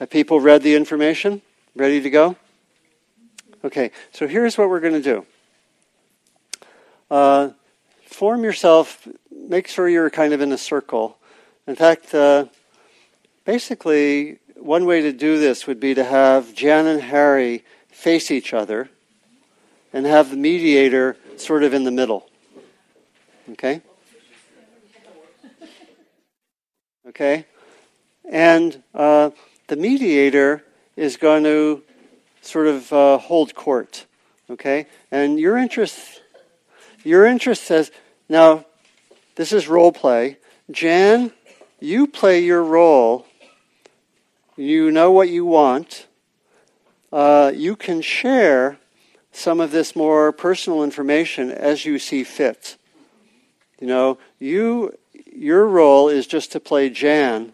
have 0.01 0.11
people 0.11 0.41
read 0.41 0.65
the 0.65 0.75
information? 0.75 1.41
Ready 1.77 2.01
to 2.01 2.11
go? 2.11 2.35
Okay, 3.65 3.93
so 4.11 4.27
here's 4.27 4.59
what 4.59 4.69
we're 4.69 4.81
going 4.81 5.01
to 5.01 5.01
do. 5.01 5.27
Uh, 7.09 7.51
form 8.05 8.43
yourself, 8.43 9.07
make 9.31 9.69
sure 9.69 9.89
you're 9.89 10.11
kind 10.11 10.33
of 10.33 10.41
in 10.41 10.51
a 10.51 10.59
circle. 10.59 11.19
In 11.69 11.77
fact, 11.77 12.13
uh, 12.13 12.47
basically, 13.45 14.41
one 14.57 14.87
way 14.87 15.03
to 15.03 15.13
do 15.13 15.39
this 15.39 15.69
would 15.69 15.79
be 15.79 15.95
to 15.95 16.03
have 16.03 16.53
Jan 16.53 16.89
and 16.89 17.01
Harry 17.01 17.63
face 17.91 18.33
each 18.33 18.53
other 18.53 18.91
and 19.93 20.05
have 20.05 20.31
the 20.31 20.37
mediator 20.37 21.17
sort 21.37 21.63
of 21.63 21.73
in 21.73 21.85
the 21.85 21.93
middle. 21.93 22.29
Okay? 23.51 23.83
Okay? 27.07 27.47
And 28.31 28.83
uh, 28.95 29.31
the 29.69 29.77
mediator 29.77 30.65
is 30.97 31.17
going 31.17 31.45
to 31.45 31.83
sort 32.41 32.67
of 32.67 32.93
uh, 32.93 33.19
hold 33.19 33.55
court, 33.55 34.07
okay? 34.51 34.87
And 35.11 35.39
your 35.39 35.57
interest, 35.57 36.23
your 37.03 37.27
interest 37.27 37.65
says, 37.65 37.91
now, 38.29 38.65
this 39.37 39.53
is 39.53 39.69
role 39.69 39.93
play. 39.93 40.39
Jan, 40.71 41.33
you 41.81 42.07
play 42.07 42.41
your 42.41 42.63
role. 42.63 43.27
You 44.57 44.91
know 44.91 45.11
what 45.11 45.29
you 45.29 45.45
want. 45.45 46.07
Uh, 47.13 47.53
you 47.55 47.77
can 47.77 48.01
share 48.01 48.79
some 49.33 49.61
of 49.61 49.73
this 49.73 49.97
more 49.97 50.33
personal 50.33 50.85
information 50.85 51.51
as 51.51 51.85
you 51.85 51.99
see 51.99 52.23
fit. 52.23 52.77
You 53.81 53.89
know, 53.89 54.19
you 54.39 54.97
your 55.33 55.67
role 55.67 56.09
is 56.09 56.29
just 56.29 56.53
to 56.53 56.61
play 56.61 56.89
Jan. 56.91 57.53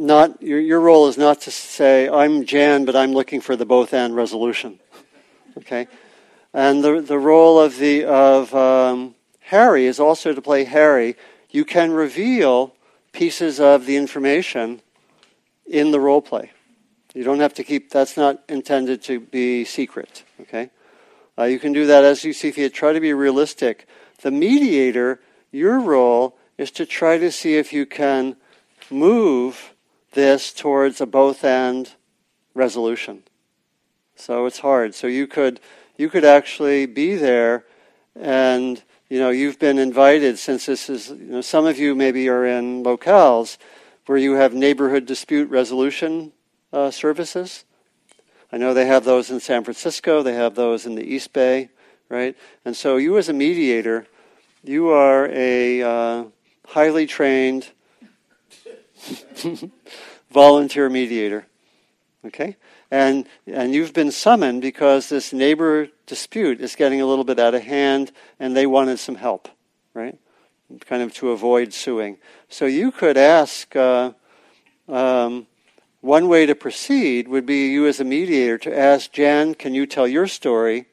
Not 0.00 0.40
your 0.40 0.58
your 0.58 0.80
role 0.80 1.08
is 1.08 1.18
not 1.18 1.42
to 1.42 1.50
say 1.50 2.08
I'm 2.08 2.46
Jan, 2.46 2.86
but 2.86 2.96
I'm 2.96 3.12
looking 3.12 3.42
for 3.42 3.54
the 3.54 3.66
both 3.66 3.92
and 3.92 4.16
resolution. 4.16 4.80
Okay, 5.58 5.88
and 6.54 6.82
the 6.82 7.02
the 7.02 7.18
role 7.18 7.60
of 7.60 7.76
the 7.76 8.06
of 8.06 8.54
um, 8.54 9.14
Harry 9.40 9.84
is 9.84 10.00
also 10.00 10.32
to 10.32 10.40
play 10.40 10.64
Harry. 10.64 11.16
You 11.50 11.66
can 11.66 11.92
reveal 11.92 12.74
pieces 13.12 13.60
of 13.60 13.84
the 13.84 13.96
information 13.96 14.80
in 15.66 15.90
the 15.90 16.00
role 16.00 16.22
play. 16.22 16.50
You 17.12 17.22
don't 17.22 17.40
have 17.40 17.52
to 17.54 17.62
keep. 17.62 17.90
That's 17.90 18.16
not 18.16 18.42
intended 18.48 19.02
to 19.02 19.20
be 19.20 19.66
secret. 19.66 20.24
Okay, 20.40 20.70
uh, 21.38 21.44
you 21.44 21.58
can 21.58 21.74
do 21.74 21.84
that 21.88 22.04
as 22.04 22.24
you 22.24 22.32
see 22.32 22.52
fit. 22.52 22.72
Try 22.72 22.94
to 22.94 23.00
be 23.00 23.12
realistic. 23.12 23.86
The 24.22 24.30
mediator, 24.30 25.20
your 25.52 25.78
role 25.78 26.38
is 26.56 26.70
to 26.70 26.86
try 26.86 27.18
to 27.18 27.30
see 27.30 27.56
if 27.56 27.70
you 27.70 27.84
can 27.84 28.36
move 28.90 29.69
this 30.12 30.52
towards 30.52 31.00
a 31.00 31.06
both 31.06 31.44
and 31.44 31.90
resolution. 32.54 33.22
So 34.16 34.46
it's 34.46 34.58
hard. 34.58 34.94
So 34.94 35.06
you 35.06 35.26
could 35.26 35.60
you 35.96 36.08
could 36.08 36.24
actually 36.24 36.86
be 36.86 37.14
there 37.14 37.64
and 38.14 38.82
you 39.08 39.18
know 39.18 39.30
you've 39.30 39.58
been 39.58 39.78
invited 39.78 40.38
since 40.38 40.66
this 40.66 40.88
is 40.88 41.10
you 41.10 41.16
know 41.16 41.40
some 41.40 41.66
of 41.66 41.78
you 41.78 41.94
maybe 41.94 42.28
are 42.28 42.46
in 42.46 42.82
locales 42.82 43.56
where 44.06 44.18
you 44.18 44.32
have 44.32 44.52
neighborhood 44.54 45.06
dispute 45.06 45.48
resolution 45.50 46.32
uh, 46.72 46.90
services. 46.90 47.64
I 48.52 48.58
know 48.58 48.74
they 48.74 48.86
have 48.86 49.04
those 49.04 49.30
in 49.30 49.38
San 49.40 49.62
Francisco, 49.62 50.22
they 50.22 50.34
have 50.34 50.54
those 50.54 50.86
in 50.86 50.96
the 50.96 51.04
East 51.04 51.32
Bay, 51.32 51.70
right? 52.08 52.36
And 52.64 52.76
so 52.76 52.96
you 52.96 53.16
as 53.18 53.28
a 53.28 53.32
mediator, 53.32 54.06
you 54.64 54.88
are 54.88 55.28
a 55.30 55.82
uh, 55.82 56.24
highly 56.66 57.06
trained 57.06 57.68
volunteer 60.30 60.88
mediator. 60.88 61.46
Okay? 62.26 62.56
And, 62.90 63.26
and 63.46 63.72
you've 63.72 63.92
been 63.92 64.10
summoned 64.10 64.62
because 64.62 65.08
this 65.08 65.32
neighbor 65.32 65.88
dispute 66.06 66.60
is 66.60 66.74
getting 66.74 67.00
a 67.00 67.06
little 67.06 67.24
bit 67.24 67.38
out 67.38 67.54
of 67.54 67.62
hand 67.62 68.12
and 68.38 68.56
they 68.56 68.66
wanted 68.66 68.98
some 68.98 69.14
help, 69.14 69.48
right? 69.94 70.18
Kind 70.86 71.02
of 71.02 71.14
to 71.14 71.30
avoid 71.30 71.72
suing. 71.72 72.18
So 72.48 72.66
you 72.66 72.90
could 72.90 73.16
ask 73.16 73.74
uh, 73.76 74.12
um, 74.88 75.46
one 76.00 76.28
way 76.28 76.46
to 76.46 76.54
proceed 76.54 77.28
would 77.28 77.46
be 77.46 77.68
you 77.68 77.86
as 77.86 78.00
a 78.00 78.04
mediator 78.04 78.58
to 78.58 78.76
ask 78.76 79.12
Jan, 79.12 79.54
can 79.54 79.74
you 79.74 79.86
tell 79.86 80.08
your 80.08 80.26
story? 80.26 80.86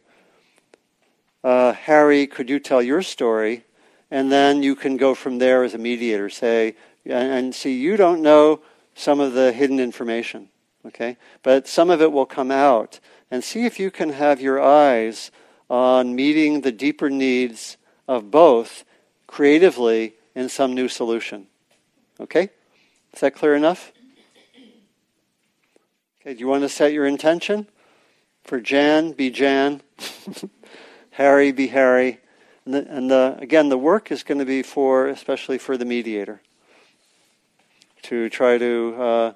Uh, 1.43 1.73
Harry, 1.73 2.27
could 2.27 2.49
you 2.49 2.59
tell 2.59 2.81
your 2.81 3.01
story? 3.01 3.63
And 4.11 4.31
then 4.31 4.63
you 4.63 4.75
can 4.75 4.97
go 4.97 5.15
from 5.15 5.37
there 5.37 5.63
as 5.63 5.73
a 5.73 5.77
mediator, 5.77 6.29
say, 6.29 6.75
and, 7.09 7.55
see, 7.55 7.73
you 7.73 7.97
don't 7.97 8.21
know 8.21 8.61
some 8.95 9.19
of 9.19 9.33
the 9.33 9.51
hidden 9.51 9.79
information, 9.79 10.49
okay? 10.85 11.17
But 11.43 11.67
some 11.67 11.89
of 11.89 12.01
it 12.01 12.11
will 12.11 12.25
come 12.25 12.51
out. 12.51 12.99
And 13.29 13.43
see 13.43 13.65
if 13.65 13.79
you 13.79 13.91
can 13.91 14.09
have 14.09 14.41
your 14.41 14.61
eyes 14.61 15.31
on 15.69 16.15
meeting 16.15 16.61
the 16.61 16.71
deeper 16.71 17.09
needs 17.09 17.77
of 18.07 18.31
both 18.31 18.85
creatively 19.27 20.15
in 20.33 20.47
some 20.49 20.73
new 20.73 20.87
solution. 20.87 21.47
Okay? 22.19 22.49
Is 23.13 23.19
that 23.19 23.35
clear 23.35 23.53
enough? 23.53 23.91
Okay, 26.21 26.33
do 26.33 26.39
you 26.39 26.47
want 26.47 26.63
to 26.63 26.69
set 26.69 26.93
your 26.93 27.05
intention? 27.05 27.67
For 28.43 28.61
Jan, 28.61 29.11
be 29.11 29.29
Jan. 29.29 29.81
Harry, 31.11 31.51
be 31.51 31.67
Harry. 31.67 32.19
And, 32.65 32.73
the, 32.73 32.87
and 32.89 33.11
the, 33.11 33.37
again, 33.39 33.69
the 33.69 33.77
work 33.77 34.11
is 34.11 34.23
going 34.23 34.39
to 34.39 34.45
be 34.45 34.63
for, 34.63 35.07
especially 35.07 35.57
for 35.57 35.75
the 35.77 35.85
mediator 35.85 36.41
to 38.07 38.29
try 38.29 38.57
to 38.57 38.95
uh, 38.97 39.33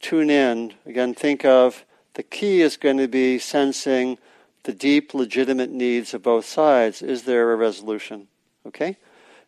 tune 0.00 0.30
in. 0.30 0.72
Again, 0.86 1.14
think 1.14 1.44
of 1.44 1.84
the 2.14 2.22
key 2.22 2.62
is 2.62 2.76
going 2.76 2.96
to 2.96 3.08
be 3.08 3.38
sensing 3.38 4.16
the 4.64 4.72
deep, 4.72 5.12
legitimate 5.12 5.70
needs 5.70 6.14
of 6.14 6.22
both 6.22 6.46
sides. 6.46 7.02
Is 7.02 7.24
there 7.24 7.52
a 7.52 7.56
resolution? 7.56 8.28
Okay? 8.66 8.96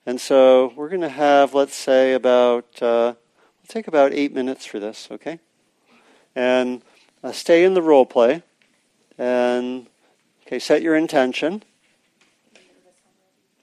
And 0.05 0.21
so 0.21 0.73
we're 0.77 0.91
going 0.91 1.01
to 1.01 1.09
have, 1.09 1.55
let's 1.55 1.75
say, 1.75 2.13
about, 2.13 2.67
uh, 2.83 3.15
we'll 3.17 3.69
take 3.69 3.89
about 3.89 4.13
eight 4.13 4.35
minutes 4.35 4.67
for 4.67 4.79
this, 4.79 5.09
okay? 5.11 5.39
And 6.35 6.83
uh, 7.23 7.33
stay 7.33 7.65
in 7.65 7.75
the 7.75 7.83
role 7.83 8.05
play. 8.05 8.43
And, 9.17 9.87
okay, 10.47 10.59
set 10.59 10.83
your 10.83 10.97
intention. 10.97 11.63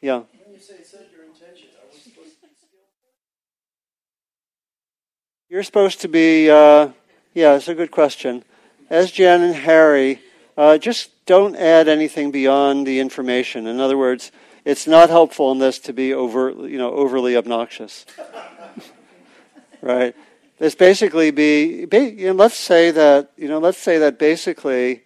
Yeah. 0.02 0.24
You're 5.52 5.64
supposed 5.64 6.02
to 6.02 6.08
be, 6.08 6.48
uh, 6.48 6.90
yeah, 7.34 7.56
it's 7.56 7.68
a 7.68 7.74
good 7.74 7.90
question. 7.90 8.44
As 8.88 9.10
Jan 9.10 9.42
and 9.42 9.56
Harry, 9.56 10.22
uh, 10.56 10.78
just 10.78 11.10
don't 11.26 11.56
add 11.56 11.88
anything 11.88 12.30
beyond 12.30 12.86
the 12.86 13.00
information. 13.00 13.66
In 13.66 13.80
other 13.80 13.98
words, 13.98 14.32
it's 14.64 14.86
not 14.86 15.10
helpful 15.10 15.52
in 15.52 15.58
this 15.58 15.80
to 15.80 15.92
be 15.92 16.14
over, 16.14 16.52
you 16.52 16.78
know, 16.78 16.92
overly 16.92 17.36
obnoxious. 17.36 18.06
right? 19.82 20.16
This 20.60 20.76
basically 20.76 21.32
be, 21.32 21.88
you 21.92 22.28
know, 22.28 22.34
let's 22.34 22.56
say 22.56 22.92
that, 22.92 23.32
you 23.36 23.48
know, 23.48 23.58
let's 23.58 23.80
say 23.80 23.98
that 23.98 24.20
basically 24.20 25.02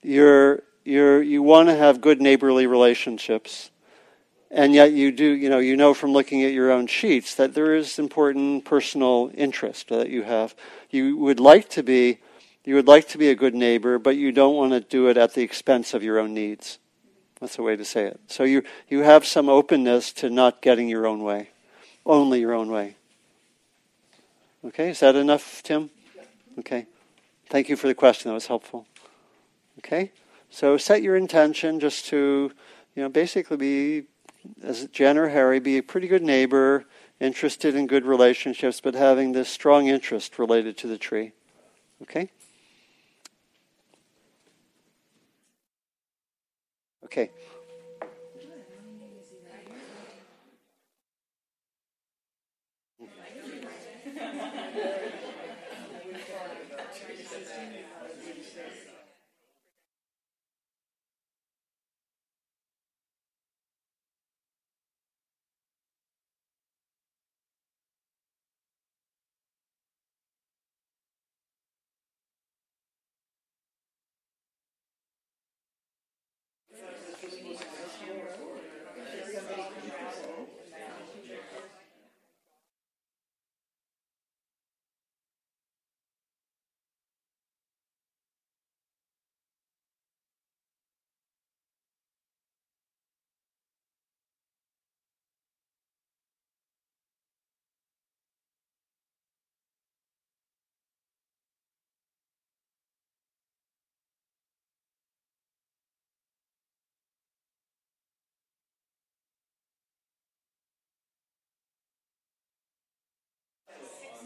you're, 0.00 0.62
you're, 0.84 1.20
you 1.20 1.42
want 1.42 1.70
to 1.70 1.74
have 1.74 2.00
good 2.00 2.20
neighborly 2.20 2.68
relationships 2.68 3.71
and 4.52 4.74
yet 4.74 4.92
you 4.92 5.10
do 5.10 5.24
you 5.24 5.48
know 5.48 5.58
you 5.58 5.76
know 5.76 5.94
from 5.94 6.12
looking 6.12 6.42
at 6.42 6.52
your 6.52 6.70
own 6.70 6.86
sheets 6.86 7.34
that 7.34 7.54
there 7.54 7.74
is 7.74 7.98
important 7.98 8.64
personal 8.64 9.30
interest 9.34 9.88
that 9.88 10.10
you 10.10 10.22
have. 10.22 10.54
You 10.90 11.16
would 11.16 11.40
like 11.40 11.70
to 11.70 11.82
be 11.82 12.18
you 12.64 12.74
would 12.76 12.86
like 12.86 13.08
to 13.08 13.18
be 13.18 13.30
a 13.30 13.34
good 13.34 13.54
neighbor 13.54 13.98
but 13.98 14.16
you 14.16 14.30
don't 14.30 14.54
want 14.54 14.72
to 14.72 14.80
do 14.80 15.08
it 15.08 15.16
at 15.16 15.34
the 15.34 15.42
expense 15.42 15.94
of 15.94 16.04
your 16.04 16.18
own 16.18 16.34
needs. 16.34 16.78
That's 17.40 17.58
a 17.58 17.62
way 17.62 17.74
to 17.74 17.84
say 17.84 18.04
it. 18.04 18.20
So 18.28 18.44
you 18.44 18.62
you 18.88 19.00
have 19.00 19.24
some 19.24 19.48
openness 19.48 20.12
to 20.14 20.28
not 20.28 20.60
getting 20.60 20.88
your 20.88 21.06
own 21.06 21.22
way 21.22 21.48
only 22.04 22.40
your 22.40 22.52
own 22.52 22.70
way. 22.70 22.96
Okay 24.66 24.90
is 24.90 25.00
that 25.00 25.16
enough 25.16 25.62
tim? 25.62 25.90
Okay. 26.58 26.86
Thank 27.48 27.70
you 27.70 27.76
for 27.76 27.86
the 27.86 27.94
question. 27.94 28.28
That 28.28 28.34
was 28.34 28.46
helpful. 28.46 28.86
Okay. 29.78 30.12
So 30.50 30.76
set 30.76 31.02
your 31.02 31.16
intention 31.16 31.80
just 31.80 32.04
to 32.06 32.52
you 32.94 33.02
know 33.02 33.08
basically 33.08 33.56
be 33.56 34.02
as 34.62 34.86
Jen 34.88 35.18
or 35.18 35.28
Harry, 35.28 35.60
be 35.60 35.78
a 35.78 35.82
pretty 35.82 36.08
good 36.08 36.22
neighbor, 36.22 36.84
interested 37.20 37.74
in 37.74 37.86
good 37.86 38.04
relationships, 38.04 38.80
but 38.80 38.94
having 38.94 39.32
this 39.32 39.48
strong 39.48 39.86
interest 39.86 40.38
related 40.38 40.76
to 40.78 40.86
the 40.86 40.98
tree. 40.98 41.32
Okay? 42.02 42.30
Okay. 47.04 47.30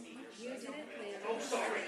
you. 0.04 0.18
Oh, 1.28 1.38
sorry. 1.38 1.80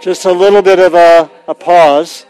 Just 0.00 0.24
a 0.24 0.32
little 0.32 0.62
bit 0.62 0.78
of 0.78 0.94
a, 0.94 1.30
a 1.46 1.54
pause. 1.54 2.24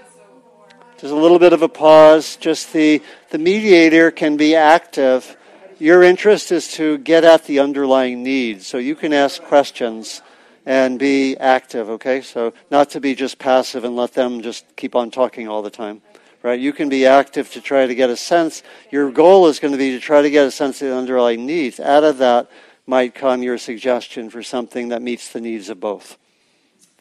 Just 0.99 1.13
a 1.13 1.17
little 1.17 1.39
bit 1.39 1.53
of 1.53 1.63
a 1.63 1.69
pause. 1.69 2.35
Just 2.35 2.73
the, 2.73 3.01
the 3.31 3.39
mediator 3.39 4.11
can 4.11 4.37
be 4.37 4.57
active. 4.57 5.37
Your 5.79 6.03
interest 6.03 6.51
is 6.51 6.73
to 6.73 6.99
get 6.99 7.23
at 7.23 7.45
the 7.45 7.61
underlying 7.61 8.25
needs. 8.25 8.67
So 8.67 8.79
you 8.79 8.97
can 8.97 9.13
ask 9.13 9.41
questions 9.41 10.21
and 10.67 10.99
be 10.99 11.37
active, 11.37 11.89
okay? 11.91 12.21
So 12.23 12.55
not 12.73 12.91
to 12.91 13.01
be 13.01 13.15
just 13.15 13.39
passive 13.39 13.85
and 13.85 13.95
let 13.95 14.15
them 14.15 14.43
just 14.43 14.65
keep 14.77 14.97
on 14.97 15.13
talking 15.13 15.47
all 15.47 15.63
the 15.63 15.71
time, 15.71 16.03
right? 16.43 16.59
You 16.59 16.73
can 16.73 16.89
be 16.89 17.07
active 17.07 17.53
to 17.53 17.61
try 17.61 17.87
to 17.87 17.95
get 17.95 18.11
a 18.11 18.17
sense. 18.17 18.65
Your 18.91 19.13
goal 19.13 19.47
is 19.47 19.61
going 19.61 19.73
to 19.73 19.79
be 19.79 19.93
to 19.93 20.01
try 20.01 20.23
to 20.23 20.31
get 20.31 20.45
a 20.45 20.51
sense 20.51 20.83
of 20.83 20.89
the 20.89 20.97
underlying 20.97 21.47
needs. 21.47 21.79
Out 21.79 22.05
of 22.05 22.19
that 22.19 22.51
might 22.91 23.15
come 23.15 23.41
your 23.41 23.57
suggestion 23.57 24.29
for 24.31 24.43
something 24.43 24.89
that 24.89 25.01
meets 25.01 25.33
the 25.33 25.41
needs 25.41 25.69
of 25.69 25.79
both. 25.79 26.19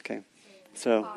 Okay? 0.02 0.22
So, 0.76 1.08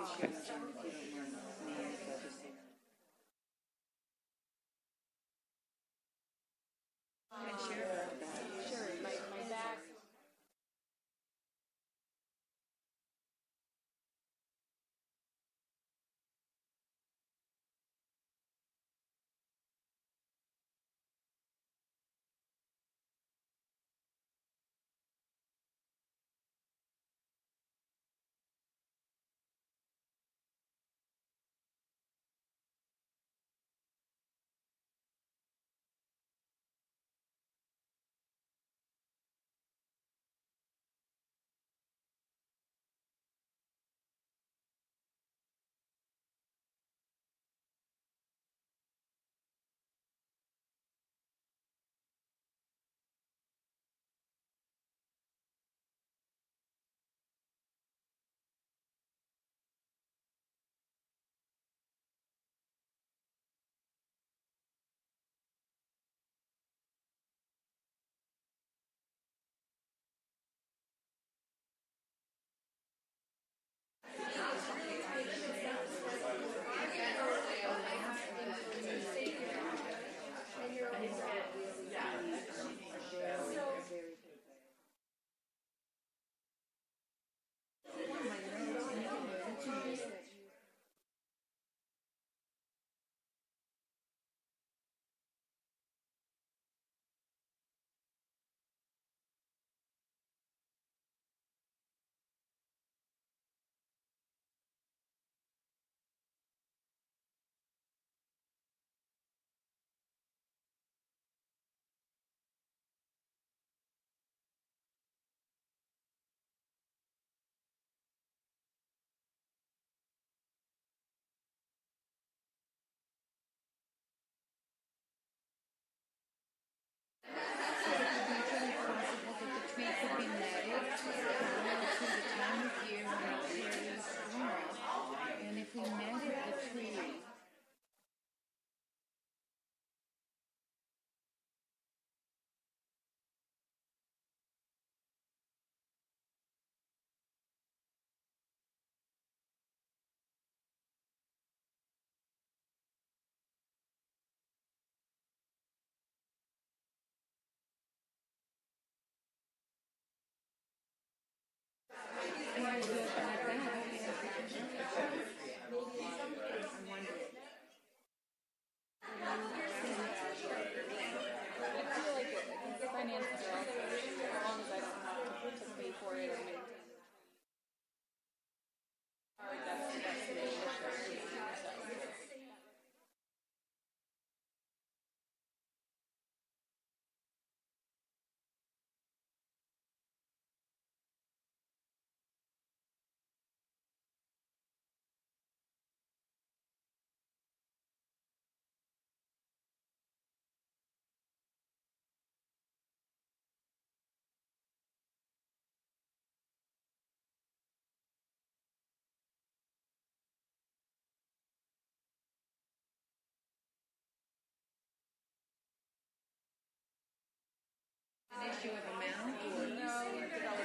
don't 218.63 218.75
have 218.75 218.85
to 218.85 220.41
pick 220.41 220.62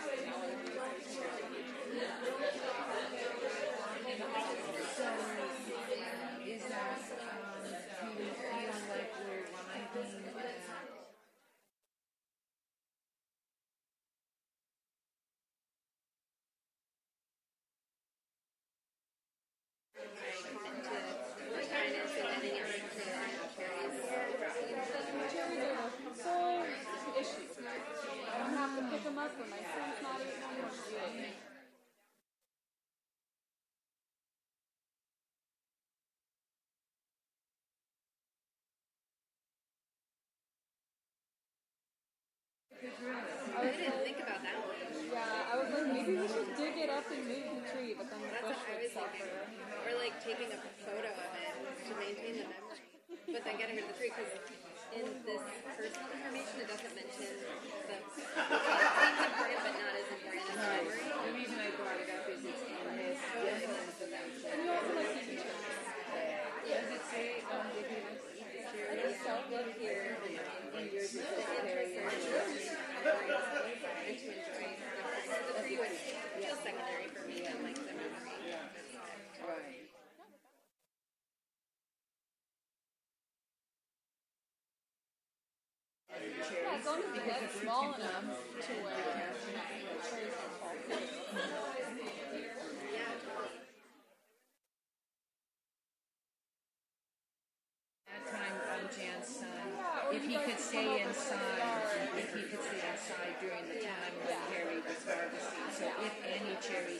I 43.57 43.73
didn't 43.73 44.01
think 44.05 44.19
about 44.21 44.41
that 44.45 44.53
one. 44.61 44.77
Yeah, 45.09 45.49
I 45.49 45.53
was 45.57 45.69
like, 45.73 45.89
maybe 45.89 46.13
we 46.13 46.27
should 46.29 46.45
dig 46.53 46.77
it 46.77 46.93
up 46.93 47.09
and 47.09 47.25
move 47.25 47.47
the 47.57 47.63
tree, 47.73 47.97
but 47.97 48.05
then 48.05 48.21
the 48.21 48.29
That's 48.37 48.53
bush 48.53 48.61
what 48.61 48.69
would 48.69 48.85
was 48.85 48.93
thinking. 48.93 49.25
suffer. 49.25 49.81
Or 49.81 49.91
like 49.97 50.15
taking 50.21 50.49
a 50.53 50.59
photo 50.85 51.09
of 51.09 51.31
it 51.33 51.53
to 51.89 51.91
maintain 51.97 52.33
the 52.37 52.45
memory, 52.53 52.85
but 53.33 53.41
then 53.41 53.55
getting 53.57 53.81
rid 53.81 53.89
of 53.89 53.91
the 53.91 53.97
tree 53.97 54.13
because 54.13 54.29
in 54.93 55.05
this 55.25 55.41
personal 55.73 56.05
information 56.13 56.55
it 56.61 56.67
doesn't 56.69 56.93
mention 56.93 57.33
the. 57.89 57.97
It 57.97 58.93
seems 58.93 59.21
important, 59.25 59.59
but 59.65 59.73
not 59.73 59.93
as 59.97 60.05
important 60.05 60.45
as 60.53 60.57
memory. 60.61 61.01
The 61.01 61.33
reason 61.33 61.57
I 61.57 61.69
brought 61.73 61.97
it 61.97 62.09
up 62.13 62.25
is 62.29 62.41
it's 62.45 62.61
in 62.61 62.93
his 62.93 63.17
And 63.17 64.57
you 64.61 64.69
also 64.69 64.91
like 65.01 65.11
TV 65.17 65.33
shows. 65.41 65.65
Does 66.67 66.89
it 66.93 67.03
say, 67.09 67.41
um, 67.47 67.63
did 67.73 67.89
he 67.89 67.97
like 68.05 68.21
to 68.21 68.29
eat 68.37 68.49
the 68.53 68.61
cherry? 68.69 69.17
Self-love 69.17 69.71
here. 69.81 70.19
And 70.77 70.91
yours 70.93 71.09
is 71.09 71.25
The 71.25 71.31
in 71.57 71.65
and 72.77 72.96
as 86.77 86.83
the 86.83 87.59
small 87.61 87.93
enough 87.93 88.23
to 88.61 88.73
where 88.83 89.06
area. 106.69 106.95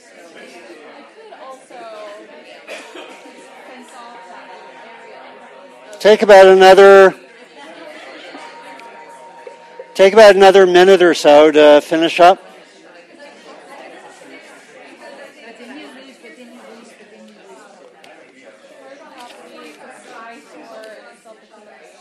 Take 5.99 6.22
about 6.22 6.45
another. 6.45 7.15
Take 9.95 10.13
about 10.13 10.36
another 10.36 10.68
minute 10.68 11.01
or 11.01 11.15
so 11.15 11.49
to 11.51 11.82
finish 11.82 12.20
up. 12.20 12.38
But 15.43 15.57
then 15.57 15.80
you 15.80 15.88
lose, 15.88 16.18
but 16.22 16.38
then 16.38 16.53
you 16.53 16.61
lose, 16.61 16.93
but 16.93 17.09
then 17.09 17.26
you 17.26 17.34
lose. 17.34 17.74
Or 18.78 18.86
it 18.86 18.99
could 19.01 19.18
have 19.18 19.34
to 19.41 19.49
be 19.49 19.74
a 19.74 19.89
sky 20.05 20.38
tour 20.53 20.86
and 20.86 21.07
a 21.09 21.18
self-experience. 21.18 21.97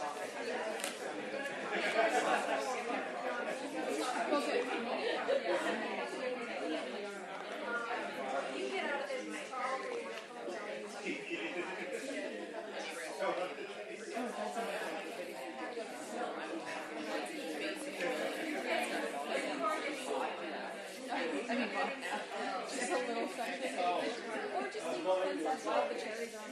Just 22.69 22.93
a 22.93 22.95
little 23.07 23.29
section. 23.29 23.73
Or 23.79 24.65
just 24.67 24.87
leave 24.87 25.05
the 25.05 25.11
fence 25.17 25.47
as 25.47 25.61
well, 25.65 25.85
the 25.89 25.95
cherries 26.01 26.35
on. 26.35 26.51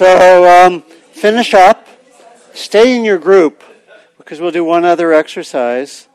So 0.00 0.48
um, 0.48 0.80
finish 1.12 1.52
up. 1.52 1.86
Stay 2.54 2.96
in 2.96 3.04
your 3.04 3.18
group 3.18 3.62
because 4.16 4.40
we'll 4.40 4.50
do 4.50 4.64
one 4.64 4.86
other 4.86 5.12
exercise. 5.12 6.08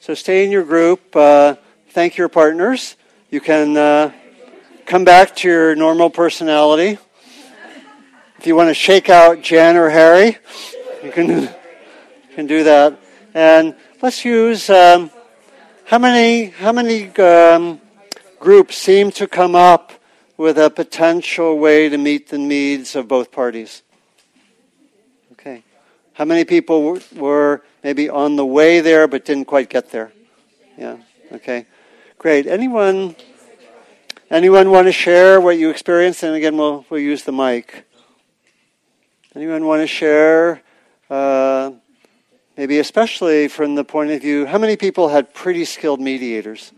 So 0.00 0.14
stay 0.14 0.44
in 0.44 0.50
your 0.50 0.64
group. 0.64 1.14
Uh, 1.14 1.54
thank 1.90 2.16
your 2.16 2.28
partners. 2.28 2.96
You 3.30 3.40
can 3.40 3.76
uh, 3.76 4.10
come 4.84 5.04
back 5.04 5.36
to 5.36 5.48
your 5.48 5.76
normal 5.76 6.10
personality. 6.10 6.98
If 8.36 8.48
you 8.48 8.56
want 8.56 8.68
to 8.68 8.74
shake 8.74 9.08
out 9.08 9.42
Jen 9.42 9.76
or 9.76 9.90
Harry, 9.90 10.36
you 11.04 11.12
can 11.12 11.48
can 12.34 12.48
do 12.48 12.64
that. 12.64 12.98
And 13.32 13.76
let's 14.02 14.24
use 14.24 14.68
um, 14.70 15.08
how 15.84 15.98
many 15.98 16.46
how 16.46 16.72
many 16.72 17.16
um, 17.18 17.80
groups 18.40 18.76
seem 18.76 19.12
to 19.12 19.28
come 19.28 19.54
up 19.54 19.99
with 20.40 20.56
a 20.56 20.70
potential 20.70 21.58
way 21.58 21.86
to 21.90 21.98
meet 21.98 22.30
the 22.30 22.38
needs 22.38 22.96
of 22.96 23.06
both 23.06 23.30
parties. 23.30 23.82
Okay. 25.32 25.62
How 26.14 26.24
many 26.24 26.46
people 26.46 26.98
were, 27.14 27.62
maybe 27.84 28.08
on 28.08 28.36
the 28.36 28.46
way 28.46 28.80
there 28.80 29.06
but 29.06 29.26
didn't 29.26 29.44
quite 29.44 29.68
get 29.68 29.90
there? 29.90 30.12
Yeah. 30.78 30.96
Okay. 31.30 31.66
Great. 32.16 32.46
Anyone 32.46 33.16
anyone 34.30 34.70
want 34.70 34.86
to 34.86 34.92
share 34.92 35.42
what 35.42 35.58
you 35.58 35.68
experienced? 35.68 36.22
And 36.22 36.34
again, 36.34 36.56
we'll 36.56 36.86
we'll 36.88 37.00
use 37.00 37.22
the 37.24 37.32
mic. 37.32 37.84
Anyone 39.36 39.66
want 39.66 39.82
to 39.82 39.86
share? 39.86 40.62
Uh, 41.10 41.72
maybe 42.56 42.78
especially 42.78 43.46
from 43.46 43.74
the 43.74 43.84
point 43.84 44.10
of 44.10 44.22
view, 44.22 44.46
how 44.46 44.56
many 44.56 44.78
people 44.78 45.08
had 45.10 45.34
pretty 45.34 45.66
skilled 45.66 46.00
mediators 46.00 46.72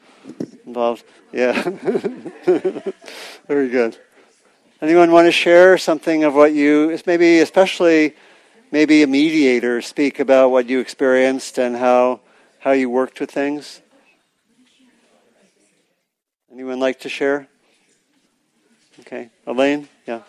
involved? 0.67 1.05
Yeah. 1.33 1.63
Very 3.49 3.69
good. 3.69 3.97
Anyone 4.81 5.13
want 5.13 5.27
to 5.27 5.33
share 5.33 5.79
something 5.79 6.25
of 6.25 6.35
what 6.35 6.53
you, 6.53 6.99
maybe 7.07 7.39
especially 7.39 8.15
maybe 8.71 9.03
a 9.03 9.07
mediator, 9.07 9.81
speak 9.81 10.19
about 10.19 10.51
what 10.51 10.69
you 10.69 10.81
experienced 10.81 11.59
and 11.59 11.77
how 11.77 12.21
how 12.59 12.73
you 12.73 12.91
worked 12.91 13.19
with 13.19 13.31
things? 13.31 13.81
Anyone 16.53 16.81
like 16.81 17.01
to 17.01 17.09
share? 17.09 17.49
Okay, 19.01 19.31
Elaine. 19.47 19.89
Yeah. 20.07 20.21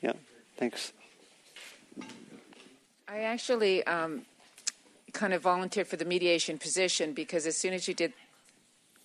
Yeah. 0.00 0.14
Thanks. 0.56 0.92
I 3.06 3.20
actually 3.20 3.84
um, 3.84 4.22
kind 5.12 5.34
of 5.34 5.42
volunteered 5.42 5.86
for 5.86 5.96
the 5.96 6.04
mediation 6.04 6.58
position 6.58 7.12
because 7.12 7.46
as 7.46 7.56
soon 7.56 7.74
as 7.74 7.86
you 7.86 7.94
did, 7.94 8.12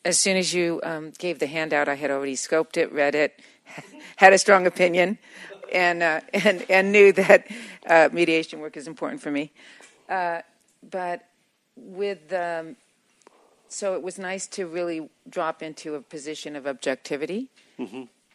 as 0.05 0.19
soon 0.19 0.37
as 0.37 0.53
you 0.53 0.79
um, 0.83 1.11
gave 1.17 1.39
the 1.39 1.47
handout, 1.47 1.87
I 1.87 1.95
had 1.95 2.11
already 2.11 2.35
scoped 2.35 2.77
it, 2.77 2.91
read 2.91 3.15
it, 3.15 3.39
had 4.17 4.33
a 4.33 4.37
strong 4.37 4.67
opinion, 4.67 5.17
and 5.71 6.03
uh, 6.03 6.21
and 6.33 6.65
and 6.69 6.91
knew 6.91 7.11
that 7.13 7.47
uh, 7.87 8.09
mediation 8.11 8.59
work 8.59 8.77
is 8.77 8.87
important 8.87 9.21
for 9.21 9.31
me. 9.31 9.51
Uh, 10.09 10.41
but 10.89 11.25
with 11.75 12.31
um, 12.33 12.75
so 13.73 13.95
it 13.95 14.03
was 14.03 14.19
nice 14.19 14.45
to 14.47 14.67
really 14.67 15.09
drop 15.27 15.63
into 15.63 15.95
a 15.95 16.01
position 16.01 16.55
of 16.55 16.67
objectivity 16.67 17.49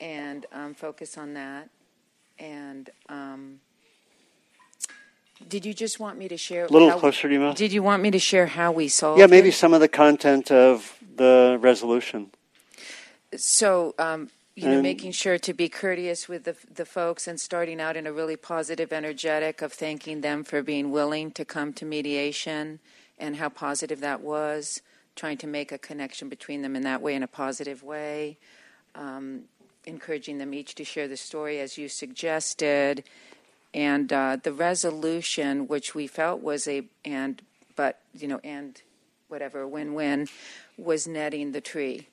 and 0.01 0.47
um, 0.53 0.75
focus 0.75 1.17
on 1.17 1.35
that. 1.35 1.69
And 2.39 2.91
um, 3.09 3.61
did 5.47 5.65
you 5.67 5.75
just 5.75 6.01
want 6.01 6.19
me 6.19 6.29
to 6.29 6.37
share 6.37 6.65
A 6.65 6.69
little 6.69 6.91
how- 6.91 6.99
closer 6.99 7.29
to 7.29 7.33
your 7.35 7.43
mouth. 7.43 7.57
Did 7.57 7.73
you 7.73 7.83
want 7.83 8.03
me 8.03 8.11
to 8.11 8.19
share 8.19 8.47
how 8.47 8.73
we 8.73 8.89
solved 8.89 9.21
Yeah, 9.21 9.27
maybe 9.27 9.49
it? 9.51 9.55
some 9.55 9.73
of 9.75 9.81
the 9.81 9.89
content 9.89 10.51
of 10.51 10.97
the 11.17 11.59
resolution. 11.61 12.31
So, 13.37 13.95
um, 13.99 14.31
you 14.55 14.65
know, 14.67 14.75
And- 14.75 14.83
making 14.83 15.13
sure 15.13 15.39
to 15.39 15.53
be 15.55 15.69
courteous 15.69 16.29
with 16.29 16.45
the 16.45 16.57
the 16.73 16.85
folks 16.85 17.27
and 17.29 17.41
starting 17.41 17.81
out 17.81 17.97
in 17.97 18.07
a 18.07 18.13
really 18.13 18.37
positive, 18.37 18.93
energetic 18.93 19.63
of 19.63 19.73
thanking 19.73 20.21
them 20.23 20.43
for 20.45 20.63
being 20.63 20.91
willing 20.91 21.31
to 21.33 21.45
come 21.45 21.73
to 21.75 21.85
mediation 21.85 22.81
and 23.19 23.37
how 23.37 23.49
positive 23.49 24.01
that 24.01 24.21
was. 24.21 24.81
Trying 25.15 25.39
to 25.39 25.47
make 25.49 25.73
a 25.73 25.79
connection 25.79 26.29
between 26.29 26.63
them 26.63 26.77
in 26.77 26.83
that 26.83 27.03
way, 27.03 27.15
in 27.15 27.23
a 27.23 27.29
positive 27.29 27.83
way. 27.83 28.39
Um, 28.95 29.45
encouraging 29.85 30.39
them 30.39 30.53
each 30.55 30.75
to 30.77 30.85
share 30.85 31.09
the 31.09 31.17
story 31.17 31.59
as 31.61 31.77
you 31.79 31.89
suggested, 31.89 33.03
and 33.79 34.13
uh, 34.13 34.37
the 34.43 34.53
resolution, 34.53 35.69
which 35.69 35.95
we 35.95 36.09
felt 36.09 36.43
was 36.43 36.67
a 36.67 36.83
and, 37.05 37.41
but 37.77 38.01
you 38.13 38.27
know, 38.27 38.41
and 38.43 38.83
whatever 39.29 39.69
win-win, 39.69 40.27
was 40.77 41.07
netting 41.07 41.53
the 41.53 41.61
tree. 41.61 42.09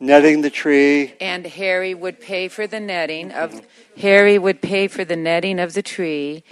netting 0.00 0.40
the 0.40 0.48
tree. 0.48 1.12
and 1.20 1.46
Harry 1.46 1.94
would 1.94 2.20
pay 2.20 2.48
for 2.48 2.66
the 2.66 2.80
netting 2.80 3.30
of 3.32 3.60
Harry 3.98 4.38
would 4.38 4.62
pay 4.62 4.88
for 4.88 5.04
the 5.04 5.16
netting 5.16 5.58
of 5.58 5.74
the 5.74 5.82
tree 5.82 6.42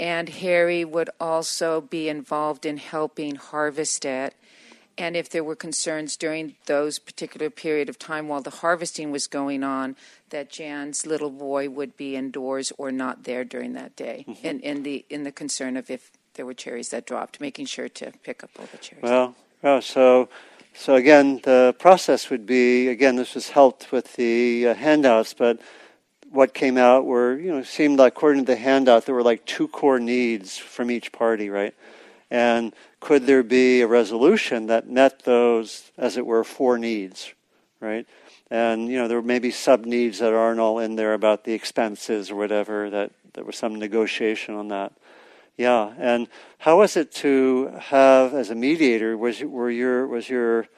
and 0.00 0.30
Harry 0.30 0.82
would 0.84 1.10
also 1.20 1.82
be 1.82 2.08
involved 2.08 2.64
in 2.64 2.78
helping 2.78 3.34
harvest 3.34 4.06
it 4.06 4.34
and 5.02 5.16
if 5.16 5.28
there 5.28 5.42
were 5.42 5.56
concerns 5.56 6.16
during 6.16 6.54
those 6.66 7.00
particular 7.00 7.50
period 7.50 7.88
of 7.88 7.98
time 7.98 8.28
while 8.28 8.40
the 8.40 8.50
harvesting 8.50 9.10
was 9.10 9.26
going 9.26 9.64
on 9.64 9.96
that 10.30 10.48
Jan's 10.48 11.04
little 11.04 11.30
boy 11.30 11.68
would 11.68 11.96
be 11.96 12.14
indoors 12.14 12.72
or 12.78 12.92
not 12.92 13.24
there 13.24 13.44
during 13.44 13.72
that 13.72 13.96
day 13.96 14.24
in, 14.42 14.60
in 14.60 14.84
the 14.84 15.04
in 15.10 15.24
the 15.24 15.32
concern 15.32 15.76
of 15.76 15.90
if 15.90 16.12
there 16.34 16.46
were 16.46 16.54
cherries 16.54 16.90
that 16.90 17.04
dropped 17.04 17.40
making 17.40 17.66
sure 17.66 17.88
to 17.88 18.12
pick 18.22 18.44
up 18.44 18.50
all 18.58 18.68
the 18.70 18.78
cherries 18.78 19.02
Well, 19.02 19.34
well, 19.60 19.82
so 19.82 20.28
so 20.74 20.94
again, 20.94 21.40
the 21.42 21.74
process 21.78 22.30
would 22.30 22.46
be 22.46 22.88
again. 22.88 23.16
This 23.16 23.34
was 23.34 23.50
helped 23.50 23.92
with 23.92 24.14
the 24.14 24.68
uh, 24.68 24.74
handouts, 24.74 25.34
but 25.34 25.60
what 26.30 26.54
came 26.54 26.78
out 26.78 27.04
were 27.04 27.38
you 27.38 27.50
know 27.50 27.62
seemed 27.62 27.98
like 27.98 28.14
according 28.14 28.46
to 28.46 28.52
the 28.52 28.56
handout 28.56 29.04
there 29.04 29.14
were 29.14 29.22
like 29.22 29.44
two 29.44 29.68
core 29.68 30.00
needs 30.00 30.56
from 30.56 30.90
each 30.90 31.12
party, 31.12 31.50
right? 31.50 31.74
And 32.32 32.72
could 32.98 33.26
there 33.26 33.42
be 33.42 33.82
a 33.82 33.86
resolution 33.86 34.68
that 34.68 34.88
met 34.88 35.24
those, 35.24 35.92
as 35.98 36.16
it 36.16 36.24
were, 36.24 36.44
four 36.44 36.78
needs, 36.78 37.34
right? 37.78 38.06
And 38.50 38.88
you 38.88 38.96
know 38.96 39.06
there 39.06 39.20
may 39.20 39.38
be 39.38 39.50
sub 39.50 39.84
needs 39.84 40.20
that 40.20 40.32
aren't 40.32 40.58
all 40.58 40.78
in 40.78 40.96
there 40.96 41.12
about 41.12 41.44
the 41.44 41.52
expenses 41.52 42.30
or 42.30 42.36
whatever. 42.36 42.88
That 42.88 43.10
there 43.34 43.44
was 43.44 43.56
some 43.56 43.74
negotiation 43.74 44.54
on 44.54 44.68
that. 44.68 44.94
Yeah, 45.58 45.92
and 45.98 46.26
how 46.56 46.78
was 46.78 46.96
it 46.96 47.12
to 47.16 47.70
have 47.78 48.32
as 48.32 48.48
a 48.48 48.54
mediator? 48.54 49.18
Was 49.18 49.42
were 49.42 49.70
your 49.70 50.06
was 50.06 50.30
your 50.30 50.68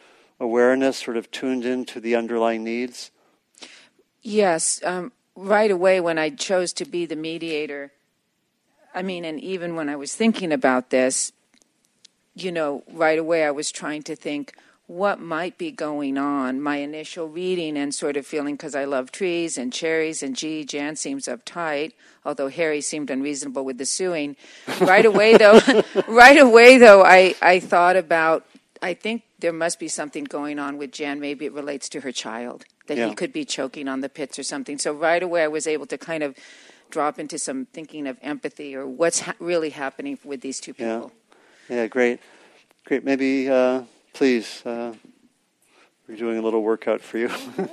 awareness 0.40 0.96
sort 0.96 1.16
of 1.16 1.30
tuned 1.30 1.64
into 1.64 2.00
the 2.00 2.16
underlying 2.16 2.64
needs? 2.64 3.12
Yes, 4.22 4.80
um, 4.82 5.12
right 5.36 5.70
away 5.70 6.00
when 6.00 6.18
I 6.18 6.30
chose 6.30 6.72
to 6.72 6.84
be 6.84 7.06
the 7.06 7.14
mediator, 7.14 7.92
I 8.92 9.02
mean, 9.02 9.24
and 9.24 9.38
even 9.38 9.76
when 9.76 9.88
I 9.88 9.94
was 9.94 10.16
thinking 10.16 10.50
about 10.50 10.90
this, 10.90 11.30
you 12.34 12.50
know, 12.52 12.82
right 12.92 13.18
away 13.18 13.44
I 13.44 13.50
was 13.50 13.70
trying 13.70 14.02
to 14.04 14.16
think 14.16 14.54
what 14.86 15.18
might 15.18 15.56
be 15.56 15.70
going 15.70 16.18
on. 16.18 16.60
My 16.60 16.76
initial 16.76 17.26
reading 17.28 17.76
and 17.78 17.94
sort 17.94 18.16
of 18.18 18.26
feeling 18.26 18.54
because 18.54 18.74
I 18.74 18.84
love 18.84 19.10
trees 19.10 19.56
and 19.56 19.72
cherries 19.72 20.22
and 20.22 20.36
gee, 20.36 20.64
Jan 20.64 20.96
seems 20.96 21.24
uptight, 21.26 21.92
although 22.24 22.48
Harry 22.48 22.82
seemed 22.82 23.08
unreasonable 23.10 23.64
with 23.64 23.78
the 23.78 23.86
suing. 23.86 24.36
Right 24.80 25.06
away 25.06 25.36
though, 25.38 25.60
right 26.08 26.38
away 26.38 26.76
though, 26.78 27.02
I, 27.02 27.34
I 27.40 27.60
thought 27.60 27.96
about, 27.96 28.44
I 28.82 28.92
think 28.92 29.22
there 29.38 29.52
must 29.54 29.78
be 29.80 29.88
something 29.88 30.24
going 30.24 30.58
on 30.58 30.76
with 30.76 30.92
Jan. 30.92 31.18
Maybe 31.18 31.46
it 31.46 31.52
relates 31.54 31.88
to 31.90 32.00
her 32.00 32.12
child, 32.12 32.64
that 32.86 32.98
Yeah. 32.98 33.08
he 33.08 33.14
could 33.14 33.32
be 33.32 33.46
choking 33.46 33.88
on 33.88 34.00
the 34.02 34.10
pits 34.10 34.38
or 34.38 34.42
something. 34.42 34.76
So 34.78 34.92
right 34.92 35.22
away 35.22 35.44
I 35.44 35.48
was 35.48 35.66
able 35.66 35.86
to 35.86 35.96
kind 35.96 36.22
of 36.22 36.36
drop 36.90 37.18
into 37.18 37.38
some 37.38 37.64
thinking 37.72 38.06
of 38.06 38.18
empathy 38.22 38.76
or 38.76 38.86
what's 38.86 39.20
ha- 39.20 39.34
really 39.38 39.70
happening 39.70 40.18
with 40.24 40.42
these 40.42 40.60
two 40.60 40.74
people. 40.74 41.10
Yeah, 41.14 41.23
great, 41.68 42.20
great. 42.84 43.04
Maybe 43.04 43.48
uh, 43.48 43.82
please, 44.12 44.64
uh, 44.66 44.94
we're 46.08 46.16
doing 46.16 46.38
a 46.38 46.42
little 46.42 46.62
workout 46.62 47.00
for 47.00 47.18
you. 47.18 47.30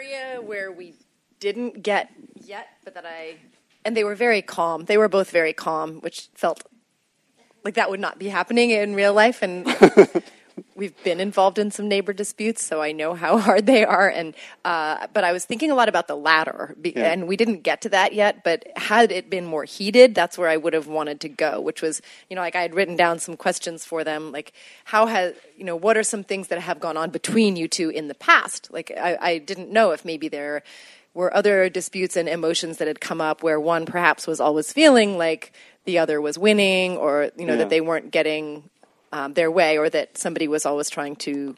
area 0.00 0.40
where 0.40 0.72
we 0.72 0.94
didn't 1.40 1.82
get 1.82 2.10
yet, 2.44 2.68
but 2.84 2.94
that 2.94 3.04
I 3.04 3.36
and 3.84 3.96
they 3.96 4.04
were 4.04 4.14
very 4.14 4.42
calm. 4.42 4.84
They 4.84 4.98
were 4.98 5.08
both 5.08 5.30
very 5.30 5.52
calm, 5.52 6.00
which 6.00 6.28
felt 6.34 6.62
like 7.64 7.74
that 7.74 7.90
would 7.90 8.00
not 8.00 8.18
be 8.18 8.28
happening 8.28 8.70
in 8.70 8.94
real 8.94 9.14
life. 9.14 9.42
And 9.42 9.66
we've 10.80 11.04
been 11.04 11.20
involved 11.20 11.58
in 11.58 11.70
some 11.70 11.86
neighbor 11.88 12.12
disputes, 12.12 12.64
so 12.64 12.80
I 12.82 12.90
know 12.92 13.14
how 13.14 13.38
hard 13.46 13.66
they 13.66 13.84
are. 13.84 14.08
And 14.08 14.34
uh, 14.64 15.06
but 15.12 15.22
I 15.22 15.32
was 15.32 15.44
thinking 15.44 15.70
a 15.70 15.74
lot 15.74 15.88
about 15.88 16.08
the 16.08 16.16
ladder, 16.16 16.74
be, 16.80 16.92
Yeah. 16.96 17.12
and 17.12 17.28
we 17.28 17.36
didn't 17.36 17.60
get 17.62 17.82
to 17.82 17.88
that 17.90 18.14
yet. 18.14 18.42
But 18.42 18.58
had 18.76 19.12
it 19.12 19.28
been 19.30 19.44
more 19.44 19.64
heated, 19.64 20.14
that's 20.14 20.36
where 20.38 20.48
I 20.48 20.56
would 20.56 20.72
have 20.72 20.86
wanted 20.88 21.20
to 21.20 21.28
go. 21.28 21.60
Which 21.60 21.82
was, 21.82 22.00
you 22.28 22.34
know, 22.34 22.42
like 22.42 22.56
I 22.56 22.62
had 22.62 22.74
written 22.74 22.96
down 22.96 23.18
some 23.20 23.36
questions 23.36 23.84
for 23.84 24.02
them, 24.04 24.32
like 24.32 24.52
how 24.84 25.06
has, 25.06 25.34
you 25.56 25.64
know, 25.64 25.76
what 25.76 25.96
are 25.96 26.02
some 26.02 26.24
things 26.24 26.48
that 26.48 26.58
have 26.60 26.80
gone 26.80 26.96
on 26.96 27.10
between 27.10 27.54
you 27.56 27.68
two 27.68 27.90
in 27.90 28.08
the 28.08 28.14
past? 28.14 28.72
Like 28.72 28.90
I, 28.96 29.18
I 29.20 29.38
didn't 29.38 29.70
know 29.70 29.90
if 29.92 30.04
maybe 30.04 30.28
there 30.28 30.62
were 31.12 31.34
other 31.36 31.68
disputes 31.68 32.16
and 32.16 32.28
emotions 32.28 32.78
that 32.78 32.88
had 32.88 33.00
come 33.00 33.20
up 33.20 33.42
where 33.42 33.58
one 33.60 33.84
perhaps 33.84 34.26
was 34.26 34.40
always 34.40 34.72
feeling 34.72 35.18
like 35.18 35.52
the 35.84 35.98
other 35.98 36.20
was 36.20 36.38
winning, 36.38 36.96
or 36.96 37.30
you 37.36 37.44
know 37.44 37.54
Yeah. 37.54 37.58
that 37.60 37.70
they 37.70 37.80
weren't 37.80 38.10
getting 38.12 38.70
um, 39.12 39.34
their 39.34 39.50
way, 39.50 39.78
or 39.78 39.90
that 39.90 40.16
somebody 40.16 40.48
was 40.48 40.66
always 40.66 40.90
trying 40.90 41.16
to 41.16 41.56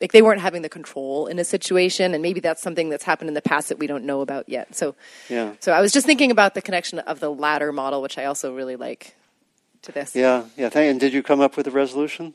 like 0.00 0.12
they 0.12 0.22
weren't 0.22 0.40
having 0.40 0.62
the 0.62 0.68
control 0.68 1.26
in 1.26 1.38
a 1.38 1.44
situation, 1.44 2.14
and 2.14 2.22
maybe 2.22 2.40
that's 2.40 2.62
something 2.62 2.88
that's 2.88 3.04
happened 3.04 3.28
in 3.28 3.34
the 3.34 3.42
past 3.42 3.68
that 3.68 3.78
we 3.78 3.86
don't 3.86 4.04
know 4.04 4.20
about 4.20 4.48
yet. 4.48 4.74
So, 4.74 4.94
Yeah. 5.28 5.54
So 5.60 5.72
I 5.72 5.80
was 5.80 5.92
just 5.92 6.06
thinking 6.06 6.30
about 6.30 6.54
the 6.54 6.62
connection 6.62 7.00
of 7.00 7.20
the 7.20 7.30
ladder 7.30 7.72
model, 7.72 8.00
which 8.00 8.16
I 8.16 8.26
also 8.26 8.54
really 8.54 8.76
like 8.76 9.16
to 9.82 9.92
this. 9.92 10.14
yeah, 10.14 10.44
yeah. 10.56 10.68
Thank, 10.68 10.90
and 10.90 11.00
did 11.00 11.12
you 11.12 11.22
come 11.22 11.40
up 11.40 11.56
with 11.56 11.66
a 11.66 11.70
resolution? 11.70 12.34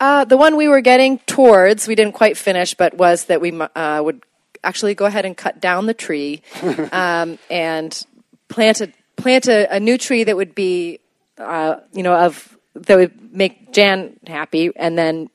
Uh, 0.00 0.24
the 0.24 0.36
one 0.36 0.56
we 0.56 0.68
were 0.68 0.80
getting 0.80 1.18
towards, 1.20 1.88
we 1.88 1.94
didn't 1.94 2.14
quite 2.14 2.36
finish, 2.36 2.74
but 2.74 2.94
was 2.94 3.24
that 3.24 3.40
we 3.40 3.58
uh, 3.58 4.02
would 4.02 4.22
actually 4.62 4.94
go 4.94 5.06
ahead 5.06 5.24
and 5.24 5.36
cut 5.36 5.60
down 5.60 5.86
the 5.86 5.94
tree 5.94 6.42
um, 6.92 7.38
and 7.50 8.04
plant 8.48 8.80
a 8.80 8.92
plant 9.16 9.48
a, 9.48 9.66
a 9.74 9.80
new 9.80 9.98
tree 9.98 10.24
that 10.24 10.36
would 10.36 10.54
be, 10.54 11.00
uh, 11.38 11.76
you 11.92 12.02
know, 12.02 12.14
of 12.14 12.57
that 12.74 12.96
would 12.96 13.34
make 13.34 13.72
Jan 13.72 14.18
happy, 14.26 14.70
and 14.76 14.96
then 14.98 15.30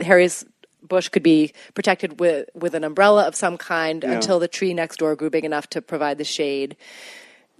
Harry's 0.00 0.44
bush 0.82 1.08
could 1.08 1.22
be 1.22 1.52
protected 1.74 2.20
with 2.20 2.48
with 2.54 2.74
an 2.74 2.84
umbrella 2.84 3.26
of 3.26 3.34
some 3.34 3.58
kind 3.58 4.02
Yeah. 4.02 4.12
until 4.12 4.38
the 4.38 4.48
tree 4.48 4.72
next 4.74 4.98
door 4.98 5.16
grew 5.16 5.30
big 5.30 5.44
enough 5.44 5.68
to 5.70 5.82
provide 5.82 6.18
the 6.18 6.24
shade. 6.24 6.76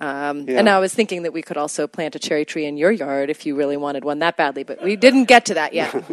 Um, 0.00 0.46
Yeah. 0.48 0.58
And 0.58 0.68
I 0.68 0.78
was 0.78 0.94
thinking 0.94 1.22
that 1.22 1.32
we 1.32 1.42
could 1.42 1.56
also 1.56 1.86
plant 1.86 2.14
a 2.14 2.18
cherry 2.18 2.44
tree 2.44 2.66
in 2.66 2.76
your 2.76 2.92
yard 2.92 3.30
if 3.30 3.44
you 3.46 3.56
really 3.56 3.76
wanted 3.76 4.04
one 4.04 4.18
that 4.20 4.36
badly, 4.36 4.62
but 4.62 4.82
we 4.82 4.94
didn't 4.96 5.24
get 5.24 5.44
to 5.46 5.54
that 5.54 5.72
yet. 5.74 5.94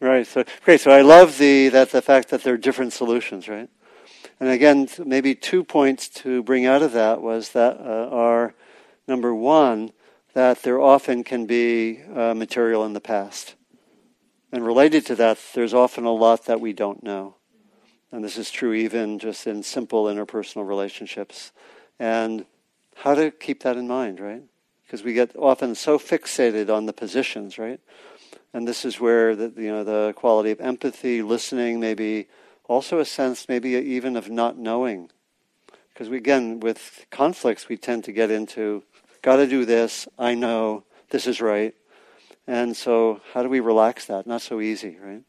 Right. 0.00 0.24
So 0.28 0.44
great. 0.64 0.80
So 0.80 0.92
I 0.92 1.00
love 1.02 1.38
the 1.38 1.70
that 1.70 1.90
the 1.90 2.00
fact 2.00 2.28
that 2.28 2.44
there 2.44 2.54
are 2.54 2.58
different 2.58 2.92
solutions, 2.92 3.48
right? 3.48 3.68
And 4.38 4.48
again, 4.48 4.88
maybe 5.04 5.34
two 5.34 5.64
points 5.64 6.06
to 6.22 6.40
bring 6.44 6.66
out 6.66 6.82
of 6.82 6.92
that 6.92 7.20
was 7.20 7.48
that 7.50 7.80
uh, 7.80 8.08
are 8.12 8.54
number 9.08 9.34
one 9.34 9.90
that 10.34 10.62
there 10.62 10.80
often 10.80 11.24
can 11.24 11.46
be 11.46 12.00
uh, 12.14 12.34
material 12.34 12.84
in 12.84 12.92
the 12.92 13.00
past, 13.00 13.54
and 14.52 14.64
related 14.64 15.04
to 15.06 15.14
that, 15.16 15.38
there's 15.54 15.74
often 15.74 16.04
a 16.04 16.12
lot 16.12 16.46
that 16.46 16.60
we 16.60 16.72
don't 16.72 17.02
know, 17.02 17.36
and 18.12 18.24
this 18.24 18.38
is 18.38 18.50
true 18.50 18.72
even 18.72 19.18
just 19.18 19.46
in 19.46 19.62
simple 19.62 20.04
interpersonal 20.04 20.66
relationships, 20.66 21.52
and 21.98 22.46
how 22.96 23.14
to 23.14 23.30
keep 23.30 23.62
that 23.62 23.76
in 23.76 23.86
mind, 23.86 24.20
right? 24.20 24.42
Because 24.84 25.02
we 25.02 25.12
get 25.12 25.36
often 25.36 25.74
so 25.74 25.98
fixated 25.98 26.74
on 26.74 26.86
the 26.86 26.92
positions, 26.92 27.58
right? 27.58 27.80
and 28.52 28.66
this 28.66 28.84
is 28.84 29.00
where 29.00 29.36
the 29.36 29.52
you 29.56 29.70
know 29.70 29.84
the 29.84 30.12
quality 30.16 30.50
of 30.50 30.60
empathy, 30.60 31.22
listening, 31.22 31.80
maybe 31.80 32.28
also 32.64 32.98
a 32.98 33.04
sense 33.04 33.48
maybe 33.48 33.70
even 33.70 34.16
of 34.16 34.30
not 34.30 34.58
knowing, 34.58 35.10
because 35.92 36.08
we 36.08 36.16
again 36.16 36.60
with 36.60 37.06
conflicts 37.10 37.68
we 37.68 37.76
tend 37.76 38.04
to 38.04 38.12
get 38.12 38.30
into 38.30 38.82
got 39.22 39.36
to 39.36 39.46
do 39.46 39.64
this, 39.64 40.08
I 40.18 40.34
know 40.34 40.84
this 41.10 41.26
is 41.26 41.40
right, 41.40 41.74
and 42.46 42.76
so 42.76 43.20
how 43.32 43.42
do 43.42 43.48
we 43.48 43.60
relax 43.60 44.06
that? 44.06 44.26
Not 44.26 44.42
so 44.42 44.60
easy, 44.60 44.96
right? 45.02 45.22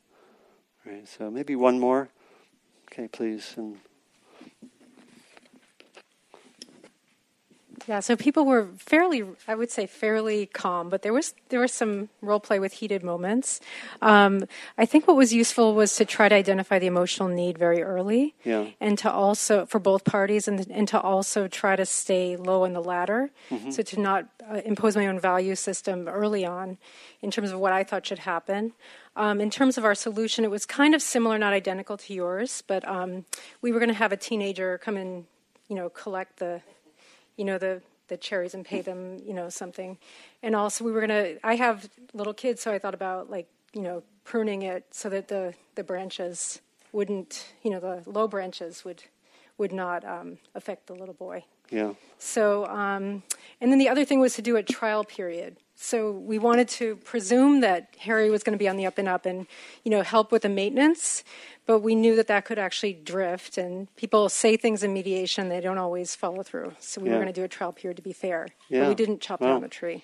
Right. 0.86 1.08
So 1.08 1.30
maybe 1.30 1.56
one 1.56 1.80
more. 1.80 2.10
Okay, 2.92 3.08
please. 3.08 3.54
And 3.58 3.78
Yeah, 7.90 8.02
so 8.02 8.16
people 8.16 8.46
were 8.46 8.70
fairly, 8.78 9.24
I 9.48 9.56
would 9.56 9.72
say, 9.72 9.88
fairly 9.88 10.46
calm, 10.46 10.90
but 10.90 11.02
there 11.02 11.12
was 11.12 11.34
there 11.50 11.60
was 11.60 11.74
some 11.74 12.10
role 12.22 12.40
play 12.40 12.60
with 12.60 12.74
heated 12.74 13.02
moments. 13.02 13.62
Um, 14.00 14.46
I 14.78 14.86
think 14.86 15.08
what 15.08 15.18
was 15.18 15.34
useful 15.34 15.74
was 15.74 15.96
to 15.96 16.06
try 16.06 16.30
to 16.30 16.36
identify 16.36 16.78
the 16.78 16.86
emotional 16.86 17.30
need 17.30 17.58
very 17.58 17.82
early, 17.82 18.36
Yeah. 18.46 18.68
and 18.80 18.94
to 19.00 19.10
also 19.12 19.66
for 19.66 19.80
both 19.80 20.04
parties, 20.06 20.48
and 20.48 20.70
and 20.70 20.88
to 20.94 21.02
also 21.02 21.48
try 21.48 21.76
to 21.76 21.86
stay 21.86 22.38
low 22.38 22.64
in 22.64 22.74
the 22.74 22.84
ladder, 22.94 23.32
so 23.72 23.82
to 23.82 24.00
not 24.00 24.22
uh, 24.48 24.62
impose 24.66 24.94
my 24.96 25.08
own 25.08 25.20
value 25.20 25.56
system 25.56 26.08
early 26.08 26.46
on, 26.46 26.78
in 27.26 27.32
terms 27.32 27.50
of 27.50 27.58
what 27.60 27.74
I 27.74 27.84
thought 27.84 28.06
should 28.06 28.20
happen. 28.20 28.74
Um, 29.16 29.42
in 29.42 29.50
terms 29.50 29.80
of 29.80 29.84
our 29.84 29.96
solution, 29.96 30.46
it 30.46 30.52
was 30.52 30.68
kind 30.68 30.94
of 30.94 31.02
similar, 31.02 31.40
not 31.40 31.54
identical 31.54 31.98
to 32.06 32.14
yours, 32.14 32.62
but 32.68 32.88
um, 32.88 33.26
we 33.64 33.72
were 33.72 33.80
going 33.80 33.90
to 33.98 34.02
have 34.04 34.14
a 34.14 34.18
teenager 34.30 34.78
come 34.78 34.96
and, 34.96 35.26
you 35.68 35.76
know, 35.76 35.90
collect 35.90 36.38
the 36.38 36.62
you 37.40 37.46
know 37.46 37.58
the 37.58 37.82
the 38.10 38.18
cherries 38.18 38.54
and 38.54 38.66
pay 38.66 38.82
them 38.82 39.18
you 39.26 39.34
know 39.34 39.50
something. 39.50 39.98
And 40.44 40.56
also 40.56 40.84
we 40.84 40.92
were 40.92 41.08
to 41.08 41.40
i 41.44 41.56
have 41.56 41.90
little 42.14 42.34
kids 42.34 42.62
so 42.62 42.72
i 42.72 42.80
thought 42.80 42.94
about 42.94 43.30
like 43.30 43.48
you 43.74 43.82
know 43.82 44.04
pruning 44.26 44.62
it 44.64 44.84
so 44.92 45.10
that 45.10 45.30
the 45.30 45.54
the 45.76 45.84
branches 45.84 46.60
wouldn't 46.92 47.54
you 47.64 47.72
know 47.72 47.80
the 47.80 48.04
low 48.06 48.28
branches 48.28 48.84
would 48.84 49.04
would 49.60 49.74
not 49.74 50.06
um, 50.06 50.40
affect 50.56 50.88
the 50.88 50.96
little 50.96 51.16
boy 51.16 51.46
yeah, 51.72 51.94
so 52.20 52.66
um, 52.68 53.24
and 53.62 53.72
then 53.72 53.80
the 53.80 53.90
other 53.90 54.06
thing 54.06 54.20
was 54.22 54.36
to 54.36 54.42
do 54.44 54.58
a 54.58 54.64
trial 54.64 55.04
period 55.06 55.58
So 55.76 56.12
we 56.12 56.40
wanted 56.40 56.68
to 56.80 56.98
presume 56.98 57.62
that 57.62 57.96
Harry 58.00 58.30
was 58.30 58.44
going 58.44 58.54
to 58.58 58.60
be 58.60 58.70
on 58.70 58.78
the 58.78 58.86
up 58.88 58.98
and 59.00 59.08
up 59.08 59.26
and, 59.26 59.48
you 59.86 59.92
know, 59.92 60.04
help 60.04 60.32
with 60.32 60.44
the 60.44 60.50
maintenance, 60.50 61.24
but 61.68 61.80
we 61.80 61.96
knew 61.96 62.16
that 62.18 62.28
that 62.28 62.46
could 62.46 62.60
actually 62.60 62.94
drift 62.94 63.58
and 63.58 63.88
people 63.96 64.30
say 64.30 64.58
things 64.58 64.84
in 64.84 64.94
mediation 64.94 65.50
they 65.50 65.62
don't 65.62 65.78
always 65.80 66.16
follow 66.16 66.44
through. 66.44 66.74
So 66.80 67.02
we 67.02 67.10
Yeah. 67.10 67.16
were 67.16 67.24
going 67.24 67.34
to 67.34 67.42
do 67.42 67.46
a 67.46 67.50
trial 67.50 67.74
period 67.74 67.98
to 67.98 68.04
be 68.04 68.14
fair. 68.14 68.48
But 68.70 68.78
Yeah. 68.78 68.90
we 68.90 68.96
didn't 68.96 69.22
chop 69.22 69.42
Wow. 69.42 69.54
down 69.54 69.62
the 69.62 69.70
tree. 69.70 70.04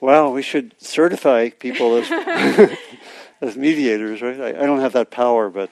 Wow, 0.00 0.30
we 0.30 0.42
should 0.42 0.74
certify 0.80 1.50
people 1.50 1.96
as 1.96 2.10
as 3.40 3.56
mediators, 3.56 4.22
right? 4.22 4.40
I, 4.40 4.48
I 4.62 4.66
don't 4.66 4.80
have 4.80 4.92
that 4.94 5.10
power, 5.10 5.50
but 5.50 5.70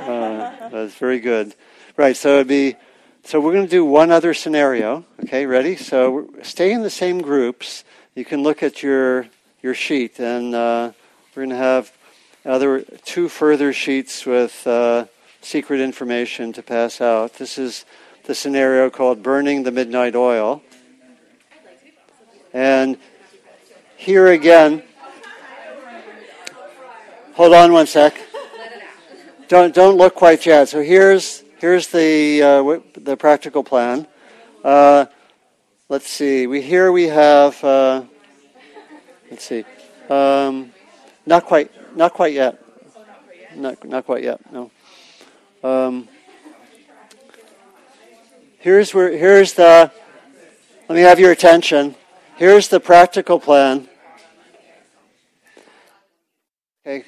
uh, 0.00 0.70
that's 0.70 0.94
very 0.96 1.20
good. 1.20 1.54
Right, 1.96 2.16
so 2.16 2.34
it'd 2.34 2.48
be 2.48 2.74
so 3.22 3.38
we're 3.38 3.52
going 3.52 3.66
to 3.66 3.70
do 3.70 3.84
one 3.84 4.10
other 4.10 4.34
scenario. 4.34 5.04
Okay, 5.22 5.46
ready? 5.46 5.76
So 5.76 6.28
stay 6.42 6.72
in 6.72 6.82
the 6.82 6.90
same 6.90 7.22
groups. 7.22 7.84
You 8.16 8.24
can 8.24 8.42
look 8.42 8.64
at 8.64 8.82
your 8.82 9.28
your 9.62 9.74
sheet, 9.74 10.18
and 10.18 10.56
uh, 10.56 10.90
we're 11.36 11.44
going 11.44 11.50
to 11.50 11.56
have 11.56 11.92
other 12.44 12.80
two 13.04 13.28
further 13.28 13.72
sheets 13.72 14.26
with 14.26 14.66
uh, 14.66 15.04
secret 15.40 15.80
information 15.80 16.52
to 16.54 16.64
pass 16.64 17.00
out. 17.00 17.34
This 17.34 17.58
is 17.58 17.84
the 18.24 18.34
scenario 18.34 18.90
called 18.90 19.22
"Burning 19.22 19.62
the 19.62 19.70
Midnight 19.70 20.16
Oil," 20.16 20.62
and 22.52 22.98
here 23.96 24.26
again. 24.26 24.82
Hold 27.34 27.54
on 27.54 27.72
one 27.72 27.86
sec. 27.86 28.20
Don't 29.46 29.72
don't 29.72 29.96
look 29.96 30.16
quite 30.16 30.44
yet. 30.44 30.68
So 30.68 30.82
here's 30.82 31.43
here's 31.60 31.88
the 31.88 32.42
uh, 32.42 32.80
the 33.00 33.16
practical 33.16 33.64
plan. 33.64 34.06
Uh, 34.62 35.06
let's 35.88 36.08
see. 36.08 36.46
We 36.46 36.62
here 36.62 36.92
we 36.92 37.04
have. 37.04 37.62
Uh, 37.62 38.04
let's 39.30 39.44
see. 39.44 39.64
Um, 40.08 40.72
not 41.26 41.44
quite. 41.44 41.70
Not 41.96 42.12
quite 42.12 42.32
yet. 42.32 42.62
Not 43.54 43.84
not 43.84 44.06
quite 44.06 44.22
yet. 44.22 44.40
No. 44.52 44.70
Um, 45.62 46.08
here's 48.58 48.92
where 48.94 49.16
here's 49.16 49.54
the. 49.54 49.90
Let 50.88 50.96
me 50.96 51.02
have 51.02 51.18
your 51.18 51.32
attention. 51.32 51.94
Here's 52.36 52.68
the 52.68 52.80
practical 52.80 53.38
plan. 53.38 53.88
Okay, 56.86 57.04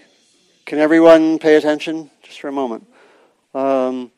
can 0.64 0.78
everyone 0.78 1.38
pay 1.38 1.56
attention 1.56 2.10
just 2.22 2.40
for 2.40 2.48
a 2.48 2.52
moment? 2.52 2.86
Um, 3.52 4.10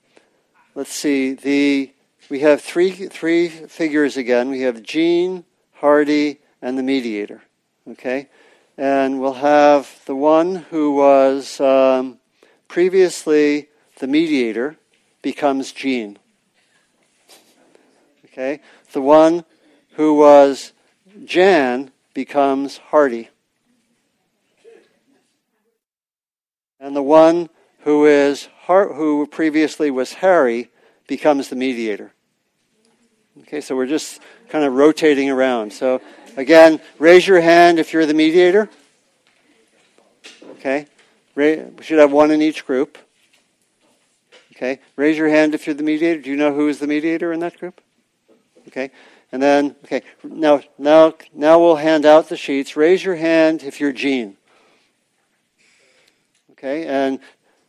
let's 0.79 0.95
see. 0.95 1.33
The 1.33 1.93
we 2.31 2.39
have 2.41 2.63
three 2.63 2.93
three 2.93 3.49
figures 3.49 4.17
again. 4.17 4.49
We 4.49 4.61
have 4.61 4.81
Gene, 4.81 5.45
Hardy, 5.75 6.39
and 6.63 6.79
the 6.79 6.85
mediator. 6.85 7.43
Okay, 7.91 8.29
and 8.77 9.21
we'll 9.21 9.35
have 9.35 10.01
the 10.07 10.15
one 10.15 10.55
who 10.71 10.95
was 10.95 11.61
um, 11.61 12.19
previously 12.69 13.69
the 13.99 14.07
mediator 14.07 14.77
becomes 15.21 15.73
Gene. 15.73 16.17
Okay, 18.27 18.61
the 18.93 19.03
one 19.03 19.45
who 19.95 20.15
was 20.15 20.73
Jan 21.25 21.91
becomes 22.15 22.77
Hardy. 22.77 23.31
And 26.79 26.95
the 26.95 27.03
one 27.03 27.49
who 27.81 28.07
is 28.07 28.49
who 28.69 29.27
previously 29.27 29.91
was 29.91 30.15
Harry 30.15 30.71
becomes 31.07 31.49
the 31.49 31.57
mediator. 31.57 32.13
Okay, 33.41 33.61
so 33.61 33.75
we're 33.75 33.87
just 33.87 34.21
kind 34.51 34.65
of 34.65 34.75
rotating 34.75 35.31
around. 35.31 35.73
So 35.73 36.03
again, 36.37 36.81
raise 36.99 37.27
your 37.27 37.41
hand 37.41 37.79
if 37.79 37.93
you're 37.93 38.05
the 38.05 38.15
mediator. 38.15 38.69
Okay, 40.59 40.87
we 41.35 41.65
should 41.81 41.99
have 41.99 42.13
one 42.13 42.31
in 42.31 42.43
each 42.43 42.67
group. 42.67 42.99
Okay, 44.55 44.81
raise 44.97 45.17
your 45.17 45.29
hand 45.29 45.55
if 45.55 45.67
you're 45.67 45.75
the 45.75 45.85
mediator. 45.85 46.21
Do 46.21 46.31
you 46.31 46.37
know 46.37 46.53
who 46.53 46.69
is 46.69 46.79
the 46.79 46.87
mediator 46.87 47.33
in 47.33 47.41
that 47.41 47.59
group? 47.59 47.81
Okay, 48.67 48.91
and 49.33 49.41
then 49.41 49.77
okay, 49.85 50.03
now 50.23 50.61
now 50.77 51.15
now 51.33 51.59
we'll 51.59 51.77
hand 51.77 52.05
out 52.05 52.29
the 52.29 52.37
sheets. 52.37 52.77
Raise 52.77 53.03
your 53.03 53.17
hand 53.17 53.63
if 53.63 53.81
you're 53.81 53.93
Gene. 53.93 54.37
Okay, 56.53 56.87
and 56.87 57.21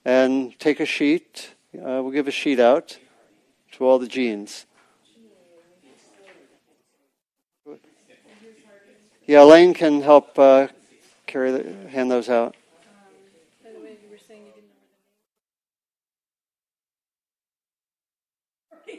and 0.05 0.57
take 0.59 0.79
a 0.79 0.85
sheet. 0.85 1.51
Uh, 1.75 2.01
we'll 2.01 2.11
give 2.11 2.27
a 2.27 2.31
sheet 2.31 2.59
out 2.59 2.97
to 3.73 3.85
all 3.85 3.99
the 3.99 4.07
genes. 4.07 4.65
Yeah, 9.27 9.43
Elaine 9.43 9.73
can 9.75 10.01
help 10.01 10.39
uh, 10.39 10.67
carry 11.27 11.51
the, 11.51 11.89
hand 11.89 12.09
those 12.09 12.29
out. 12.29 12.55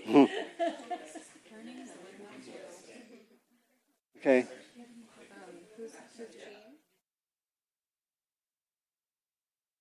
Okay. 4.21 4.47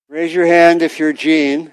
Raise 0.10 0.34
your 0.34 0.48
hand 0.48 0.82
if 0.82 0.98
you're 0.98 1.14
Gene. 1.14 1.72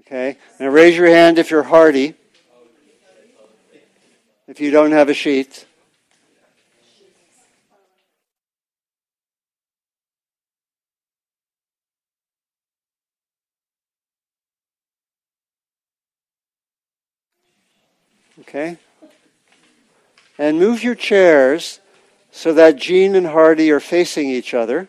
Okay. 0.00 0.38
Now 0.58 0.68
raise 0.68 0.96
your 0.96 1.08
hand 1.08 1.38
if 1.38 1.50
you're 1.50 1.62
Hardy. 1.62 2.14
If 4.48 4.58
you 4.58 4.70
don't 4.70 4.92
have 4.92 5.10
a 5.10 5.14
sheet. 5.14 5.66
Okay? 18.54 18.76
And 20.38 20.60
move 20.60 20.84
your 20.84 20.94
chairs 20.94 21.80
so 22.30 22.54
that 22.54 22.76
Gene 22.76 23.16
and 23.16 23.26
Hardy 23.26 23.72
are 23.72 23.80
facing 23.80 24.28
each 24.30 24.54
other. 24.54 24.86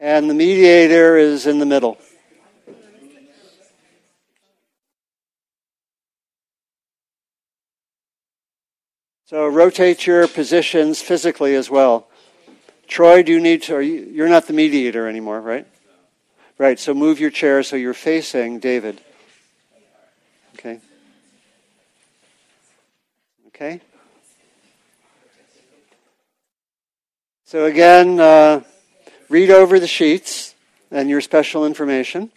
And 0.00 0.28
the 0.28 0.34
mediator 0.34 1.16
is 1.16 1.46
in 1.46 1.60
the 1.60 1.66
middle. 1.66 1.98
So 9.26 9.46
rotate 9.46 10.04
your 10.04 10.26
positions 10.26 11.00
physically 11.00 11.54
as 11.54 11.70
well. 11.70 12.08
Troy, 12.88 13.22
do 13.22 13.30
you 13.30 13.40
need 13.40 13.62
to? 13.62 13.76
Are 13.76 13.82
you, 13.82 14.10
you're 14.12 14.28
not 14.28 14.48
the 14.48 14.52
mediator 14.52 15.06
anymore, 15.06 15.40
right? 15.40 15.66
Right. 16.58 16.78
So 16.80 16.92
move 16.92 17.20
your 17.20 17.30
chair 17.30 17.62
so 17.62 17.76
you're 17.76 17.94
facing 17.94 18.58
David. 18.58 19.00
Okay. 20.64 20.78
Okay. 23.54 23.82
So 27.44 27.66
again, 27.66 28.18
uh, 28.18 28.62
read 29.28 29.50
over 29.50 29.78
the 29.78 29.86
sheets 29.86 30.54
and 30.90 31.10
your 31.10 31.20
special 31.20 31.66
information. 31.66 32.30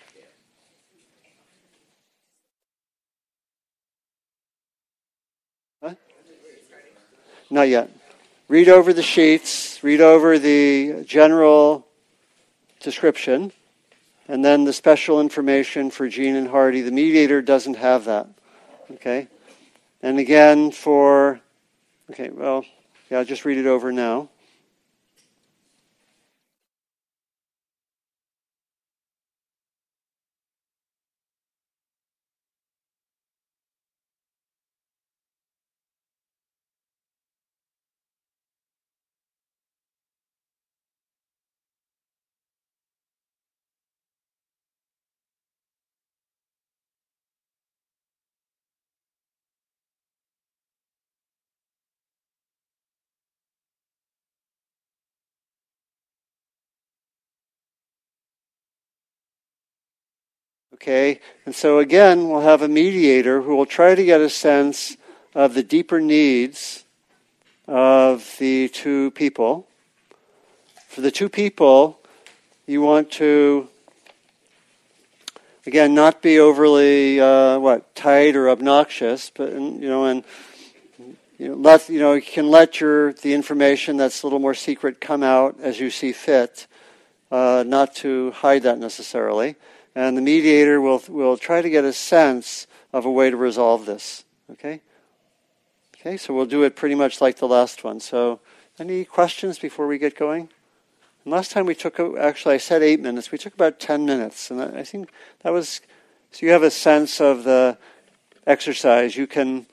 Huh? 5.81 5.95
Not 7.49 7.69
yet. 7.69 7.89
Read 8.49 8.67
over 8.67 8.91
the 8.91 9.01
sheets, 9.01 9.81
read 9.85 10.01
over 10.01 10.37
the 10.37 11.05
general 11.05 11.87
description, 12.81 13.53
and 14.27 14.43
then 14.43 14.65
the 14.65 14.73
special 14.73 15.21
information 15.21 15.91
for 15.91 16.09
Gene 16.09 16.35
and 16.35 16.49
Hardy. 16.49 16.81
The 16.81 16.91
mediator 16.91 17.41
doesn't 17.41 17.77
have 17.77 18.03
that. 18.03 18.27
Okay? 18.91 19.29
And 20.05 20.19
again, 20.19 20.69
for, 20.69 21.41
okay, 22.11 22.29
well, 22.29 22.63
yeah, 23.09 23.17
I'll 23.17 23.25
just 23.25 23.43
read 23.43 23.57
it 23.57 23.65
over 23.65 23.91
now. 23.91 24.29
Okay? 60.75 61.21
And 61.45 61.55
so 61.55 61.79
again, 61.79 62.29
we'll 62.29 62.41
have 62.41 62.61
a 62.61 62.67
mediator 62.67 63.41
who 63.41 63.55
will 63.55 63.65
try 63.65 63.95
to 63.95 64.03
get 64.03 64.19
a 64.19 64.29
sense 64.29 64.97
of 65.33 65.53
the 65.53 65.63
deeper 65.63 66.01
needs 66.01 66.83
of 67.65 68.35
the 68.39 68.67
two 68.69 69.11
people. 69.11 69.67
For 70.89 70.99
the 70.99 71.11
two 71.11 71.29
people, 71.29 71.99
you 72.67 72.81
want 72.81 73.09
to 73.11 73.69
again 75.65 75.93
not 75.93 76.21
be 76.21 76.39
overly 76.39 77.21
uh, 77.21 77.57
what 77.59 77.95
tight 77.95 78.35
or 78.35 78.49
obnoxious, 78.49 79.31
but 79.33 79.53
you 79.53 79.87
know, 79.87 80.05
and 80.05 80.23
you 81.37 81.49
know, 81.49 81.55
let 81.55 81.87
you 81.87 81.99
know 81.99 82.13
you 82.13 82.21
can 82.21 82.49
let 82.49 82.81
your 82.81 83.13
the 83.13 83.33
information 83.33 83.95
that's 83.95 84.23
a 84.23 84.25
little 84.25 84.39
more 84.39 84.53
secret 84.53 84.99
come 84.99 85.23
out 85.23 85.57
as 85.61 85.79
you 85.79 85.89
see 85.89 86.11
fit, 86.11 86.67
uh, 87.31 87.63
not 87.65 87.95
to 87.95 88.31
hide 88.31 88.63
that 88.63 88.77
necessarily. 88.77 89.55
And 89.95 90.17
the 90.17 90.21
mediator 90.21 90.81
will 90.81 91.01
will 91.07 91.37
try 91.37 91.61
to 91.61 91.69
get 91.69 91.85
a 91.85 91.93
sense 91.93 92.67
of 92.91 93.05
a 93.05 93.11
way 93.11 93.29
to 93.29 93.37
resolve 93.37 93.85
this. 93.85 94.25
Okay. 94.51 94.81
Okay, 96.05 96.17
so 96.17 96.33
we'll 96.33 96.45
do 96.45 96.63
it 96.63 96.75
pretty 96.75 96.93
much 96.93 97.19
like 97.19 97.37
the 97.37 97.47
last 97.47 97.83
one. 97.83 97.99
So, 97.99 98.39
any 98.77 99.05
questions 99.05 99.57
before 99.57 99.87
we 99.87 99.97
get 99.97 100.15
going? 100.15 100.49
And 101.23 101.33
last 101.33 101.49
time 101.49 101.65
we 101.65 101.73
took, 101.73 101.99
actually, 101.99 102.53
I 102.53 102.57
said 102.57 102.83
eight 102.83 102.99
minutes. 102.99 103.31
We 103.31 103.39
took 103.39 103.55
about 103.55 103.79
ten 103.79 104.05
minutes, 104.05 104.51
and 104.51 104.61
I 104.61 104.83
think 104.83 105.09
that 105.41 105.51
was 105.51 105.81
so 106.31 106.45
you 106.45 106.51
have 106.51 106.63
a 106.63 106.69
sense 106.69 107.21
of 107.21 107.43
the 107.43 107.77
exercise. 108.45 109.15
You 109.15 109.25
can, 109.25 109.65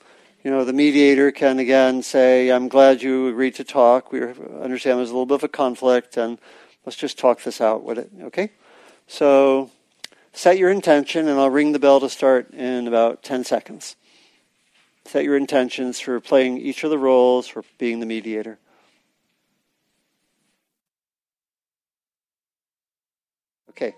you 0.43 0.49
know, 0.49 0.63
the 0.63 0.73
mediator 0.73 1.31
can 1.31 1.59
again 1.59 2.01
say, 2.01 2.49
"I'm 2.49 2.67
glad 2.67 3.03
you 3.03 3.27
agreed 3.27 3.55
to 3.55 3.63
talk. 3.63 4.11
We 4.11 4.21
understand 4.21 4.97
there's 4.97 5.09
a 5.09 5.13
little 5.13 5.25
bit 5.25 5.35
of 5.35 5.43
a 5.43 5.49
conflict, 5.49 6.17
and 6.17 6.39
let's 6.85 6.95
just 6.95 7.19
talk 7.19 7.43
this 7.43 7.61
out 7.61 7.83
with 7.83 7.99
it." 7.99 8.09
Okay, 8.23 8.51
so 9.07 9.69
set 10.33 10.57
your 10.57 10.69
intention, 10.69 11.27
and 11.27 11.39
I'll 11.39 11.49
ring 11.49 11.71
the 11.71 11.79
bell 11.79 11.99
to 12.01 12.09
start 12.09 12.51
in 12.51 12.87
about 12.87 13.23
ten 13.23 13.43
seconds 13.43 13.95
set 15.05 15.23
your 15.23 15.37
intentions 15.37 15.99
for 15.99 16.19
playing 16.19 16.57
each 16.57 16.83
of 16.83 16.89
the 16.89 16.97
roles, 16.97 17.47
for 17.47 17.63
being 17.77 17.99
the 17.99 18.05
mediator. 18.05 18.57
Okay. 23.69 23.93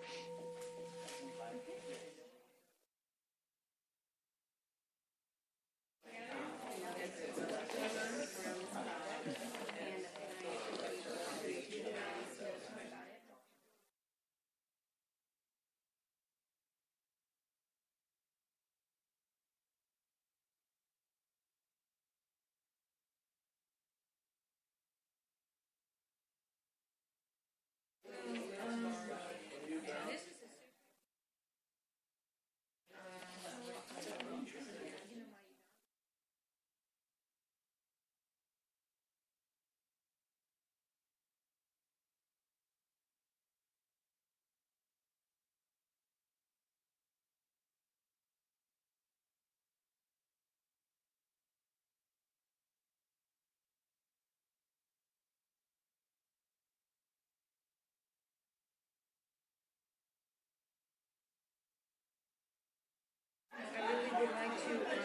to 64.57 65.04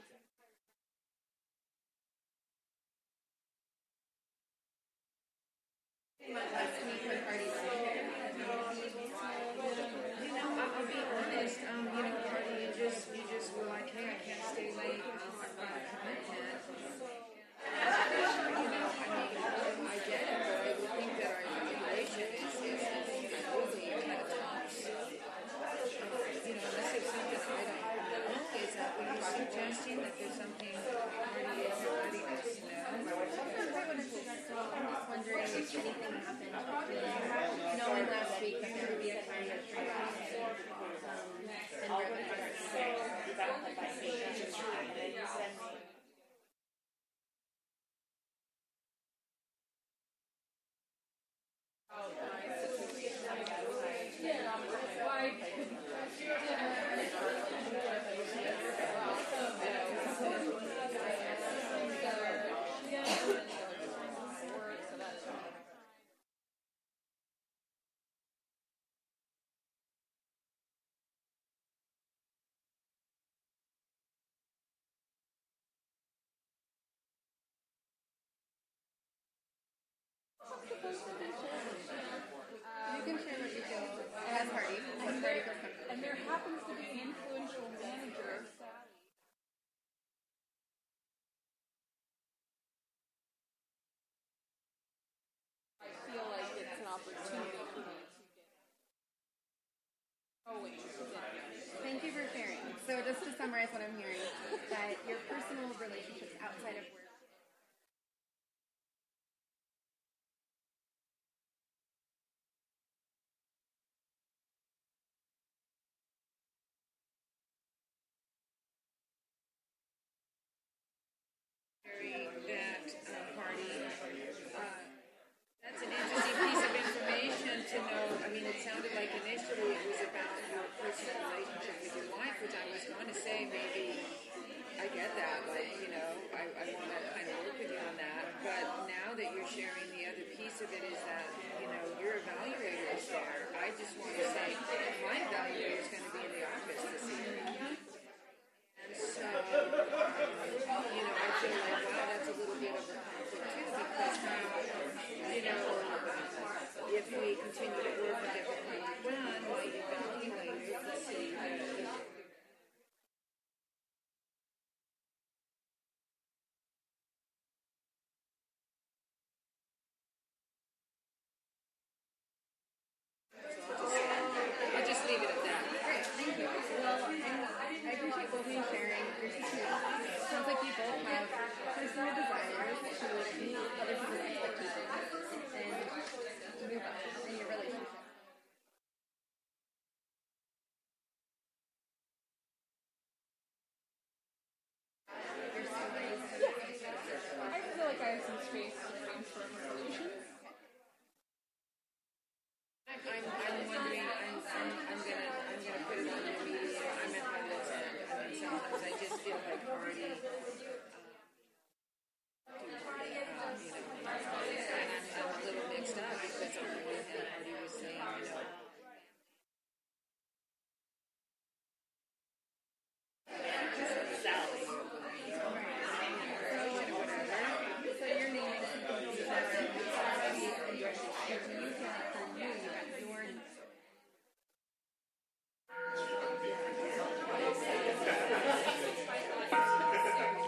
summarize 103.41 103.73
what 103.73 103.81
I'm 103.81 103.97
hearing, 103.97 104.21
that 104.69 105.01
your 105.09 105.17
personal 105.25 105.73
relationships 105.81 106.37
outside 106.45 106.77
of 106.77 106.85
work 106.93 107.00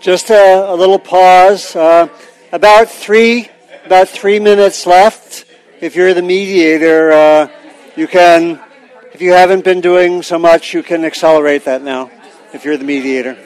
just 0.04 0.30
a, 0.32 0.70
a 0.70 0.76
little 0.76 1.00
pause. 1.00 1.78
Uh, 1.78 2.10
about 2.52 2.90
three, 2.90 3.48
about 3.86 4.10
three 4.10 4.38
minutes 4.38 4.86
left. 4.86 5.46
If 5.80 5.96
you're 5.96 6.14
the 6.14 6.22
mediator, 6.22 7.14
uh, 7.14 7.48
you 7.96 8.08
can. 8.08 8.60
If 9.14 9.22
you 9.22 9.32
haven't 9.32 9.64
been 9.64 9.80
doing 9.80 10.22
so 10.22 10.38
much, 10.38 10.74
you 10.74 10.84
can 10.84 11.06
accelerate 11.06 11.66
that 11.66 11.84
now. 11.84 12.12
If 12.52 12.66
you're 12.66 12.76
the 12.76 12.84
mediator. 12.84 13.38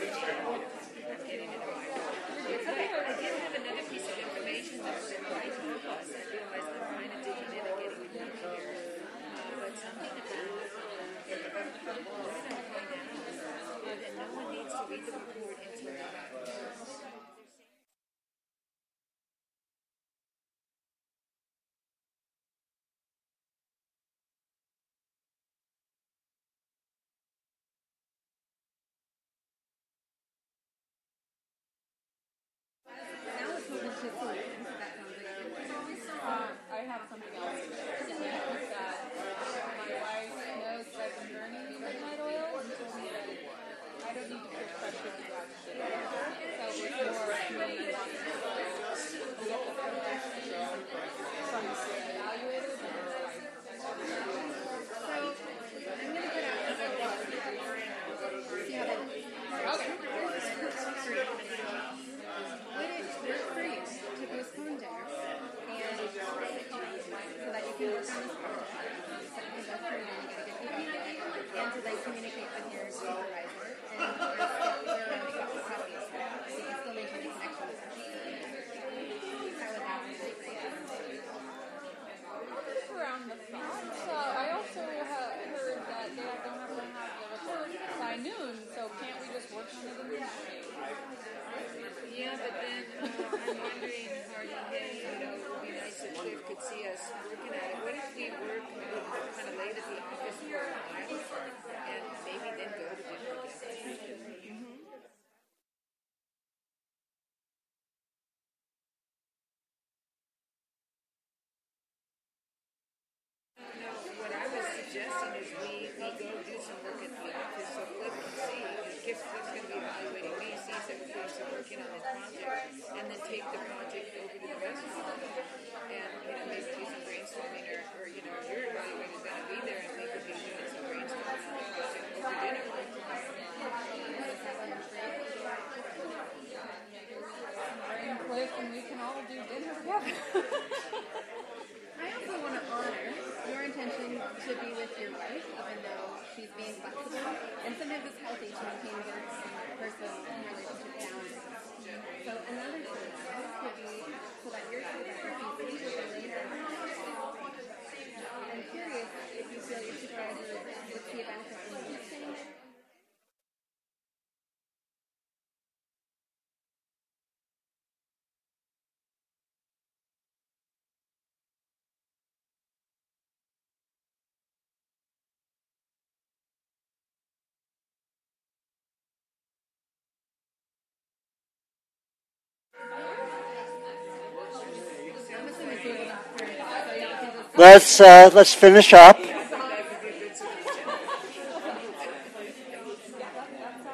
Let's 187.57 187.99
uh, 187.99 188.29
let's 188.35 188.53
finish 188.53 188.93
up. 188.93 189.19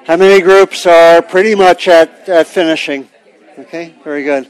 How 0.06 0.18
many 0.18 0.42
groups 0.42 0.86
are 0.86 1.22
pretty 1.22 1.56
much 1.56 1.88
at, 1.88 2.28
at 2.28 2.46
finishing? 2.48 3.08
Okay, 3.58 3.96
very 4.04 4.26
good. 4.26 4.50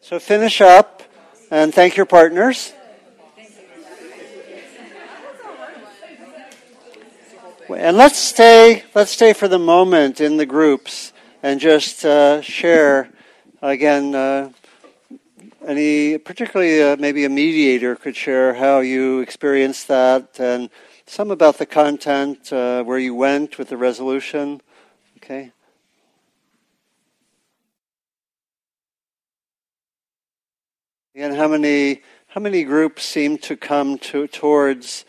So 0.00 0.18
finish 0.18 0.60
up 0.60 1.04
and 1.52 1.72
thank 1.72 1.96
your 1.96 2.06
partners. 2.06 2.72
And 7.76 7.96
let's 7.96 8.18
stay 8.18 8.82
let's 8.92 9.12
stay 9.12 9.32
for 9.34 9.46
the 9.46 9.60
moment 9.60 10.20
in 10.20 10.36
the 10.36 10.46
groups 10.46 11.12
and 11.44 11.60
just 11.60 12.04
uh, 12.04 12.42
share 12.42 13.10
again. 13.62 14.16
Uh, 14.16 14.50
any, 15.66 16.18
particularly 16.18 16.82
uh, 16.82 16.96
maybe 16.96 17.24
a 17.24 17.28
mediator 17.28 17.96
could 17.96 18.16
share 18.16 18.54
how 18.54 18.80
you 18.80 19.20
experienced 19.20 19.88
that 19.88 20.38
and 20.38 20.70
some 21.06 21.30
about 21.30 21.58
the 21.58 21.66
content, 21.66 22.52
uh, 22.52 22.82
where 22.84 22.98
you 22.98 23.14
went 23.14 23.58
with 23.58 23.68
the 23.70 23.76
resolution. 23.76 24.60
Okay. 25.16 25.52
And 31.14 31.34
how 31.34 31.48
many 31.48 32.02
how 32.28 32.40
many 32.40 32.62
groups 32.62 33.02
seem 33.02 33.38
to 33.38 33.56
come 33.56 33.98
to 33.98 34.28
towards 34.28 35.04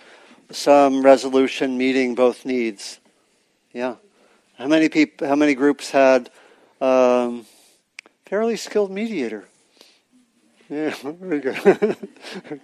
some 0.50 1.04
resolution 1.04 1.78
meeting 1.78 2.16
both 2.16 2.46
needs? 2.46 3.00
Yeah. 3.74 3.96
How 4.58 4.68
many 4.68 4.90
people? 4.90 5.28
How 5.28 5.36
many 5.36 5.54
groups 5.54 5.92
had 5.92 6.32
um, 6.82 7.46
fairly 8.26 8.56
skilled 8.56 8.90
mediator? 8.90 9.46
Yeah, 10.70 10.94
very 11.04 11.40
good. 11.40 11.58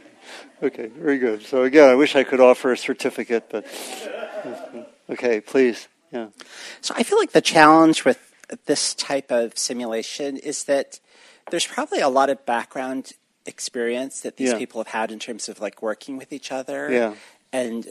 okay, 0.63 0.87
very 0.87 1.17
good. 1.17 1.43
So 1.43 1.63
again, 1.63 1.89
I 1.89 1.95
wish 1.95 2.15
I 2.15 2.23
could 2.23 2.39
offer 2.39 2.71
a 2.71 2.77
certificate, 2.77 3.45
but 3.49 3.65
okay, 5.09 5.41
please. 5.41 5.87
Yeah. 6.11 6.27
So 6.81 6.93
I 6.97 7.03
feel 7.03 7.17
like 7.17 7.31
the 7.31 7.41
challenge 7.41 8.05
with 8.05 8.19
this 8.65 8.93
type 8.93 9.31
of 9.31 9.57
simulation 9.57 10.37
is 10.37 10.65
that 10.65 10.99
there's 11.49 11.65
probably 11.65 11.99
a 11.99 12.09
lot 12.09 12.29
of 12.29 12.45
background 12.45 13.13
experience 13.45 14.21
that 14.21 14.37
these 14.37 14.51
Yeah. 14.51 14.57
people 14.57 14.79
have 14.81 14.87
had 14.93 15.11
in 15.11 15.19
terms 15.19 15.49
of 15.49 15.59
like 15.59 15.81
working 15.81 16.17
with 16.17 16.31
each 16.31 16.51
other 16.51 16.91
Yeah. 16.91 17.15
and 17.51 17.89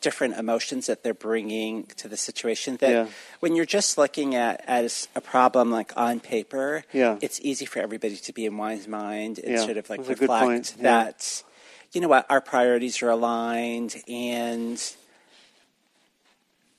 different 0.00 0.36
emotions 0.38 0.86
that 0.86 1.02
they're 1.02 1.12
bringing 1.14 1.84
to 1.96 2.06
the 2.08 2.16
situation 2.16 2.76
that 2.76 2.90
Yeah. 2.90 3.06
when 3.40 3.56
you're 3.56 3.64
just 3.66 3.98
looking 3.98 4.34
at 4.34 4.62
as 4.66 5.08
a 5.16 5.20
problem 5.20 5.70
like 5.70 5.92
on 5.96 6.20
paper 6.20 6.84
Yeah. 6.92 7.18
it's 7.20 7.40
easy 7.42 7.66
for 7.66 7.80
everybody 7.80 8.16
to 8.16 8.32
be 8.32 8.46
in 8.46 8.56
one's 8.56 8.86
mind 8.86 9.38
and 9.40 9.54
Yeah. 9.54 9.64
sort 9.64 9.76
of 9.76 9.90
like 9.90 10.04
That's 10.04 10.20
reflect. 10.20 10.78
That 10.82 11.42
you 11.92 12.00
know 12.00 12.08
what 12.08 12.26
our 12.30 12.40
priorities 12.40 13.02
are 13.02 13.10
aligned 13.10 13.96
and 14.06 14.80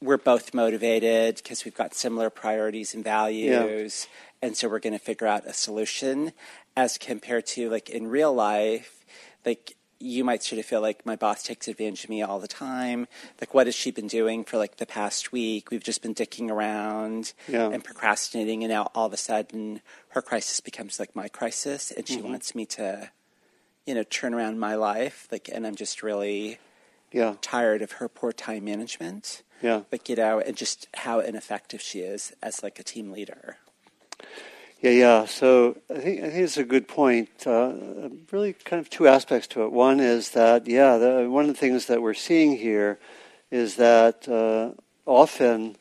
we're 0.02 0.18
both 0.18 0.54
motivated 0.54 1.36
because 1.38 1.66
we've 1.66 1.76
got 1.76 1.94
similar 1.94 2.30
priorities 2.30 2.94
and 2.94 3.04
values 3.04 4.08
and 4.42 4.56
so 4.56 4.70
we're 4.70 4.80
going 4.80 4.94
to 4.94 5.00
figure 5.00 5.28
out 5.28 5.46
a 5.46 5.54
solution 5.54 6.32
as 6.78 6.98
compared 6.98 7.46
to 7.46 7.70
like 7.70 7.90
in 7.90 8.08
real 8.08 8.34
life 8.34 9.04
like 9.46 9.76
you 10.00 10.24
might 10.24 10.42
sort 10.44 10.60
of 10.60 10.66
feel 10.66 10.82
like 10.82 11.06
my 11.06 11.16
boss 11.16 11.44
takes 11.44 11.68
advantage 11.68 12.06
of 12.06 12.10
me 12.10 12.22
all 12.22 12.40
the 12.40 12.48
time 12.48 13.08
like 13.42 13.54
what 13.54 13.68
has 13.68 13.76
she 13.76 13.92
been 13.92 14.08
doing 14.08 14.44
for 14.46 14.58
like 14.58 14.78
the 14.78 14.86
past 14.86 15.32
week 15.32 15.70
we've 15.72 15.84
just 15.84 16.02
been 16.02 16.16
dicking 16.16 16.50
around 16.50 17.34
Yeah. 17.48 17.70
and 17.70 17.84
procrastinating 17.84 18.64
and 18.64 18.72
now 18.72 18.90
all 18.96 19.08
of 19.08 19.14
a 19.14 19.18
sudden 19.18 19.82
her 20.10 20.22
crisis 20.22 20.62
becomes 20.62 21.00
like 21.00 21.16
my 21.16 21.28
crisis 21.28 21.92
and 21.92 22.08
she 22.08 22.18
Mm-hmm. 22.20 22.30
wants 22.30 22.56
me 22.56 22.66
to 22.68 23.12
you 23.86 23.94
know 23.96 24.04
turn 24.04 24.34
around 24.34 24.60
my 24.60 24.76
life 24.76 25.28
like 25.32 25.50
and 25.52 25.68
i'm 25.68 25.76
just 25.76 26.02
really 26.04 26.60
Yeah. 27.12 27.36
tired 27.42 27.82
of 27.82 27.94
her 27.94 28.08
poor 28.08 28.32
time 28.32 28.66
management 28.66 29.44
Yeah. 29.62 29.82
like 29.92 30.08
you 30.08 30.16
know 30.16 30.40
and 30.40 30.56
just 30.56 30.88
how 30.94 31.20
ineffective 31.20 31.82
she 31.82 32.00
is 32.02 32.32
as 32.42 32.64
like 32.64 32.80
a 32.80 32.84
team 32.84 33.12
leader 33.12 33.58
Yeah, 34.82 34.92
yeah. 34.92 35.26
So 35.26 35.78
I 35.90 36.00
think 36.00 36.24
I 36.24 36.30
think 36.30 36.44
it's 36.44 36.56
a 36.56 36.64
good 36.64 36.88
point. 36.88 37.30
Uh, 37.46 37.74
really, 38.32 38.54
kind 38.54 38.80
of 38.80 38.90
two 38.90 39.10
aspects 39.10 39.46
to 39.48 39.64
it. 39.64 39.74
One 39.74 40.00
is 40.00 40.32
that 40.32 40.68
yeah, 40.68 40.98
the, 40.98 41.30
one 41.30 41.44
of 41.44 41.54
the 41.54 41.60
things 41.60 41.88
that 41.88 42.02
we're 42.02 42.14
seeing 42.14 42.56
here 42.56 42.98
is 43.52 43.76
that 43.76 44.30
uh, 44.30 44.72
often 45.06 45.76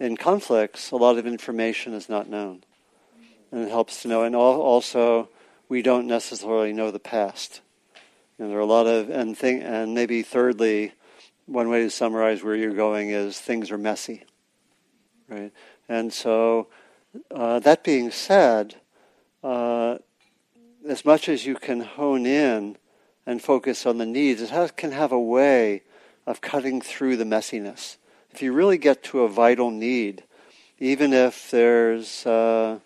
in 0.00 0.16
conflicts, 0.16 0.92
a 0.92 0.96
lot 0.96 1.18
of 1.18 1.26
information 1.26 1.92
is 1.92 2.08
not 2.08 2.30
known, 2.30 2.64
and 3.52 3.64
it 3.64 3.68
helps 3.68 4.00
to 4.02 4.08
know. 4.08 4.22
And 4.22 4.34
al- 4.34 4.40
also, 4.62 5.28
we 5.68 5.82
don't 5.82 6.06
necessarily 6.06 6.72
know 6.72 6.90
the 6.90 6.98
past. 6.98 7.60
And 8.38 8.50
there 8.50 8.56
are 8.56 8.62
a 8.62 8.66
lot 8.66 8.86
of 8.86 9.10
and 9.10 9.36
thing 9.36 9.60
and 9.62 9.92
maybe 9.92 10.22
thirdly, 10.22 10.94
one 11.44 11.68
way 11.68 11.82
to 11.82 11.90
summarize 11.90 12.42
where 12.42 12.56
you're 12.56 12.72
going 12.72 13.10
is 13.10 13.38
things 13.38 13.70
are 13.70 13.76
messy, 13.76 14.24
right? 15.28 15.52
And 15.86 16.10
so. 16.10 16.68
Uh, 17.30 17.58
that 17.60 17.82
being 17.82 18.10
said, 18.10 18.76
uh, 19.42 19.96
as 20.88 21.04
much 21.04 21.28
as 21.28 21.46
you 21.46 21.54
can 21.54 21.80
hone 21.80 22.26
in 22.26 22.76
and 23.26 23.42
focus 23.42 23.86
on 23.86 23.98
the 23.98 24.06
needs, 24.06 24.42
it 24.42 24.50
has, 24.50 24.70
can 24.70 24.92
have 24.92 25.12
a 25.12 25.20
way 25.20 25.82
of 26.26 26.40
cutting 26.40 26.80
through 26.80 27.16
the 27.16 27.24
messiness. 27.24 27.96
If 28.30 28.42
you 28.42 28.52
really 28.52 28.78
get 28.78 29.02
to 29.04 29.20
a 29.20 29.28
vital 29.28 29.70
need, 29.70 30.24
even 30.78 31.12
if 31.12 31.50
there's, 31.50 32.26
uh, 32.26 32.78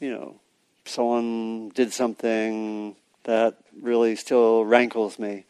you 0.00 0.10
know, 0.10 0.36
someone 0.84 1.70
did 1.70 1.92
something 1.92 2.94
that 3.24 3.56
really 3.80 4.16
still 4.16 4.64
rankles 4.64 5.18
me, 5.18 5.44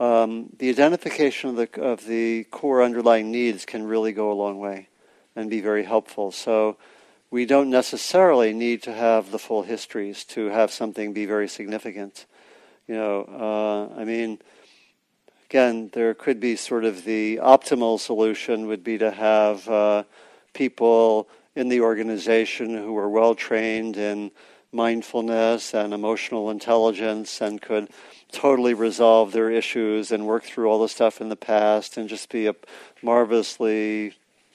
um, 0.00 0.50
the 0.58 0.68
identification 0.68 1.50
of 1.50 1.56
the 1.56 1.80
of 1.80 2.06
the 2.06 2.44
core 2.44 2.82
underlying 2.82 3.30
needs 3.30 3.64
can 3.64 3.84
really 3.84 4.12
go 4.12 4.32
a 4.32 4.34
long 4.34 4.58
way 4.58 4.88
and 5.36 5.48
be 5.48 5.60
very 5.60 5.84
helpful. 5.84 6.32
So 6.32 6.76
we 7.32 7.46
don't 7.46 7.70
necessarily 7.70 8.52
need 8.52 8.82
to 8.82 8.92
have 8.92 9.30
the 9.30 9.38
full 9.38 9.62
histories 9.62 10.22
to 10.22 10.48
have 10.48 10.70
something 10.70 11.14
be 11.14 11.24
very 11.24 11.48
significant. 11.48 12.26
You 12.86 12.94
know, 12.94 13.90
uh, 13.96 13.98
I 13.98 14.04
mean, 14.04 14.38
again, 15.48 15.88
there 15.94 16.12
could 16.12 16.40
be 16.40 16.56
sort 16.56 16.84
of 16.84 17.04
the 17.04 17.40
optimal 17.42 17.98
solution 17.98 18.66
would 18.66 18.84
be 18.84 18.98
to 18.98 19.10
have 19.10 19.66
uh, 19.66 20.04
people 20.52 21.26
in 21.56 21.70
the 21.70 21.80
organization 21.80 22.76
who 22.76 22.98
are 22.98 23.08
well 23.08 23.34
trained 23.34 23.96
in 23.96 24.30
mindfulness 24.70 25.72
and 25.72 25.94
emotional 25.94 26.50
intelligence 26.50 27.40
and 27.40 27.62
could 27.62 27.88
totally 28.30 28.74
resolve 28.74 29.32
their 29.32 29.50
issues 29.50 30.12
and 30.12 30.26
work 30.26 30.44
through 30.44 30.68
all 30.68 30.82
the 30.82 30.88
stuff 30.88 31.22
in 31.22 31.30
the 31.30 31.36
past 31.36 31.96
and 31.96 32.10
just 32.10 32.28
be 32.28 32.46
a 32.46 32.54
marvelously 33.02 34.12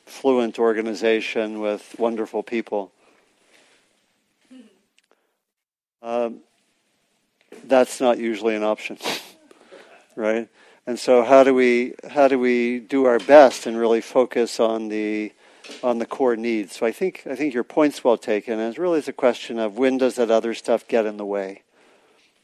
fluent 0.07 0.57
organization 0.57 1.59
with 1.59 1.95
wonderful 1.99 2.41
people. 2.41 2.91
Um, 6.01 6.39
that's 7.65 7.99
not 7.99 8.17
usually 8.17 8.55
an 8.55 8.63
option, 8.63 8.97
right? 10.15 10.47
And 10.85 10.97
so, 10.97 11.23
how 11.23 11.43
do 11.43 11.53
we 11.53 11.95
how 12.09 12.27
do 12.27 12.39
we 12.39 12.79
do 12.79 13.05
our 13.05 13.19
best 13.19 13.65
and 13.65 13.77
really 13.77 14.01
focus 14.01 14.59
on 14.59 14.87
the 14.87 15.33
on 15.83 15.99
the 15.99 16.05
core 16.05 16.37
needs? 16.37 16.77
So, 16.77 16.85
I 16.85 16.91
think 16.91 17.23
I 17.29 17.35
think 17.35 17.53
your 17.53 17.65
point's 17.65 18.03
well 18.03 18.17
taken, 18.17 18.59
and 18.59 18.73
it 18.73 18.79
really 18.79 18.99
is 18.99 19.07
a 19.07 19.13
question 19.13 19.59
of 19.59 19.77
when 19.77 19.97
does 19.97 20.15
that 20.15 20.31
other 20.31 20.53
stuff 20.53 20.87
get 20.87 21.05
in 21.05 21.17
the 21.17 21.25
way? 21.25 21.63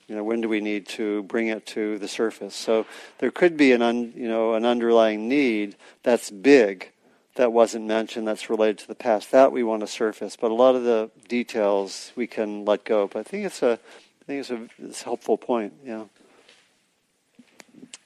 You 0.08 0.16
know, 0.16 0.24
when 0.26 0.42
do 0.42 0.50
we 0.50 0.60
need 0.60 0.88
to 0.90 1.24
bring 1.24 1.48
it 1.48 1.66
to 1.68 1.98
the 2.00 2.10
surface? 2.10 2.54
So, 2.54 2.86
there 3.20 3.32
could 3.32 3.56
be 3.56 3.72
an 3.72 3.82
un, 3.82 4.12
you 4.16 4.28
know 4.28 4.56
an 4.56 4.66
underlying 4.66 5.30
need 5.30 5.78
that's 6.02 6.30
big 6.30 6.93
that 7.36 7.52
wasn't 7.52 7.86
mentioned 7.86 8.28
that's 8.28 8.50
related 8.50 8.78
to 8.80 8.88
the 8.88 8.96
past. 8.96 9.32
That 9.32 9.52
we 9.52 9.64
want 9.64 9.82
to 9.82 9.88
surface, 9.88 10.36
but 10.36 10.52
a 10.52 10.54
lot 10.54 10.76
of 10.76 10.84
the 10.84 11.10
details 11.28 12.12
we 12.16 12.28
can 12.28 12.66
let 12.66 12.84
go. 12.84 13.08
But 13.08 13.20
I 13.20 13.24
think 13.24 13.46
it's 13.46 13.64
a, 13.64 13.74
I 13.74 14.26
think 14.26 14.40
it's 14.40 14.52
a, 14.52 14.68
it's 14.80 15.02
a 15.02 15.06
helpful 15.06 15.38
point. 15.38 15.74
Yeah. 15.84 16.06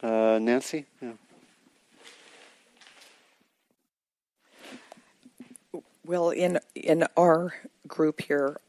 Uh, 0.01 0.39
Nancy? 0.41 0.85
Yeah. 1.01 1.13
Well, 6.05 6.29
in 6.29 6.59
in 6.73 7.03
our 7.17 7.53
group 7.85 8.21
here, 8.21 8.61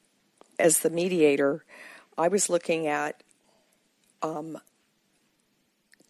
as 0.59 0.81
the 0.81 0.91
mediator, 0.91 1.65
I 2.17 2.27
was 2.27 2.49
looking 2.51 2.89
at 2.89 3.23
um, 4.23 4.59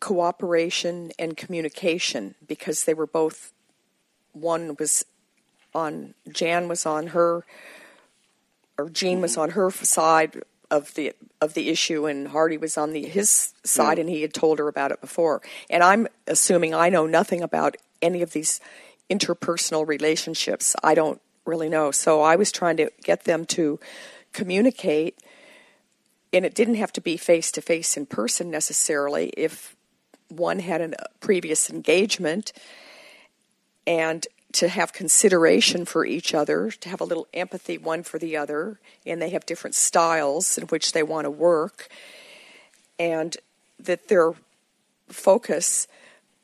cooperation 0.01 1.13
and 1.19 1.37
communication 1.37 2.35
because 2.47 2.85
they 2.85 2.95
were 2.95 3.07
both. 3.07 3.53
One 4.33 4.77
was 4.79 5.05
on 5.75 6.15
Jan 6.33 6.69
was 6.69 6.87
on 6.87 7.09
her, 7.09 7.45
or 8.77 8.89
Gene 8.91 9.21
was 9.21 9.33
mm-hmm. 9.33 9.43
on 9.43 9.51
her 9.51 9.71
side 9.71 10.43
of 10.71 10.95
the 10.95 11.13
of 11.41 11.55
the 11.55 11.69
issue, 11.69 12.07
and 12.07 12.29
Hardy 12.29 12.57
was 12.57 12.77
on 12.77 12.93
the 12.93 13.05
his 13.07 13.53
side, 13.65 13.99
Yeah. 13.99 14.03
and 14.03 14.11
he 14.11 14.23
had 14.23 14.35
told 14.35 14.59
her 14.59 14.69
about 14.69 14.93
it 14.93 15.01
before. 15.01 15.43
And 15.71 15.83
I'm 15.83 16.09
assuming 16.27 16.75
I 16.75 16.89
know 16.89 17.07
nothing 17.07 17.43
about 17.43 17.77
any 18.03 18.23
of 18.23 18.33
these 18.33 18.61
interpersonal 19.11 19.87
relationships. 19.87 20.77
I 20.83 20.95
don't 20.95 21.21
really 21.45 21.69
know. 21.69 21.91
So 21.91 22.21
I 22.21 22.37
was 22.37 22.53
trying 22.53 22.77
to 22.77 22.91
get 23.03 23.25
them 23.25 23.47
to 23.47 23.81
communicate, 24.33 25.19
and 26.33 26.45
it 26.45 26.55
didn't 26.55 26.75
have 26.75 26.93
to 26.93 27.01
be 27.01 27.17
face 27.17 27.51
to 27.53 27.63
face 27.63 27.97
in 27.97 28.07
person 28.07 28.51
necessarily. 28.51 29.33
If 29.37 29.75
one 30.29 30.59
had 30.59 30.81
a 30.83 30.95
previous 31.21 31.71
engagement, 31.71 32.53
and 33.89 34.27
to 34.53 34.69
have 34.69 34.93
consideration 34.93 35.85
for 35.85 36.05
each 36.05 36.35
other, 36.35 36.71
to 36.71 36.89
have 36.89 37.01
a 37.01 37.05
little 37.05 37.27
empathy 37.33 37.79
one 37.79 38.03
for 38.03 38.19
the 38.19 38.37
other, 38.37 38.79
and 39.07 39.21
they 39.21 39.31
have 39.31 39.47
different 39.47 39.75
styles 39.75 40.59
in 40.59 40.65
which 40.69 40.93
they 40.93 41.03
want 41.03 41.25
to 41.25 41.31
work, 41.31 41.89
and 42.99 43.37
that 43.81 44.09
their 44.09 44.35
focus 45.09 45.89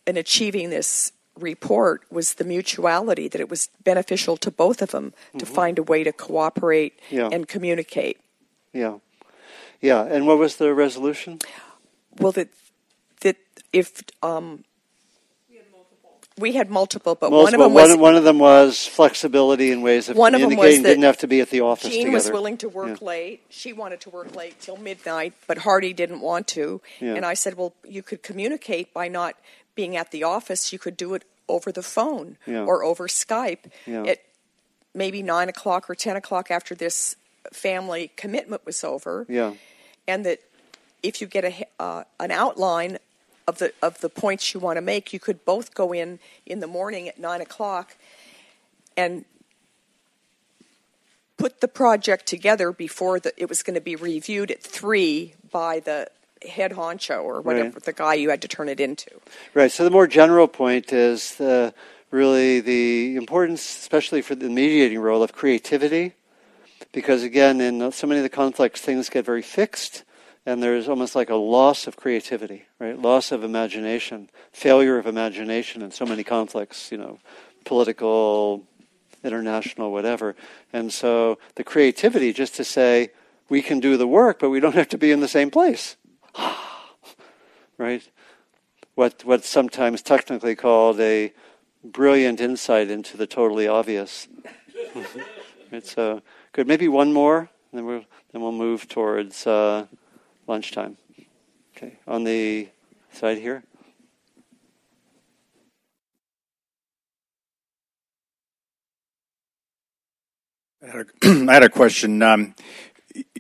in 0.07 0.17
achieving 0.17 0.71
this 0.71 1.13
report 1.39 2.03
was 2.11 2.35
the 2.35 2.45
mutuality, 2.45 3.29
that 3.29 3.41
it 3.41 3.51
was 3.51 3.69
beneficial 3.83 4.37
to 4.37 4.51
both 4.51 4.81
of 4.81 4.91
them 4.91 5.13
to 5.39 5.45
find 5.47 5.79
a 5.79 5.83
way 5.83 6.05
to 6.05 6.13
cooperate 6.13 6.99
Yeah. 7.11 7.29
and 7.33 7.49
communicate. 7.49 8.19
Yeah. 8.73 8.99
Yeah. 9.81 10.05
And 10.05 10.27
what 10.27 10.39
was 10.39 10.57
the 10.57 10.73
resolution? 10.75 11.41
Well, 12.19 12.33
that 12.33 12.49
that 13.21 13.37
if 13.73 14.03
um, 14.23 14.65
we 16.39 16.53
had 16.53 16.69
multiple, 16.71 17.15
but 17.15 17.31
one 17.31 17.55
of 17.55 17.61
them 17.61 17.73
was 17.75 17.91
one, 17.91 18.01
one 18.01 18.15
of 18.17 18.25
them 18.25 18.39
was 18.39 18.87
flexibility 18.87 19.71
in 19.71 19.83
ways 19.83 20.09
of 20.09 20.17
One 20.17 20.35
of 20.35 20.41
them 20.41 20.51
was 20.51 20.57
communicating. 20.57 20.83
Didn't 20.83 21.05
have 21.05 21.19
to 21.19 21.29
be 21.29 21.41
at 21.41 21.51
the 21.51 21.61
office 21.61 21.91
Gene 21.91 22.07
together. 22.07 22.13
was 22.15 22.31
willing 22.31 22.57
to 22.59 22.69
work 22.69 23.01
Yeah. 23.01 23.07
late. 23.07 23.41
She 23.51 23.73
wanted 23.73 24.01
to 24.03 24.11
work 24.11 24.35
late 24.35 24.61
till 24.61 24.77
midnight, 24.77 25.33
but 25.47 25.59
Hardy 25.59 25.93
didn't 25.93 26.21
want 26.21 26.49
to. 26.49 26.81
Yeah. 27.01 27.15
And 27.15 27.25
I 27.25 27.35
said, 27.35 27.57
"Well, 27.57 27.73
you 27.87 28.03
could 28.03 28.23
communicate 28.23 28.93
by 28.93 29.07
not 29.09 29.37
being 29.77 29.97
at 29.97 30.11
the 30.11 30.25
office. 30.25 30.73
You 30.73 30.79
could 30.79 30.97
do 30.97 31.15
it 31.15 31.25
over 31.49 31.71
the 31.71 31.83
phone 31.83 32.37
Yeah. 32.47 32.65
or 32.65 32.83
over 32.83 33.07
Skype 33.07 33.71
at 33.87 34.19
maybe 34.95 35.23
nine 35.23 35.49
o'clock 35.49 35.89
or 35.91 35.95
ten 35.95 36.17
o'clock 36.17 36.51
after 36.51 36.75
this 36.75 37.17
family 37.53 38.11
commitment 38.17 38.65
was 38.67 38.83
over. 38.83 39.27
Yeah. 39.29 39.53
And 40.09 40.25
that 40.27 40.41
if 41.03 41.21
you 41.21 41.27
get 41.29 41.45
a 41.45 41.67
uh, 41.79 42.05
an 42.19 42.31
outline 42.31 42.99
of 43.47 43.59
the 43.59 43.73
of 43.83 44.01
the 44.01 44.09
points 44.09 44.55
you 44.55 44.61
want 44.61 44.77
to 44.77 44.81
make, 44.83 45.13
you 45.13 45.21
could 45.21 45.45
both 45.45 45.75
go 45.75 45.93
in 45.93 46.19
in 46.47 46.61
the 46.61 46.67
morning 46.67 47.09
at 47.09 47.19
nine 47.19 47.41
o'clock 47.41 47.97
and 48.97 49.25
put 51.37 51.61
the 51.61 51.69
project 51.69 52.27
together 52.27 52.73
before 52.73 53.19
the, 53.21 53.33
it 53.37 53.49
was 53.49 53.63
going 53.63 53.75
to 53.75 53.81
be 53.81 53.97
reviewed 53.97 54.51
at 54.51 54.63
three 54.63 55.35
by 55.51 55.81
the 55.81 56.09
head 56.49 56.73
honcho 56.73 57.23
or 57.23 57.41
whatever 57.41 57.71
Right. 57.71 57.83
the 57.83 57.93
guy 57.93 58.15
you 58.15 58.31
had 58.31 58.43
to 58.43 58.49
turn 58.49 58.69
it 58.69 58.81
into. 58.81 59.11
Right. 59.53 59.71
So 59.73 59.85
the 59.85 59.91
more 59.91 60.07
general 60.07 60.47
point 60.47 60.93
is 60.93 61.35
the, 61.37 61.75
really 62.11 62.61
the 62.61 63.17
importance, 63.17 63.63
especially 63.63 64.23
for 64.23 64.35
the 64.35 64.49
mediating 64.49 64.99
role, 64.99 65.23
of 65.23 65.33
creativity, 65.33 66.13
because 66.93 67.23
again, 67.23 67.61
in 67.61 67.91
so 67.93 68.07
many 68.07 68.21
of 68.21 68.25
the 68.25 68.29
conflicts, 68.29 68.81
things 68.81 69.09
get 69.09 69.25
very 69.25 69.43
fixed, 69.43 70.05
and 70.47 70.63
there's 70.63 70.89
almost 70.89 71.15
like 71.15 71.31
a 71.31 71.37
loss 71.37 71.87
of 71.87 71.97
creativity, 71.97 72.67
right? 72.79 72.99
Loss 72.99 73.33
of 73.33 73.45
imagination, 73.45 74.31
failure 74.53 74.99
of 74.99 75.07
imagination 75.07 75.83
in 75.83 75.91
so 75.91 76.05
many 76.05 76.25
conflicts. 76.25 76.93
You 76.93 76.99
know, 76.99 77.19
political, 77.65 78.67
international, 79.23 79.93
whatever. 79.93 80.37
And 80.73 80.93
so 80.93 81.39
the 81.55 81.65
creativity, 81.65 82.33
just 82.33 82.55
to 82.57 82.65
say 82.65 83.11
we 83.49 83.63
can 83.63 83.81
do 83.81 83.97
the 83.97 84.07
work, 84.07 84.39
but 84.39 84.51
we 84.51 84.61
don't 84.61 84.75
have 84.75 84.89
to 84.89 84.99
be 84.99 85.11
in 85.11 85.21
the 85.21 85.29
same 85.29 85.51
place, 85.51 85.97
right? 87.79 88.03
what 88.95 89.25
what's 89.25 89.49
sometimes 89.49 90.03
technically 90.03 90.55
called 90.55 91.01
a 91.01 91.33
brilliant 91.83 92.41
insight 92.41 92.91
into 92.91 93.17
the 93.17 93.27
totally 93.27 93.69
obvious. 93.69 94.29
right, 95.73 95.87
so 95.87 96.23
good. 96.53 96.67
Maybe 96.67 96.89
one 96.89 97.13
more, 97.13 97.39
and 97.39 97.79
then 97.79 97.87
we'll 97.87 98.05
then 98.33 98.43
we'll 98.43 98.53
move 98.53 98.89
towards 98.89 99.47
uh, 99.47 99.87
lunchtime. 100.47 100.97
Okay, 101.77 101.99
on 102.07 102.25
the 102.25 102.69
side 103.13 103.39
here. 103.39 103.65
I 110.83 110.87
had 110.87 110.97
a, 110.97 111.07
I 111.51 111.55
had 111.55 111.63
a 111.63 111.69
question. 111.69 112.23
Um, 112.23 112.55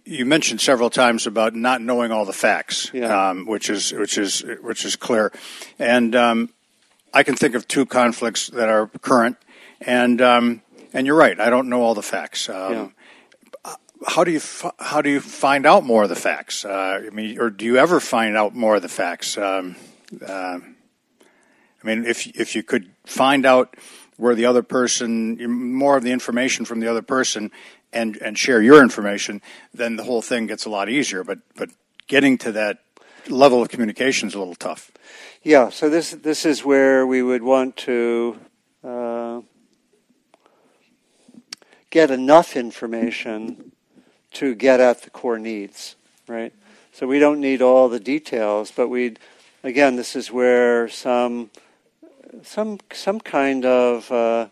you 0.05 0.25
mentioned 0.25 0.61
several 0.61 0.91
times 0.91 1.27
about 1.27 1.55
not 1.55 1.81
knowing 1.81 2.13
all 2.13 2.25
the 2.25 2.33
facts, 2.33 2.91
Yeah. 2.93 3.31
um, 3.31 3.47
which 3.47 3.71
is 3.71 3.93
which 3.93 4.19
is 4.19 4.45
which 4.63 4.85
is 4.85 4.97
clear, 4.97 5.33
and 5.79 6.15
um, 6.15 6.51
I 7.13 7.23
can 7.23 7.35
think 7.37 7.55
of 7.55 7.67
two 7.67 7.87
conflicts 7.87 8.49
that 8.49 8.69
are 8.69 8.87
current, 9.01 9.37
and 9.81 10.21
um, 10.21 10.63
and 10.93 11.07
you're 11.07 11.17
right. 11.17 11.39
I 11.39 11.51
don't 11.51 11.69
know 11.69 11.83
all 11.83 11.95
the 11.95 12.03
facts. 12.03 12.49
Um, 12.49 12.95
How 14.07 14.25
do 14.25 14.31
you 14.33 14.41
how 14.79 15.03
do 15.03 15.11
you 15.11 15.21
find 15.21 15.67
out 15.67 15.85
more 15.85 16.03
of 16.03 16.09
the 16.09 16.17
facts? 16.17 16.65
Uh, 16.65 17.03
I 17.07 17.11
mean, 17.11 17.39
or 17.39 17.51
do 17.51 17.65
you 17.65 17.77
ever 17.77 18.01
find 18.01 18.37
out 18.37 18.55
more 18.55 18.77
of 18.77 18.83
the 18.83 18.89
facts? 18.89 19.39
Um, 19.39 19.77
uh, 20.27 20.59
I 20.61 21.87
mean, 21.87 22.05
if 22.05 22.27
if 22.39 22.55
you 22.55 22.63
could 22.63 22.91
find 23.07 23.47
out 23.47 23.77
where 24.17 24.35
the 24.35 24.47
other 24.47 24.63
person 24.63 25.39
more 25.51 25.97
of 25.97 26.03
the 26.03 26.13
information 26.13 26.65
from 26.65 26.81
the 26.81 26.89
other 26.89 27.03
person 27.03 27.51
and 27.93 28.17
and 28.17 28.39
share 28.39 28.61
your 28.61 28.83
information, 28.83 29.41
then 29.73 29.97
the 29.97 30.05
whole 30.05 30.23
thing 30.23 30.47
gets 30.47 30.67
a 30.67 30.71
lot 30.71 30.89
easier. 30.89 31.25
But 31.25 31.39
but 31.57 31.71
getting 32.07 32.37
to 32.39 32.53
that 32.53 32.79
level 33.29 33.63
of 33.63 33.69
communication 33.69 34.29
is 34.29 34.35
a 34.35 34.39
little 34.39 34.55
tough. 34.55 34.91
Yeah. 35.43 35.71
So 35.71 35.89
this 35.89 36.11
this 36.11 36.45
is 36.45 36.65
where 36.65 37.07
we 37.07 37.23
would 37.23 37.43
want 37.43 37.77
to 37.79 38.41
uh, 38.83 39.41
get 41.91 42.11
enough 42.11 42.57
information 42.57 43.73
to 44.35 44.55
get 44.55 44.81
at 44.81 45.03
the 45.03 45.11
core 45.11 45.39
needs, 45.39 45.97
right? 46.27 46.53
So 46.93 47.07
we 47.07 47.19
don't 47.19 47.41
need 47.41 47.63
all 47.63 47.89
the 47.89 48.01
details, 48.01 48.71
but 48.71 48.89
we, 48.89 49.17
again, 49.63 49.97
this 49.97 50.15
is 50.15 50.31
where 50.31 50.89
some 50.89 51.51
some 52.43 52.79
some 52.93 53.21
kind 53.21 53.65
of 53.65 54.11
uh, 54.11 54.49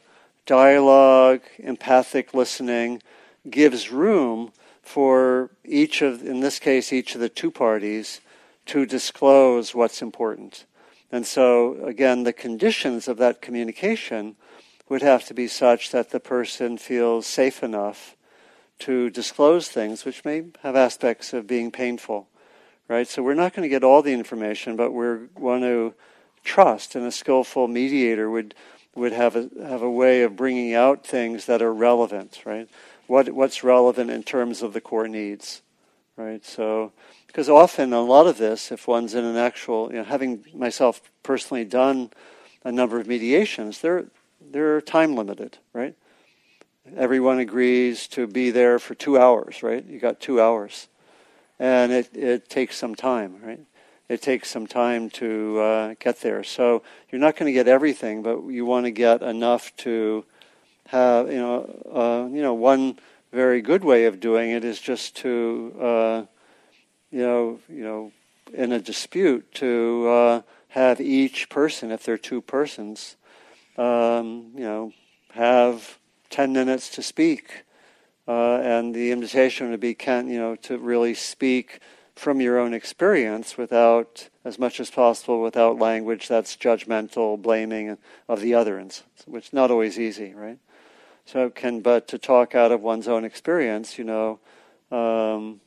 dialogue, 0.46 1.40
empathic 1.58 2.34
listening, 2.34 3.02
gives 3.48 3.90
room 3.90 4.52
for 4.82 5.50
each 5.64 6.02
of, 6.02 6.22
in 6.22 6.40
this 6.40 6.58
case, 6.58 6.92
each 6.92 7.14
of 7.14 7.20
the 7.20 7.28
two 7.28 7.50
parties 7.50 8.20
to 8.66 8.86
disclose 8.86 9.74
what's 9.74 10.02
important. 10.02 10.64
And 11.10 11.26
so, 11.26 11.76
again, 11.84 12.24
the 12.24 12.32
conditions 12.32 13.08
of 13.08 13.18
that 13.18 13.42
communication 13.42 14.36
would 14.88 15.02
have 15.02 15.24
to 15.26 15.34
be 15.34 15.48
such 15.48 15.90
that 15.90 16.10
the 16.10 16.20
person 16.20 16.78
feels 16.78 17.26
safe 17.26 17.62
enough 17.62 18.16
to 18.82 19.10
disclose 19.10 19.68
things 19.68 20.04
which 20.04 20.24
may 20.24 20.44
have 20.62 20.76
aspects 20.76 21.32
of 21.32 21.46
being 21.46 21.70
painful, 21.70 22.28
right? 22.88 23.06
So 23.06 23.22
we're 23.22 23.34
not 23.34 23.54
going 23.54 23.62
to 23.62 23.68
get 23.68 23.84
all 23.84 24.02
the 24.02 24.12
information, 24.12 24.76
but 24.76 24.92
we 24.92 25.26
want 25.36 25.62
to 25.62 25.94
trust, 26.44 26.94
and 26.94 27.06
a 27.06 27.12
skillful 27.12 27.68
mediator 27.68 28.30
would 28.30 28.54
would 28.94 29.12
have 29.12 29.36
a 29.36 29.48
have 29.62 29.82
a 29.82 29.90
way 29.90 30.22
of 30.22 30.36
bringing 30.36 30.74
out 30.74 31.06
things 31.06 31.46
that 31.46 31.62
are 31.62 31.72
relevant, 31.72 32.42
right? 32.44 32.68
What 33.06 33.30
what's 33.30 33.64
relevant 33.64 34.10
in 34.10 34.22
terms 34.22 34.62
of 34.62 34.72
the 34.72 34.80
core 34.80 35.08
needs, 35.08 35.62
right? 36.16 36.44
So 36.44 36.92
because 37.26 37.48
often 37.48 37.92
a 37.92 38.02
lot 38.02 38.26
of 38.26 38.36
this, 38.36 38.70
if 38.70 38.86
one's 38.86 39.14
in 39.14 39.24
an 39.24 39.36
actual, 39.36 39.90
you 39.90 39.98
know, 39.98 40.04
having 40.04 40.44
myself 40.54 41.00
personally 41.22 41.64
done 41.64 42.10
a 42.64 42.72
number 42.72 43.00
of 43.00 43.06
mediations, 43.06 43.80
they're 43.80 44.06
they're 44.40 44.80
time 44.80 45.14
limited, 45.14 45.58
right? 45.72 45.94
Everyone 46.96 47.38
agrees 47.38 48.08
to 48.08 48.26
be 48.26 48.50
there 48.50 48.78
for 48.78 48.94
two 48.94 49.16
hours, 49.16 49.62
right? 49.62 49.84
You 49.84 50.00
got 50.00 50.20
two 50.20 50.40
hours, 50.40 50.88
and 51.58 51.92
it 51.92 52.14
it 52.14 52.48
takes 52.50 52.76
some 52.76 52.94
time, 52.94 53.36
right? 53.42 53.60
It 54.08 54.20
takes 54.20 54.50
some 54.50 54.66
time 54.66 55.08
to 55.10 55.60
uh, 55.60 55.94
get 56.00 56.20
there. 56.20 56.42
So 56.42 56.82
you're 57.10 57.20
not 57.20 57.36
going 57.36 57.46
to 57.46 57.52
get 57.52 57.68
everything, 57.68 58.22
but 58.22 58.44
you 58.46 58.66
want 58.66 58.84
to 58.84 58.90
get 58.90 59.22
enough 59.22 59.74
to 59.78 60.24
have, 60.88 61.30
you 61.30 61.38
know, 61.38 61.64
uh, 61.90 62.34
you 62.34 62.42
know, 62.42 62.52
one 62.52 62.98
very 63.32 63.62
good 63.62 63.84
way 63.84 64.04
of 64.04 64.20
doing 64.20 64.50
it 64.50 64.64
is 64.64 64.80
just 64.80 65.16
to, 65.18 65.74
uh, 65.80 66.22
you 67.10 67.20
know, 67.22 67.60
you 67.68 67.84
know, 67.84 68.12
in 68.52 68.72
a 68.72 68.80
dispute 68.80 69.54
to 69.54 70.08
uh, 70.08 70.42
have 70.68 71.00
each 71.00 71.48
person, 71.48 71.90
if 71.90 72.02
they're 72.02 72.18
two 72.18 72.42
persons, 72.42 73.16
um, 73.78 74.50
you 74.54 74.64
know, 74.64 74.92
have 75.30 75.98
10 76.32 76.52
minutes 76.52 76.88
to 76.88 77.02
speak. 77.02 77.64
Uh, 78.26 78.56
and 78.56 78.94
the 78.94 79.12
invitation 79.12 79.70
would 79.70 79.80
be, 79.80 79.94
can, 79.94 80.28
you 80.28 80.38
know, 80.38 80.56
to 80.56 80.78
really 80.78 81.14
speak 81.14 81.80
from 82.14 82.40
your 82.40 82.58
own 82.58 82.72
experience 82.74 83.56
without, 83.56 84.28
as 84.44 84.58
much 84.58 84.80
as 84.80 84.90
possible, 84.90 85.42
without 85.42 85.78
language 85.78 86.28
that's 86.28 86.56
judgmental, 86.56 87.40
blaming 87.40 87.98
of 88.28 88.40
the 88.40 88.54
other, 88.54 88.84
which 89.26 89.46
is 89.46 89.52
not 89.52 89.70
always 89.70 89.98
easy, 89.98 90.34
right? 90.34 90.58
So 91.24 91.50
can, 91.50 91.80
but 91.80 92.08
to 92.08 92.18
talk 92.18 92.54
out 92.54 92.72
of 92.72 92.80
one's 92.80 93.08
own 93.08 93.24
experience, 93.24 93.98
you 93.98 94.04
know, 94.04 94.40
um, 94.90 95.60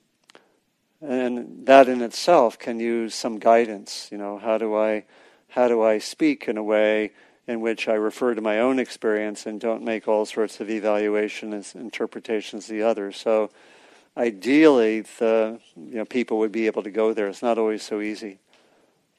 and 1.01 1.65
that 1.65 1.87
in 1.87 2.01
itself 2.01 2.57
can 2.57 2.79
use 2.79 3.13
some 3.13 3.37
guidance. 3.37 4.09
You 4.11 4.17
know, 4.17 4.37
how 4.37 4.57
do 4.57 4.75
I, 4.75 5.05
how 5.49 5.67
do 5.67 5.81
I 5.83 5.99
speak 5.99 6.47
in 6.47 6.57
a 6.57 6.63
way 6.63 7.11
in 7.47 7.61
which 7.61 7.87
I 7.87 7.93
refer 7.93 8.33
to 8.33 8.41
my 8.41 8.59
own 8.59 8.79
experience 8.79 9.45
and 9.45 9.59
don't 9.59 9.83
make 9.83 10.07
all 10.07 10.25
sorts 10.25 10.59
of 10.59 10.69
evaluations, 10.69 11.75
interpretations 11.75 12.65
of 12.65 12.69
the 12.71 12.81
other. 12.81 13.11
So, 13.11 13.51
ideally, 14.17 15.01
the 15.01 15.59
you 15.75 15.95
know 15.95 16.05
people 16.05 16.39
would 16.39 16.51
be 16.51 16.65
able 16.65 16.83
to 16.83 16.91
go 16.91 17.13
there. 17.13 17.27
It's 17.27 17.43
not 17.43 17.57
always 17.57 17.83
so 17.83 18.01
easy, 18.01 18.39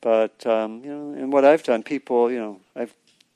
but 0.00 0.46
um, 0.46 0.82
you 0.84 0.90
know, 0.90 1.12
and 1.12 1.32
what 1.32 1.44
I've 1.44 1.62
done, 1.62 1.82
people, 1.82 2.30
you 2.30 2.38
know, 2.38 2.60
I've 2.74 2.94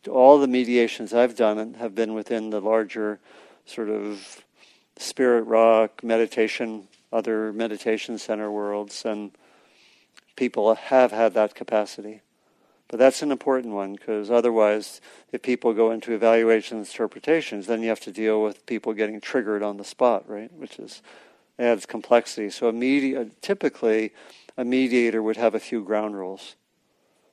all 0.08 0.38
the 0.38 0.46
mediations 0.46 1.12
I've 1.12 1.36
done 1.36 1.74
have 1.74 1.94
been 1.94 2.14
within 2.14 2.50
the 2.50 2.60
larger 2.60 3.20
sort 3.66 3.90
of 3.90 4.44
spirit 4.96 5.42
rock 5.42 6.02
meditation, 6.02 6.88
other 7.12 7.52
meditation 7.52 8.18
center 8.18 8.50
worlds, 8.50 9.04
and 9.04 9.32
people 10.36 10.74
have 10.74 11.12
had 11.12 11.34
that 11.34 11.54
capacity. 11.54 12.22
But 12.90 12.98
that's 12.98 13.22
an 13.22 13.30
important 13.30 13.72
one 13.72 13.92
because 13.92 14.32
otherwise, 14.32 15.00
if 15.30 15.42
people 15.42 15.72
go 15.72 15.92
into 15.92 16.12
evaluations, 16.12 16.90
interpretations, 16.90 17.68
then 17.68 17.82
you 17.82 17.88
have 17.88 18.00
to 18.00 18.10
deal 18.10 18.42
with 18.42 18.66
people 18.66 18.94
getting 18.94 19.20
triggered 19.20 19.62
on 19.62 19.76
the 19.76 19.84
spot, 19.84 20.28
right? 20.28 20.52
Which 20.52 20.80
is 20.80 21.00
adds 21.56 21.86
complexity. 21.86 22.50
So 22.50 22.68
a 22.68 22.72
media, 22.72 23.28
typically, 23.42 24.12
a 24.56 24.64
mediator 24.64 25.22
would 25.22 25.36
have 25.36 25.54
a 25.54 25.60
few 25.60 25.84
ground 25.84 26.16
rules, 26.16 26.56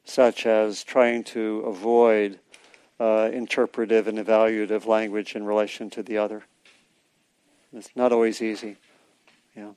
such 0.05 0.45
as 0.45 0.83
trying 0.83 1.23
to 1.23 1.61
avoid 1.65 2.39
uh, 2.99 3.31
interpretive 3.33 4.07
and 4.07 4.19
evaluative 4.19 4.85
language 4.85 5.35
in 5.35 5.43
relation 5.43 5.89
to 5.89 6.03
the 6.03 6.19
other. 6.19 6.43
It's 7.73 7.89
not 7.95 8.11
always 8.11 8.43
easy. 8.43 8.75
Yeah. 9.55 9.71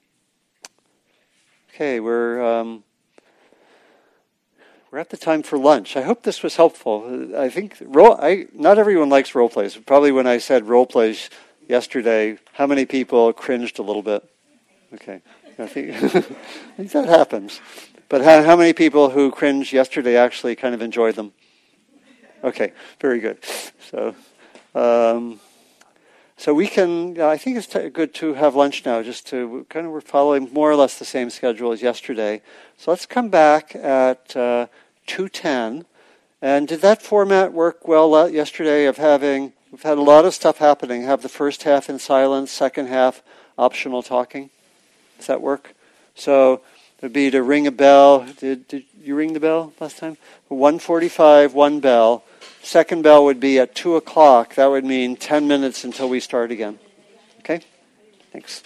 Okay, 1.73 2.01
we're. 2.01 2.45
Um, 2.45 2.85
we're 4.91 4.99
at 4.99 5.11
the 5.11 5.17
time 5.17 5.43
for 5.43 5.57
lunch. 5.57 5.97
I 5.97 6.03
hope 6.03 6.23
this 6.23 6.43
was 6.43 6.57
helpful. 6.57 7.35
I 7.37 7.49
think 7.49 7.77
role, 7.81 8.19
I, 8.21 8.47
not 8.53 8.79
everyone 8.79 9.09
likes 9.09 9.35
role 9.35 9.49
plays. 9.49 9.77
Probably 9.77 10.11
when 10.11 10.27
I 10.27 10.39
said 10.39 10.67
role 10.67 10.87
plays 10.87 11.31
yesterday, 11.69 12.39
how 12.55 12.67
many 12.67 12.87
people 12.87 13.33
cringed 13.33 13.79
a 13.79 13.83
little 13.83 14.03
bit? 14.03 14.25
Okay, 14.95 15.23
I 15.59 15.67
think, 15.67 15.95
I 15.95 15.99
think 16.77 16.93
that 16.93 17.09
happens. 17.09 17.61
But 18.09 18.23
how, 18.23 18.43
how 18.43 18.57
many 18.57 18.73
people 18.73 19.11
who 19.11 19.31
cringed 19.31 19.73
yesterday 19.73 20.17
actually 20.17 20.57
kind 20.57 20.75
of 20.75 20.83
enjoyed 20.83 21.15
them? 21.15 21.33
Okay, 22.43 22.73
very 23.01 23.21
good. 23.21 23.39
So, 23.91 24.17
um, 24.75 25.39
so 26.41 26.55
we 26.55 26.69
can. 26.69 27.21
I 27.21 27.37
think 27.37 27.59
it's 27.59 27.67
t- 27.67 27.91
good 27.91 28.15
to 28.15 28.33
have 28.33 28.55
lunch 28.55 28.87
now, 28.87 29.03
just 29.03 29.27
to 29.27 29.67
kind 29.69 29.85
of 29.85 29.93
we're 29.93 30.01
following 30.01 30.49
more 30.55 30.71
or 30.71 30.75
less 30.75 30.99
the 30.99 31.05
same 31.05 31.29
schedule 31.29 31.71
as 31.71 31.83
yesterday. 31.83 32.41
So 32.79 32.91
let's 32.91 33.05
come 33.05 33.29
back 33.29 33.77
at 33.77 34.35
uh, 34.35 34.69
two 35.07 35.29
ten. 35.29 35.85
And 36.41 36.67
did 36.67 36.81
that 36.81 37.03
format 37.03 37.53
work 37.53 37.87
well 37.87 38.27
yesterday? 38.31 38.87
Of 38.87 38.97
having 38.97 39.53
we've 39.71 39.83
had 39.83 39.99
a 39.99 40.03
lot 40.03 40.25
of 40.25 40.33
stuff 40.33 40.57
happening. 40.57 41.03
Have 41.03 41.21
the 41.21 41.29
first 41.29 41.65
half 41.65 41.91
in 41.91 41.99
silence, 41.99 42.51
second 42.51 42.87
half 42.87 43.23
optional 43.59 44.03
talking. 44.03 44.49
Does 45.19 45.27
that 45.27 45.43
work? 45.43 45.75
So 46.15 46.63
would 47.03 47.13
be 47.13 47.31
to 47.31 47.43
ring 47.43 47.67
a 47.67 47.71
bell. 47.71 48.27
Did, 48.39 48.69
did 48.69 48.85
you 49.03 49.15
ring 49.15 49.33
the 49.33 49.41
bell 49.41 49.73
last 49.81 49.99
time? 49.99 50.17
145, 50.49 51.55
one 51.55 51.81
bell. 51.81 52.25
Second 52.63 53.03
bell 53.03 53.25
would 53.25 53.41
be 53.41 53.59
at 53.59 53.75
2 53.75 53.97
o'clock. 53.97 54.57
That 54.57 54.67
would 54.67 54.85
mean 54.85 55.17
10 55.17 55.49
minutes 55.49 55.85
until 55.85 56.09
we 56.09 56.21
start 56.21 56.51
again. 56.51 56.79
Okay? 57.41 57.61
Thanks. 58.33 58.63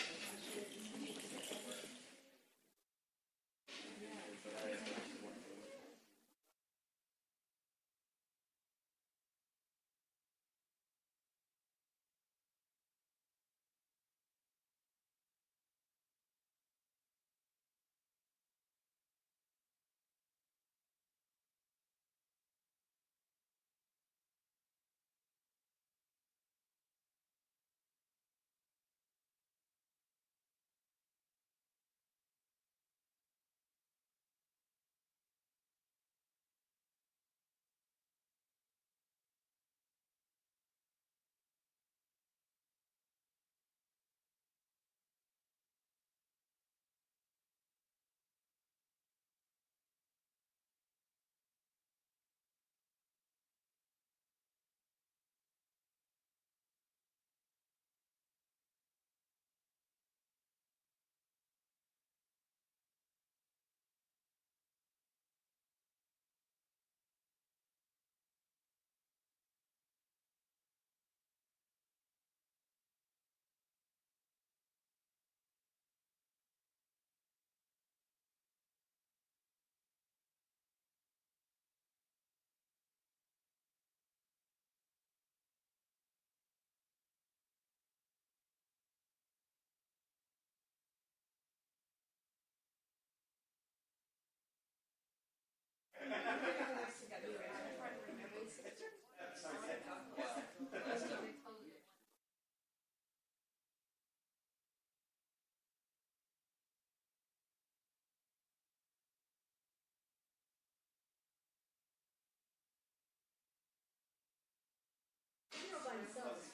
by 115.82 115.96
himself. 115.98 116.53